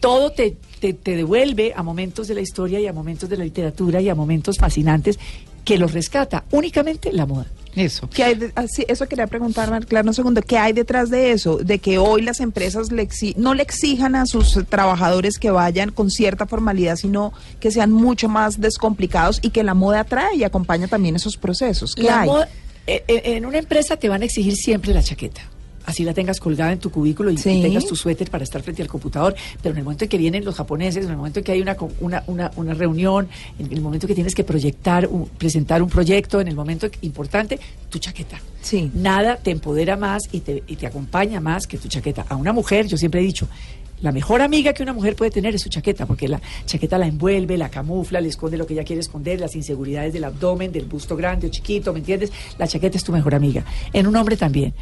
Todo 0.00 0.30
te, 0.32 0.56
te, 0.80 0.92
te 0.94 1.16
devuelve 1.16 1.72
a 1.76 1.82
momentos 1.82 2.28
de 2.28 2.34
la 2.34 2.40
historia 2.40 2.80
y 2.80 2.86
a 2.86 2.92
momentos 2.92 3.28
de 3.28 3.36
la 3.36 3.44
literatura 3.44 4.00
y 4.00 4.08
a 4.08 4.14
momentos 4.14 4.56
fascinantes 4.58 5.18
que 5.64 5.76
los 5.78 5.92
rescata 5.92 6.44
únicamente 6.52 7.12
la 7.12 7.26
moda. 7.26 7.46
Eso. 7.76 8.08
¿Qué 8.10 8.24
hay 8.24 8.34
de- 8.34 8.52
ah, 8.56 8.64
sí, 8.66 8.84
eso 8.88 9.06
quería 9.06 9.28
preguntar, 9.28 9.70
Mar 9.70 9.86
Clara, 9.86 10.08
un 10.08 10.14
segundo. 10.14 10.42
¿Qué 10.42 10.58
hay 10.58 10.72
detrás 10.72 11.08
de 11.10 11.30
eso? 11.30 11.58
De 11.58 11.78
que 11.78 11.98
hoy 11.98 12.22
las 12.22 12.40
empresas 12.40 12.90
le 12.90 13.06
exi- 13.06 13.36
no 13.36 13.54
le 13.54 13.62
exijan 13.62 14.16
a 14.16 14.26
sus 14.26 14.58
trabajadores 14.68 15.38
que 15.38 15.52
vayan 15.52 15.92
con 15.92 16.10
cierta 16.10 16.46
formalidad, 16.46 16.96
sino 16.96 17.32
que 17.60 17.70
sean 17.70 17.92
mucho 17.92 18.28
más 18.28 18.60
descomplicados 18.60 19.38
y 19.42 19.50
que 19.50 19.62
la 19.62 19.74
moda 19.74 20.00
atrae 20.00 20.34
y 20.36 20.42
acompaña 20.42 20.88
también 20.88 21.14
esos 21.14 21.36
procesos. 21.36 21.94
¿Qué 21.94 22.02
La 22.04 22.22
hay? 22.22 22.28
En 22.86 23.46
una 23.46 23.58
empresa 23.58 23.96
te 23.96 24.08
van 24.08 24.22
a 24.22 24.24
exigir 24.24 24.56
siempre 24.56 24.94
la 24.94 25.02
chaqueta. 25.02 25.49
Así 25.86 26.04
la 26.04 26.12
tengas 26.14 26.38
colgada 26.40 26.72
en 26.72 26.78
tu 26.78 26.90
cubículo 26.90 27.30
y, 27.30 27.36
tengas 27.36 27.86
tu 27.86 27.96
suéter 27.96 28.30
para 28.30 28.44
estar 28.44 28.62
frente 28.62 28.82
al 28.82 28.88
computador. 28.88 29.34
Pero 29.62 29.72
en 29.72 29.78
el 29.78 29.84
momento 29.84 30.04
en 30.04 30.10
que 30.10 30.18
vienen 30.18 30.44
los 30.44 30.54
japoneses, 30.54 31.04
en 31.04 31.10
el 31.10 31.16
momento 31.16 31.38
en 31.40 31.44
que 31.44 31.52
hay 31.52 31.60
una, 31.62 31.76
una, 32.00 32.22
una, 32.26 32.50
una 32.56 32.74
reunión, 32.74 33.28
en 33.58 33.72
el 33.72 33.80
momento 33.80 34.06
que 34.06 34.14
tienes 34.14 34.34
que 34.34 34.44
proyectar, 34.44 35.06
un- 35.06 35.26
presentar 35.26 35.82
un 35.82 35.88
proyecto, 35.88 36.40
en 36.40 36.48
el 36.48 36.54
momento 36.54 36.88
importante, 37.02 37.58
tu 37.88 37.98
chaqueta. 37.98 38.40
Sí. 38.60 38.90
Nada 38.94 39.36
te 39.36 39.50
empodera 39.50 39.96
más 39.96 40.22
y 40.32 40.40
te, 40.40 40.62
y 40.66 40.76
te 40.76 40.86
acompaña 40.86 41.40
más 41.40 41.66
que 41.66 41.78
tu 41.78 41.88
chaqueta. 41.88 42.26
A 42.28 42.36
una 42.36 42.52
mujer, 42.52 42.86
yo 42.86 42.96
siempre 42.98 43.20
he 43.20 43.24
dicho, 43.24 43.48
la 44.02 44.12
mejor 44.12 44.40
amiga 44.42 44.72
que 44.72 44.82
una 44.82 44.92
mujer 44.92 45.16
puede 45.16 45.30
tener 45.30 45.54
es 45.54 45.62
su 45.62 45.68
chaqueta, 45.70 46.06
porque 46.06 46.28
la 46.28 46.40
chaqueta 46.66 46.96
la 46.98 47.06
envuelve, 47.06 47.56
la 47.58 47.68
camufla, 47.70 48.20
le 48.20 48.28
esconde 48.28 48.56
lo 48.56 48.66
que 48.66 48.74
ella 48.74 48.84
quiere 48.84 49.00
esconder, 49.00 49.40
las 49.40 49.54
inseguridades 49.56 50.12
del 50.12 50.24
abdomen, 50.24 50.72
del 50.72 50.84
busto 50.86 51.16
grande 51.16 51.46
o 51.48 51.50
chiquito, 51.50 51.92
¿me 51.92 51.98
entiendes? 51.98 52.30
La 52.58 52.66
chaqueta 52.68 52.96
es 52.96 53.04
tu 53.04 53.12
mejor 53.12 53.34
amiga. 53.34 53.64
En 53.92 54.06
un 54.06 54.16
hombre 54.16 54.36
también. 54.36 54.72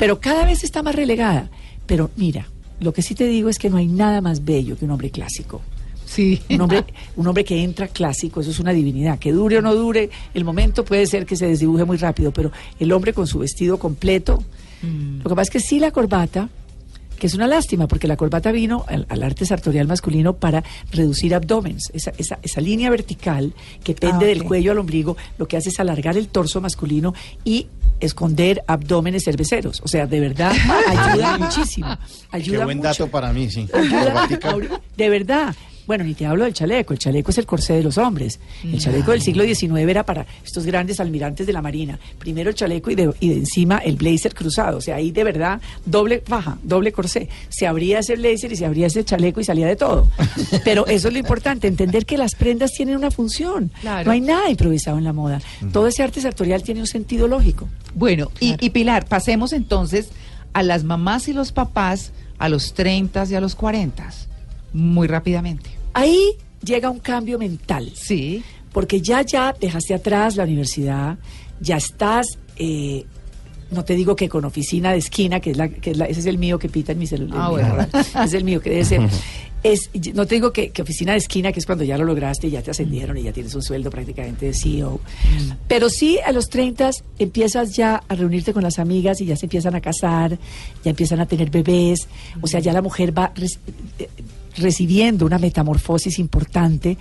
Pero 0.00 0.18
cada 0.18 0.46
vez 0.46 0.64
está 0.64 0.82
más 0.82 0.94
relegada. 0.94 1.50
Pero 1.84 2.10
mira, 2.16 2.46
lo 2.80 2.94
que 2.94 3.02
sí 3.02 3.14
te 3.14 3.26
digo 3.26 3.50
es 3.50 3.58
que 3.58 3.68
no 3.68 3.76
hay 3.76 3.86
nada 3.86 4.22
más 4.22 4.46
bello 4.46 4.78
que 4.78 4.86
un 4.86 4.92
hombre 4.92 5.10
clásico. 5.10 5.60
Sí. 6.06 6.40
Un 6.48 6.62
hombre, 6.62 6.86
un 7.16 7.26
hombre 7.26 7.44
que 7.44 7.62
entra 7.62 7.86
clásico, 7.86 8.40
eso 8.40 8.50
es 8.50 8.58
una 8.60 8.72
divinidad. 8.72 9.18
Que 9.18 9.30
dure 9.30 9.58
o 9.58 9.62
no 9.62 9.74
dure, 9.74 10.08
el 10.32 10.42
momento 10.46 10.86
puede 10.86 11.04
ser 11.04 11.26
que 11.26 11.36
se 11.36 11.48
desdibuje 11.48 11.84
muy 11.84 11.98
rápido, 11.98 12.32
pero 12.32 12.50
el 12.78 12.90
hombre 12.92 13.12
con 13.12 13.26
su 13.26 13.40
vestido 13.40 13.78
completo. 13.78 14.42
Lo 14.82 15.28
que 15.28 15.36
pasa 15.36 15.42
es 15.42 15.50
que 15.50 15.60
sí 15.60 15.78
la 15.78 15.90
corbata, 15.90 16.48
que 17.20 17.28
es 17.28 17.34
una 17.34 17.46
lástima, 17.46 17.86
porque 17.86 18.08
la 18.08 18.16
corbata 18.16 18.50
vino 18.50 18.84
al, 18.88 19.06
al 19.08 19.22
arte 19.22 19.46
sartorial 19.46 19.86
masculino 19.86 20.32
para 20.34 20.64
reducir 20.90 21.34
abdómenes. 21.36 21.90
Esa, 21.92 22.12
esa, 22.18 22.40
esa 22.42 22.60
línea 22.60 22.90
vertical 22.90 23.54
que 23.84 23.94
pende 23.94 24.24
Ah, 24.24 24.28
del 24.28 24.42
cuello 24.42 24.72
al 24.72 24.78
ombligo, 24.78 25.16
lo 25.38 25.46
que 25.46 25.56
hace 25.56 25.68
es 25.68 25.78
alargar 25.78 26.16
el 26.16 26.26
torso 26.28 26.60
masculino 26.60 27.14
y 27.44 27.68
esconder 28.00 28.62
abdómenes 28.66 29.24
cerveceros. 29.24 29.80
O 29.84 29.88
sea, 29.88 30.06
de 30.06 30.18
verdad 30.18 30.52
ayuda 30.88 31.38
muchísimo. 31.38 31.96
Ayuda 32.30 32.58
Qué 32.58 32.64
buen 32.64 32.78
mucho. 32.78 32.88
dato 32.88 33.08
para 33.08 33.32
mí, 33.32 33.50
sí. 33.50 33.68
Ayuda, 33.72 34.26
de 34.96 35.08
verdad. 35.10 35.54
Bueno, 35.90 36.04
ni 36.04 36.14
te 36.14 36.24
hablo 36.24 36.44
del 36.44 36.54
chaleco. 36.54 36.92
El 36.92 37.00
chaleco 37.00 37.32
es 37.32 37.38
el 37.38 37.46
corsé 37.46 37.72
de 37.72 37.82
los 37.82 37.98
hombres. 37.98 38.38
El 38.62 38.78
chaleco 38.78 39.10
del 39.10 39.22
siglo 39.22 39.42
XIX 39.42 39.76
era 39.88 40.06
para 40.06 40.24
estos 40.44 40.64
grandes 40.64 41.00
almirantes 41.00 41.48
de 41.48 41.52
la 41.52 41.60
Marina. 41.60 41.98
Primero 42.16 42.48
el 42.48 42.54
chaleco 42.54 42.92
y 42.92 42.94
de, 42.94 43.12
y 43.18 43.30
de 43.30 43.34
encima 43.34 43.78
el 43.78 43.96
blazer 43.96 44.32
cruzado. 44.32 44.78
O 44.78 44.80
sea, 44.80 44.94
ahí 44.94 45.10
de 45.10 45.24
verdad 45.24 45.60
doble 45.84 46.22
faja, 46.24 46.58
doble 46.62 46.92
corsé. 46.92 47.28
Se 47.48 47.66
abría 47.66 47.98
ese 47.98 48.14
blazer 48.14 48.52
y 48.52 48.54
se 48.54 48.66
abría 48.66 48.86
ese 48.86 49.04
chaleco 49.04 49.40
y 49.40 49.44
salía 49.44 49.66
de 49.66 49.74
todo. 49.74 50.08
Pero 50.64 50.86
eso 50.86 51.08
es 51.08 51.12
lo 51.12 51.18
importante, 51.18 51.66
entender 51.66 52.06
que 52.06 52.16
las 52.16 52.36
prendas 52.36 52.70
tienen 52.70 52.94
una 52.94 53.10
función. 53.10 53.72
Claro. 53.80 54.04
No 54.04 54.12
hay 54.12 54.20
nada 54.20 54.48
improvisado 54.48 54.96
en 54.96 55.02
la 55.02 55.12
moda. 55.12 55.40
Todo 55.72 55.88
ese 55.88 56.04
arte 56.04 56.20
sartorial 56.20 56.62
tiene 56.62 56.78
un 56.78 56.86
sentido 56.86 57.26
lógico. 57.26 57.68
Bueno, 57.96 58.30
y, 58.38 58.54
y 58.64 58.70
Pilar, 58.70 59.06
pasemos 59.06 59.52
entonces 59.52 60.10
a 60.52 60.62
las 60.62 60.84
mamás 60.84 61.26
y 61.26 61.32
los 61.32 61.50
papás 61.50 62.12
a 62.38 62.48
los 62.48 62.74
30 62.74 63.24
y 63.28 63.34
a 63.34 63.40
los 63.40 63.56
40, 63.56 64.08
muy 64.72 65.08
rápidamente. 65.08 65.79
Ahí 66.00 66.32
llega 66.64 66.90
un 66.90 66.98
cambio 66.98 67.38
mental. 67.38 67.90
Sí. 67.94 68.42
Porque 68.72 69.00
ya, 69.00 69.22
ya 69.22 69.54
dejaste 69.58 69.94
atrás 69.94 70.36
la 70.36 70.44
universidad, 70.44 71.18
ya 71.60 71.76
estás, 71.76 72.26
eh, 72.56 73.04
no 73.70 73.84
te 73.84 73.94
digo 73.94 74.14
que 74.16 74.28
con 74.28 74.44
oficina 74.44 74.92
de 74.92 74.98
esquina, 74.98 75.40
que 75.40 75.50
es 75.50 75.56
la, 75.56 75.68
que 75.68 75.90
es 75.90 75.96
la- 75.96 76.06
ese 76.06 76.20
es 76.20 76.26
el 76.26 76.38
mío 76.38 76.58
que 76.58 76.68
pita 76.68 76.92
en 76.92 76.98
mi 77.00 77.06
celular. 77.06 77.38
Ah, 77.40 77.48
bueno. 77.50 77.76
es 78.24 78.32
el 78.34 78.44
mío 78.44 78.60
que 78.60 78.70
debe 78.70 78.84
ser. 78.84 79.00
Es, 79.62 79.90
no 80.14 80.24
te 80.26 80.36
digo 80.36 80.52
que, 80.54 80.70
que 80.70 80.80
oficina 80.80 81.12
de 81.12 81.18
esquina, 81.18 81.52
que 81.52 81.58
es 81.58 81.66
cuando 81.66 81.84
ya 81.84 81.98
lo 81.98 82.04
lograste 82.04 82.46
y 82.46 82.50
ya 82.50 82.62
te 82.62 82.70
ascendieron 82.70 83.18
y 83.18 83.24
ya 83.24 83.32
tienes 83.32 83.54
un 83.54 83.62
sueldo 83.62 83.90
prácticamente 83.90 84.46
de 84.46 84.54
CEO. 84.54 85.00
Pero 85.68 85.90
sí, 85.90 86.18
a 86.24 86.32
los 86.32 86.48
30 86.48 86.90
empiezas 87.18 87.76
ya 87.76 88.02
a 88.08 88.14
reunirte 88.14 88.54
con 88.54 88.62
las 88.62 88.78
amigas 88.78 89.20
y 89.20 89.26
ya 89.26 89.36
se 89.36 89.46
empiezan 89.46 89.74
a 89.74 89.80
casar, 89.82 90.38
ya 90.82 90.90
empiezan 90.90 91.20
a 91.20 91.26
tener 91.26 91.50
bebés. 91.50 92.08
O 92.40 92.46
sea, 92.46 92.60
ya 92.60 92.72
la 92.72 92.80
mujer 92.80 93.16
va 93.16 93.32
recibiendo 94.60 95.26
una 95.26 95.38
metamorfosis 95.38 96.18
importante, 96.18 96.96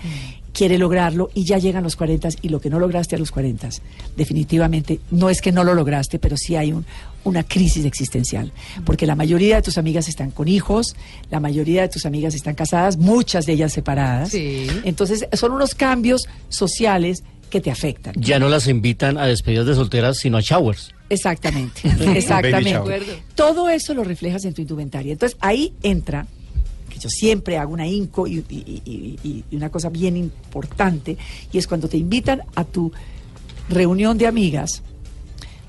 quiere 0.53 0.77
lograrlo 0.77 1.29
y 1.33 1.45
ya 1.45 1.57
llegan 1.57 1.83
los 1.83 1.95
40 1.95 2.29
y 2.41 2.49
lo 2.49 2.59
que 2.59 2.69
no 2.69 2.79
lograste 2.79 3.15
a 3.15 3.19
los 3.19 3.31
40, 3.31 3.69
definitivamente, 4.17 4.99
no 5.11 5.29
es 5.29 5.41
que 5.41 5.51
no 5.51 5.63
lo 5.63 5.73
lograste, 5.73 6.19
pero 6.19 6.37
sí 6.37 6.55
hay 6.55 6.73
un, 6.73 6.85
una 7.23 7.43
crisis 7.43 7.85
existencial, 7.85 8.51
porque 8.85 9.05
la 9.05 9.15
mayoría 9.15 9.57
de 9.57 9.61
tus 9.61 9.77
amigas 9.77 10.07
están 10.07 10.31
con 10.31 10.47
hijos, 10.47 10.95
la 11.29 11.39
mayoría 11.39 11.83
de 11.83 11.89
tus 11.89 12.05
amigas 12.05 12.35
están 12.35 12.55
casadas, 12.55 12.97
muchas 12.97 13.45
de 13.45 13.53
ellas 13.53 13.73
separadas. 13.73 14.33
Entonces, 14.33 15.27
son 15.33 15.51
unos 15.51 15.75
cambios 15.75 16.27
sociales 16.49 17.23
que 17.49 17.61
te 17.61 17.71
afectan. 17.71 18.13
Ya 18.17 18.39
no 18.39 18.47
las 18.47 18.67
invitan 18.67 19.17
a 19.17 19.25
despedidas 19.25 19.65
de 19.65 19.75
solteras, 19.75 20.17
sino 20.17 20.37
a 20.37 20.41
showers. 20.41 20.93
Exactamente, 21.09 21.81
exactamente. 22.15 23.23
Todo 23.35 23.69
eso 23.69 23.93
lo 23.93 24.03
reflejas 24.03 24.45
en 24.45 24.53
tu 24.53 24.61
indumentaria. 24.61 25.11
Entonces 25.11 25.37
ahí 25.41 25.73
entra, 25.81 26.27
yo 26.99 27.09
siempre 27.09 27.57
hago 27.57 27.73
una 27.73 27.87
inco 27.87 28.27
y- 28.27 28.43
y- 28.49 29.43
y 29.51 29.55
una 29.55 29.69
cosa 29.69 29.89
bien 29.89 30.15
importante, 30.17 31.17
y 31.51 31.57
es 31.57 31.65
cuando 31.67 31.87
te 31.89 31.97
invitan 31.97 32.41
a 32.55 32.63
tu 32.63 32.91
reunión 33.69 34.17
de 34.17 34.27
amigas, 34.27 34.83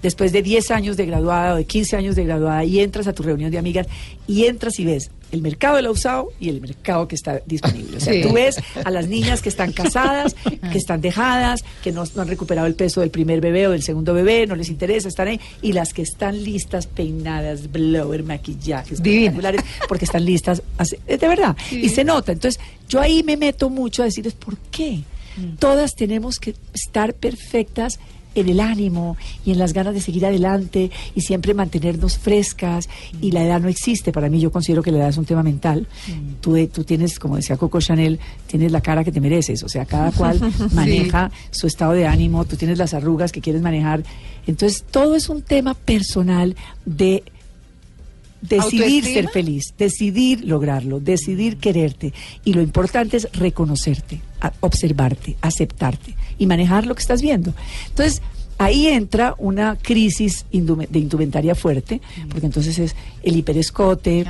después 0.02 0.32
de 0.32 0.42
10 0.42 0.70
años 0.70 0.96
de 0.96 1.06
graduada 1.06 1.54
o 1.54 1.56
de 1.56 1.64
15 1.64 1.96
años 1.96 2.16
de 2.16 2.24
graduada, 2.24 2.64
y 2.64 2.80
entras 2.80 3.06
a 3.06 3.12
tu 3.12 3.22
reunión 3.22 3.50
de 3.50 3.58
amigas 3.58 3.86
y 4.26 4.46
entras 4.46 4.78
y 4.78 4.84
ves 4.84 5.10
el 5.32 5.42
mercado 5.42 5.76
del 5.76 5.86
usado 5.86 6.30
y 6.40 6.48
el 6.48 6.60
mercado 6.60 7.06
que 7.06 7.14
está 7.14 7.40
disponible. 7.46 7.98
O 7.98 8.00
sea, 8.00 8.12
Sí. 8.12 8.22
tú 8.22 8.32
ves 8.32 8.56
a 8.84 8.90
las 8.90 9.06
niñas 9.06 9.42
que 9.42 9.48
están 9.48 9.70
casadas, 9.72 10.34
que 10.72 10.76
están 10.76 11.00
dejadas, 11.00 11.62
que 11.84 11.92
no, 11.92 12.02
no 12.16 12.22
han 12.22 12.26
recuperado 12.28 12.66
el 12.66 12.74
peso 12.74 13.00
del 13.00 13.10
primer 13.10 13.40
bebé 13.40 13.68
o 13.68 13.70
del 13.70 13.84
segundo 13.84 14.12
bebé, 14.12 14.48
no 14.48 14.56
les 14.56 14.68
interesa, 14.70 15.06
están 15.06 15.28
ahí, 15.28 15.40
y 15.62 15.72
las 15.72 15.92
que 15.94 16.02
están 16.02 16.42
listas, 16.42 16.88
peinadas, 16.88 17.70
blower, 17.70 18.24
maquillajes, 18.24 18.94
espectaculares, 18.94 19.60
porque 19.88 20.04
están 20.04 20.24
listas, 20.24 20.62
de 21.06 21.16
verdad, 21.28 21.56
y 21.70 21.88
se 21.90 22.02
nota. 22.02 22.32
Entonces, 22.32 22.60
yo 22.88 23.00
ahí 23.00 23.22
me 23.22 23.36
meto 23.36 23.70
mucho 23.70 24.02
a 24.02 24.06
decirles, 24.06 24.34
¿por 24.34 24.56
qué? 24.72 25.00
Todas 25.60 25.94
tenemos 25.94 26.38
que 26.40 26.56
estar 26.74 27.14
perfectas 27.14 28.00
en 28.34 28.48
el 28.48 28.60
ánimo 28.60 29.16
y 29.44 29.50
en 29.52 29.58
las 29.58 29.72
ganas 29.72 29.94
de 29.94 30.00
seguir 30.00 30.24
adelante 30.26 30.90
y 31.14 31.20
siempre 31.22 31.54
mantenernos 31.54 32.18
frescas. 32.18 32.88
Y 33.20 33.32
la 33.32 33.44
edad 33.44 33.60
no 33.60 33.68
existe. 33.68 34.12
Para 34.12 34.28
mí 34.28 34.40
yo 34.40 34.50
considero 34.52 34.82
que 34.82 34.92
la 34.92 34.98
edad 34.98 35.08
es 35.08 35.16
un 35.18 35.24
tema 35.24 35.42
mental. 35.42 35.86
Tú, 36.40 36.56
eh, 36.56 36.66
tú 36.68 36.84
tienes 36.84 37.18
como 37.18 37.36
decía 37.36 37.56
Coco 37.56 37.80
Chanel 37.80 38.18
tienes 38.46 38.72
la 38.72 38.80
cara 38.80 39.04
que 39.04 39.12
te 39.12 39.20
mereces. 39.20 39.62
O 39.62 39.68
sea 39.68 39.84
cada 39.84 40.10
cual 40.16 40.38
Sí. 40.40 40.74
maneja 40.74 41.30
su 41.50 41.66
estado 41.66 41.92
de 41.92 42.06
ánimo. 42.06 42.44
Tú 42.44 42.56
tienes 42.56 42.78
las 42.78 42.94
arrugas 42.94 43.32
que 43.32 43.40
quieres 43.40 43.62
manejar. 43.62 44.02
Entonces 44.46 44.84
todo 44.90 45.14
es 45.16 45.28
un 45.28 45.42
tema 45.42 45.74
personal 45.74 46.56
de 46.86 47.22
decidir 48.42 48.82
¿Autoestima? 49.04 49.14
ser 49.14 49.28
feliz, 49.30 49.74
decidir 49.78 50.44
lograrlo, 50.44 51.00
decidir 51.00 51.56
quererte. 51.58 52.12
Y 52.44 52.52
lo 52.54 52.62
importante 52.62 53.16
es 53.18 53.28
reconocerte, 53.32 54.20
observarte, 54.60 55.36
aceptarte 55.40 56.14
y 56.38 56.46
manejar 56.46 56.86
lo 56.86 56.94
que 56.94 57.00
estás 57.02 57.20
viendo. 57.22 57.52
Entonces, 57.88 58.22
ahí 58.58 58.86
entra 58.88 59.34
una 59.38 59.76
crisis 59.80 60.44
de 60.52 60.98
indumentaria 60.98 61.54
fuerte, 61.54 62.00
porque 62.30 62.46
entonces 62.46 62.78
es 62.78 62.94
el 63.22 63.36
hiperescote, 63.36 64.24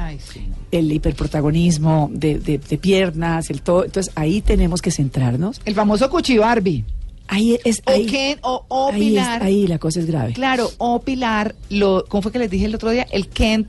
el 0.70 0.92
hiperprotagonismo 0.92 2.10
de, 2.12 2.38
de- 2.38 2.58
de 2.58 2.78
piernas, 2.78 3.50
el 3.50 3.62
todo. 3.62 3.84
Entonces, 3.84 4.12
ahí 4.16 4.40
tenemos 4.40 4.82
que 4.82 4.90
centrarnos. 4.90 5.60
El 5.64 5.74
famoso 5.74 6.08
cuchi 6.10 6.38
Barbie. 6.38 6.84
Ahí 7.32 7.56
es. 7.64 7.80
O 7.86 7.90
ahí, 7.92 8.06
Ken, 8.06 8.38
o, 8.42 8.64
o 8.68 8.90
ahí 8.90 9.00
es- 9.00 9.08
Pilar. 9.10 9.42
ahí 9.44 9.66
la 9.68 9.78
cosa 9.78 10.00
es 10.00 10.06
grave. 10.06 10.32
Claro, 10.32 10.68
o 10.78 11.00
Pilar, 11.00 11.54
lo, 11.68 12.04
¿cómo 12.08 12.22
fue 12.22 12.32
que 12.32 12.40
les 12.40 12.50
dije 12.50 12.64
el 12.66 12.74
otro 12.74 12.90
día? 12.90 13.06
El 13.10 13.28
Kent 13.28 13.68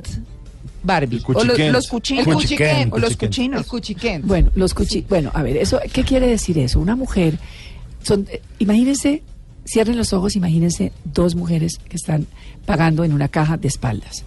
Barbie. 0.84 1.22
O 1.28 1.44
los, 1.44 1.60
los 1.60 1.88
cuchinos. 1.88 2.28
El 2.28 2.34
cuchi 2.34 2.56
Kent, 2.56 2.94
o 2.94 3.00
los 3.00 3.18
cuchinos. 3.18 3.66
El. 4.04 4.22
Bueno, 4.24 4.52
los 4.56 4.74
cuchi 4.74 5.06
bueno, 5.08 5.32
a 5.34 5.44
ver, 5.44 5.58
eso 5.58 5.80
¿qué 5.92 6.04
quiere 6.04 6.28
decir 6.28 6.58
eso? 6.58 6.80
Una 6.80 6.96
mujer 6.96 7.38
son 8.04 8.28
eh, 8.30 8.42
imagínense, 8.60 9.24
cierren 9.66 9.98
los 9.98 10.14
ojos, 10.14 10.36
imagínense 10.36 10.92
dos 11.04 11.36
mujeres 11.36 11.80
que 11.88 11.96
están 11.96 12.28
pagando 12.66 13.04
en 13.04 13.14
una 13.14 13.28
caja 13.28 13.58
de 13.58 13.68
espaldas. 13.68 14.24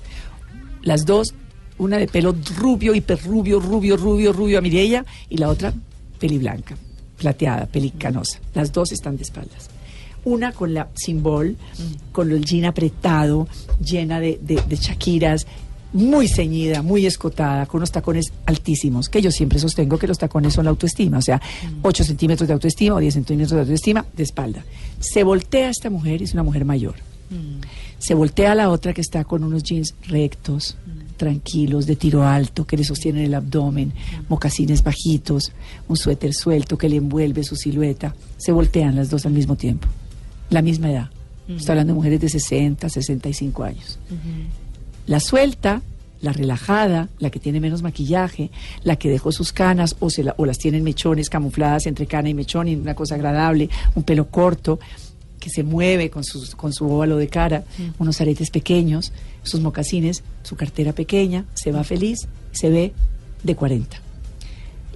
Las 0.82 1.07
dos, 1.07 1.34
una 1.78 1.98
de 1.98 2.07
pelo 2.07 2.34
rubio, 2.57 2.94
hiperrubio, 2.94 3.59
rubio, 3.59 3.96
rubio, 3.96 4.32
rubio 4.32 4.59
a 4.59 4.61
Mireia 4.61 5.05
y 5.28 5.38
la 5.38 5.48
otra 5.48 5.72
peliblanca, 6.20 6.76
plateada, 7.18 7.66
pelicanosa. 7.66 8.38
Las 8.55 8.72
dos 8.72 8.92
están 8.92 9.16
de 9.16 9.22
espaldas. 9.22 9.70
Una 10.24 10.52
con 10.52 10.72
la 10.72 10.88
simbol, 10.94 11.57
con 12.12 12.30
el 12.30 12.44
jean 12.44 12.64
apretado, 12.64 13.46
llena 13.78 14.20
de, 14.20 14.38
de, 14.40 14.62
de 14.66 14.76
shakiras, 14.76 15.46
muy 15.95 16.28
ceñida, 16.28 16.82
muy 16.82 17.07
escotada, 17.07 17.66
con 17.66 17.78
unos 17.78 17.92
tacones 17.92 18.32
altísimos, 18.47 19.09
que 19.09 19.22
yo 19.22 19.30
siempre 19.30 19.59
sostengo 19.59 19.97
que 19.97 20.09
los 20.09 20.18
tacones 20.18 20.53
son 20.53 20.64
la 20.64 20.70
autoestima, 20.70 21.18
o 21.18 21.22
sea, 21.22 21.40
8 21.82 22.05
centímetros 22.05 22.47
de 22.49 22.55
autoestima 22.55 22.97
o 22.97 22.99
10 22.99 23.14
centímetros 23.14 23.53
de 23.53 23.61
autoestima 23.61 24.05
de 24.14 24.22
espalda. 24.24 24.64
Se 24.99 25.22
voltea 25.22 25.70
esta 25.70 25.90
mujer, 25.90 26.20
y 26.20 26.24
es 26.24 26.34
una 26.34 26.42
mujer 26.42 26.64
mayor. 26.64 26.97
Se 27.99 28.14
voltea 28.14 28.55
la 28.55 28.70
otra 28.70 28.92
que 28.92 29.01
está 29.01 29.24
con 29.24 29.45
unos 29.45 29.62
jeans 29.62 29.95
rectos, 30.09 30.76
tranquilos, 31.16 31.86
de 31.86 31.97
tiro 31.97 32.24
alto, 32.24 32.66
que 32.66 32.76
le 32.76 32.84
sostienen 32.84 33.24
el 33.24 33.34
abdomen, 33.34 33.92
mocasines 34.28 34.82
bajitos, 34.82 35.53
un 35.88 35.97
suéter 35.97 36.34
suelto 36.34 36.76
que 36.76 36.88
le 36.88 36.97
envuelve 36.97 37.45
su 37.45 37.57
silueta. 37.57 38.14
Se 38.36 38.53
voltean 38.53 38.97
las 38.97 39.11
dos 39.11 39.26
al 39.26 39.32
mismo 39.32 39.57
tiempo, 39.57 39.88
la 40.51 40.61
misma 40.61 40.90
edad. 40.90 41.11
Estoy 41.49 41.72
hablando 41.72 41.92
de 41.92 41.97
mujeres 41.97 42.20
de 42.20 42.28
60, 42.28 42.88
65 42.88 43.64
años. 43.64 43.99
La 45.07 45.20
suelta, 45.20 45.82
la 46.22 46.32
relajada, 46.32 47.09
la 47.18 47.30
que 47.30 47.38
tiene 47.38 47.61
menos 47.61 47.82
maquillaje, 47.82 48.50
la 48.82 48.96
que 48.96 49.11
dejó 49.11 49.32
sus 49.32 49.52
canas 49.52 49.96
o, 50.00 50.09
se 50.11 50.22
la- 50.24 50.34
o 50.38 50.46
las 50.46 50.59
tienen 50.59 50.82
mechones 50.82 51.28
camufladas 51.28 51.86
entre 51.86 52.07
cana 52.07 52.28
y 52.30 52.34
mechón 52.34 52.68
y 52.68 52.74
una 52.74 52.94
cosa 52.94 53.14
agradable, 53.16 53.68
un 53.94 54.02
pelo 54.05 54.28
corto 54.28 54.78
que 55.38 55.50
se 55.50 55.62
mueve 55.62 56.09
con, 56.09 56.24
sus, 56.24 56.55
con 56.55 56.72
su 56.72 56.90
óvalo 56.90 57.18
de 57.18 57.28
cara, 57.28 57.64
unos 57.98 58.20
aretes 58.22 58.48
pequeños, 58.50 59.12
sus 59.42 59.61
mocasines, 59.61 60.22
su 60.42 60.57
cartera 60.57 60.94
pequeña, 60.94 61.44
se 61.52 61.70
va 61.70 61.84
feliz, 61.84 62.26
se 62.52 62.70
ve 62.70 62.92
de 63.42 63.55
40. 63.55 64.00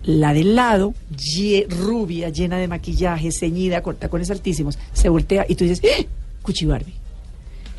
La 0.04 0.32
del 0.32 0.54
lado, 0.54 0.94
ye- 1.14 1.66
rubia, 1.68 2.30
llena 2.30 2.56
de 2.56 2.66
maquillaje, 2.68 3.30
ceñida, 3.30 3.82
con 3.82 3.96
tacones 3.96 4.30
altísimos, 4.30 4.78
se 4.94 5.10
voltea 5.10 5.44
y 5.46 5.54
tú 5.54 5.64
dices, 5.64 5.80
¡Eh! 5.84 6.08
Cuchi 6.40 6.64
Barbie. 6.64 6.94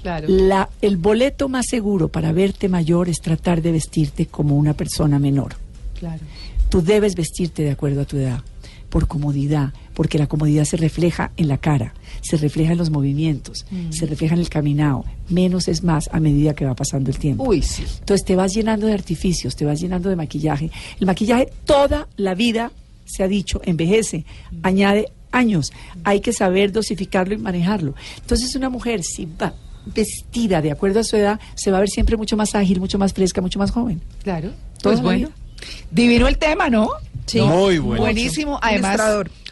Claro. 0.01 0.27
La, 0.29 0.69
el 0.81 0.97
boleto 0.97 1.49
más 1.49 1.65
seguro 1.67 2.07
para 2.07 2.31
verte 2.31 2.69
mayor 2.69 3.09
es 3.09 3.19
tratar 3.21 3.61
de 3.61 3.71
vestirte 3.71 4.25
como 4.27 4.55
una 4.57 4.73
persona 4.73 5.19
menor. 5.19 5.55
Claro. 5.99 6.21
Tú 6.69 6.81
debes 6.81 7.15
vestirte 7.15 7.63
de 7.63 7.71
acuerdo 7.71 8.01
a 8.01 8.05
tu 8.05 8.17
edad, 8.17 8.41
por 8.89 9.07
comodidad, 9.07 9.73
porque 9.93 10.17
la 10.17 10.27
comodidad 10.27 10.63
se 10.65 10.77
refleja 10.77 11.31
en 11.35 11.47
la 11.47 11.57
cara, 11.57 11.93
se 12.21 12.37
refleja 12.37 12.71
en 12.71 12.77
los 12.77 12.89
movimientos, 12.89 13.65
Mm. 13.69 13.91
se 13.91 14.05
refleja 14.05 14.35
en 14.35 14.39
el 14.41 14.49
caminado. 14.49 15.03
Menos 15.29 15.67
es 15.67 15.83
más 15.83 16.09
a 16.13 16.19
medida 16.19 16.53
que 16.53 16.65
va 16.65 16.75
pasando 16.75 17.09
el 17.11 17.17
tiempo. 17.17 17.43
Uy, 17.43 17.61
sí. 17.61 17.83
Entonces 17.99 18.25
te 18.25 18.35
vas 18.35 18.53
llenando 18.53 18.87
de 18.87 18.93
artificios, 18.93 19.55
te 19.55 19.65
vas 19.65 19.79
llenando 19.81 20.09
de 20.09 20.15
maquillaje. 20.15 20.71
El 20.99 21.05
maquillaje 21.07 21.49
toda 21.65 22.07
la 22.17 22.33
vida, 22.35 22.71
se 23.05 23.23
ha 23.23 23.27
dicho, 23.27 23.61
envejece, 23.65 24.25
añade 24.63 25.11
años. 25.31 25.71
Hay 26.03 26.21
que 26.21 26.31
saber 26.33 26.71
dosificarlo 26.71 27.33
y 27.33 27.37
manejarlo. 27.37 27.93
Entonces 28.21 28.55
una 28.55 28.69
mujer, 28.69 29.03
si 29.03 29.25
va 29.25 29.53
vestida 29.85 30.61
de 30.61 30.71
acuerdo 30.71 30.99
a 30.99 31.03
su 31.03 31.15
edad, 31.15 31.39
se 31.55 31.71
va 31.71 31.77
a 31.77 31.79
ver 31.81 31.89
siempre 31.89 32.17
mucho 32.17 32.37
más 32.37 32.55
ágil, 32.55 32.79
mucho 32.79 32.97
más 32.99 33.13
fresca, 33.13 33.41
mucho 33.41 33.59
más 33.59 33.71
joven. 33.71 34.01
Claro. 34.23 34.49
Toda 34.81 34.93
Pues 34.93 34.97
la 34.97 35.03
bueno. 35.03 35.29
Divino 35.91 36.27
el 36.27 36.37
tema, 36.37 36.69
¿no? 36.69 36.89
Sí. 37.25 37.41
Muy 37.41 37.77
bueno. 37.79 38.01
Buenísimo. 38.03 38.59
Además, 38.61 39.01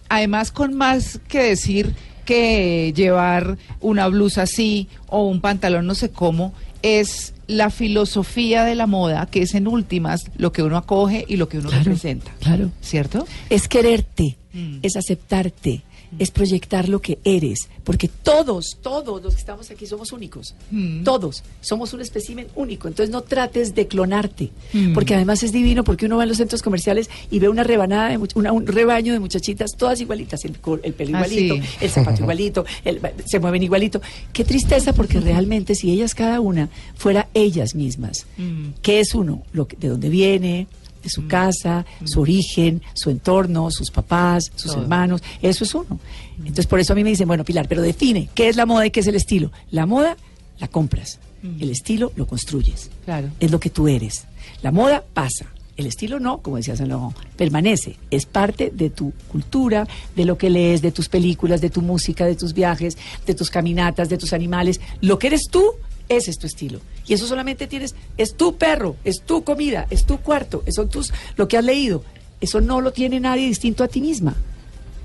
además 0.09 0.51
con 0.51 0.73
más 0.73 1.19
que 1.28 1.39
decir 1.43 1.93
que 2.25 2.93
llevar 2.95 3.57
una 3.80 4.07
blusa 4.07 4.43
así 4.43 4.88
o 5.07 5.25
un 5.28 5.39
pantalón 5.41 5.86
no 5.88 5.95
sé 5.95 6.09
cómo, 6.09 6.53
es 6.82 7.34
la 7.47 7.69
filosofía 7.69 8.65
de 8.65 8.75
la 8.75 8.88
moda, 8.88 9.25
que 9.28 9.41
es 9.41 9.55
en 9.55 9.67
últimas 9.67 10.25
lo 10.38 10.51
que 10.51 10.61
uno 10.63 10.75
acoge 10.78 11.23
y 11.28 11.38
lo 11.38 11.47
que 11.47 11.59
uno 11.59 11.69
representa. 11.69 12.32
Claro. 12.41 12.71
¿Cierto? 12.82 13.25
Es 13.49 13.67
quererte, 13.67 14.38
Mm. 14.53 14.80
es 14.82 14.95
aceptarte, 14.95 15.84
es 16.20 16.32
proyectar 16.32 16.89
lo 16.89 17.01
que 17.01 17.20
eres, 17.24 17.70
porque 17.84 18.08
todos, 18.08 18.78
todos 18.82 19.22
los 19.22 19.34
que 19.36 19.39
estamos 19.39 19.70
aquí 19.72 19.86
somos 19.86 20.12
únicos, 20.12 20.55
Mm. 20.72 21.03
todos 21.03 21.43
somos 21.62 21.93
un 21.93 22.01
espécimen 22.01 22.47
único, 22.55 22.88
entonces 22.88 23.12
no 23.12 23.22
trates 23.22 23.76
de 23.76 23.88
clonarte, 23.88 24.51
Mm. 24.74 24.93
porque 24.93 25.16
además 25.16 25.43
es 25.43 25.51
divino, 25.51 25.84
porque 25.84 26.05
uno 26.05 26.18
va 26.18 26.24
a 26.24 26.26
los 26.26 26.38
centros 26.38 26.62
comerciales 26.62 27.10
y 27.30 27.39
ve 27.39 27.49
una 27.49 27.64
rebanada, 27.64 28.10
de 28.10 28.20
una- 28.36 28.51
un 28.51 28.66
rebaño 28.68 29.14
de 29.14 29.20
muchachitas, 29.20 29.72
todas 29.78 29.99
igualitas, 30.01 30.43
el, 30.45 30.58
el 30.84 30.93
pelo 30.93 31.18
Ah, 31.18 31.28
igualito, 31.28 31.55
sí. 31.55 31.62
el 31.82 31.89
zapato 31.89 32.22
igualito, 32.24 32.66
el- 32.86 32.99
se 33.26 33.39
mueven 33.39 33.64
igualito. 33.64 34.01
Qué 34.34 34.43
tristeza, 34.43 34.93
porque 34.93 35.20
realmente 35.20 35.76
si 35.76 35.91
ellas 35.91 36.16
cada 36.16 36.39
una 36.39 36.70
fuera 36.95 37.28
ellas 37.34 37.76
mismas, 37.76 38.26
Mm. 38.38 38.70
¿Qué 38.82 38.99
es 38.99 39.14
uno? 39.16 39.43
Lo 39.53 39.68
que- 39.68 39.76
¿De 39.78 39.89
dónde 39.89 40.10
viene? 40.10 40.68
De 41.08 41.12
su 41.12 41.28
casa, 41.28 41.86
su 42.03 42.22
origen, 42.22 42.82
su 42.93 43.10
entorno, 43.10 43.72
sus 43.72 43.91
papás, 43.91 44.51
sus 44.55 44.72
Todo. 44.72 44.84
hermanos. 44.84 45.22
Eso 45.41 45.64
es 45.64 45.74
uno. 45.74 45.99
Entonces, 46.39 46.68
por 46.68 46.80
eso 46.80 46.93
a 46.93 46.95
mí 46.95 47.03
me 47.03 47.10
dicen, 47.10 47.28
bueno, 47.28 47.43
Pilar, 47.43 47.68
pero 47.68 47.82
define 47.82 48.30
qué 48.36 48.49
es 48.49 48.55
la 48.55 48.66
moda 48.66 48.86
y 48.86 48.91
qué 48.91 48.99
es 48.99 49.08
el 49.08 49.16
estilo. 49.16 49.51
La 49.72 49.86
moda 49.86 50.18
la 50.60 50.68
compras, 50.68 51.20
el 51.60 51.70
estilo 51.70 52.12
lo 52.16 52.28
construyes. 52.28 52.89
Claro. 53.05 53.30
Es 53.39 53.51
lo 53.51 53.60
que 53.60 53.70
tú 53.70 53.88
eres. 53.88 54.26
La 54.62 54.72
moda 54.72 55.03
pasa. 55.14 55.47
El 55.78 55.86
estilo 55.86 56.20
no, 56.20 56.39
como 56.39 56.58
decía 56.58 56.76
San 56.76 56.89
Laurent, 56.89 57.16
permanece, 57.36 57.97
es 58.10 58.26
parte 58.26 58.72
de 58.74 58.89
tu 58.89 59.14
cultura, 59.28 59.88
de 60.16 60.26
lo 60.26 60.36
que 60.36 60.49
lees, 60.49 60.82
de 60.82 60.91
tus 60.91 61.08
películas, 61.08 61.62
de 61.62 61.70
tu 61.70 61.84
música, 61.84 62.26
de 62.26 62.36
tus 62.36 62.53
viajes, 62.53 62.97
de 63.28 63.36
tus 63.36 63.51
caminatas, 63.51 64.10
de 64.10 64.18
tus 64.18 64.34
animales. 64.34 64.82
Lo 65.01 65.20
que 65.20 65.28
eres 65.28 65.43
tú, 65.51 65.64
ese 66.10 66.32
es 66.32 66.38
tu 66.38 66.47
estilo. 66.47 66.80
Y 67.05 67.14
eso 67.14 67.28
solamente 67.28 67.68
tienes, 67.68 67.95
es 68.18 68.36
tu 68.36 68.55
perro, 68.58 68.95
es 69.03 69.22
tu 69.22 69.43
comida, 69.43 69.88
es 69.89 70.05
tu 70.05 70.18
cuarto, 70.18 70.64
son 70.70 70.89
tus, 70.89 71.14
lo 71.36 71.47
que 71.47 71.58
has 71.58 71.66
leído. 71.66 72.03
Eso 72.39 72.62
no 72.62 72.82
lo 72.82 72.91
tiene 72.91 73.20
nadie 73.20 73.47
distinto 73.47 73.84
a 73.84 73.88
ti 73.88 74.01
misma. 74.01 74.36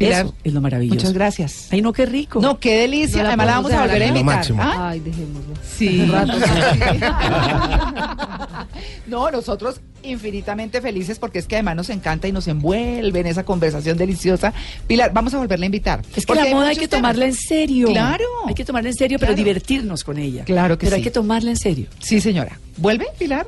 Pilar, 0.06 0.26
Eso 0.26 0.34
es 0.44 0.52
lo 0.52 0.60
maravilloso. 0.60 0.94
Muchas 0.96 1.12
gracias. 1.12 1.68
Ay, 1.70 1.82
no, 1.82 1.92
qué 1.92 2.06
rico. 2.06 2.40
No, 2.40 2.58
qué 2.58 2.78
delicia. 2.78 3.18
No 3.18 3.22
la 3.24 3.28
Además 3.30 3.46
la 3.46 3.52
vamos 3.54 3.72
a 3.72 3.80
volver 3.82 4.02
a 4.02 4.06
invitar. 4.06 4.24
máximo. 4.24 4.62
¿Ah? 4.62 4.88
Ay, 4.90 5.00
dejémoslo. 5.00 5.54
Sí. 5.76 6.10
Hace 6.14 7.00
no, 9.06 9.30
nosotros 9.30 9.80
infinitamente 10.04 10.80
felices 10.80 11.18
porque 11.18 11.38
es 11.38 11.46
que 11.46 11.56
además 11.56 11.76
nos 11.76 11.90
encanta 11.90 12.26
y 12.26 12.32
nos 12.32 12.48
envuelve 12.48 13.20
en 13.20 13.26
esa 13.26 13.44
conversación 13.44 13.96
deliciosa. 13.96 14.52
Pilar, 14.86 15.12
vamos 15.12 15.34
a 15.34 15.38
volverla 15.38 15.64
a 15.64 15.66
invitar. 15.66 16.02
Es 16.16 16.26
que 16.26 16.34
la 16.34 16.46
moda 16.46 16.68
hay 16.68 16.76
que 16.76 16.88
temas. 16.88 17.02
tomarla 17.02 17.26
en 17.26 17.34
serio. 17.34 17.88
Claro. 17.88 18.24
Hay 18.46 18.54
que 18.54 18.64
tomarla 18.64 18.90
en 18.90 18.96
serio, 18.96 19.18
pero 19.18 19.34
divertirnos 19.34 20.04
con 20.04 20.18
ella. 20.18 20.44
Claro 20.44 20.78
que 20.78 20.86
pero 20.86 20.96
sí. 20.96 21.00
hay 21.00 21.04
que 21.04 21.10
tomarla 21.10 21.50
en 21.50 21.56
serio. 21.56 21.86
Sí, 22.00 22.20
señora. 22.20 22.58
¿Vuelve, 22.78 23.06
Pilar? 23.18 23.46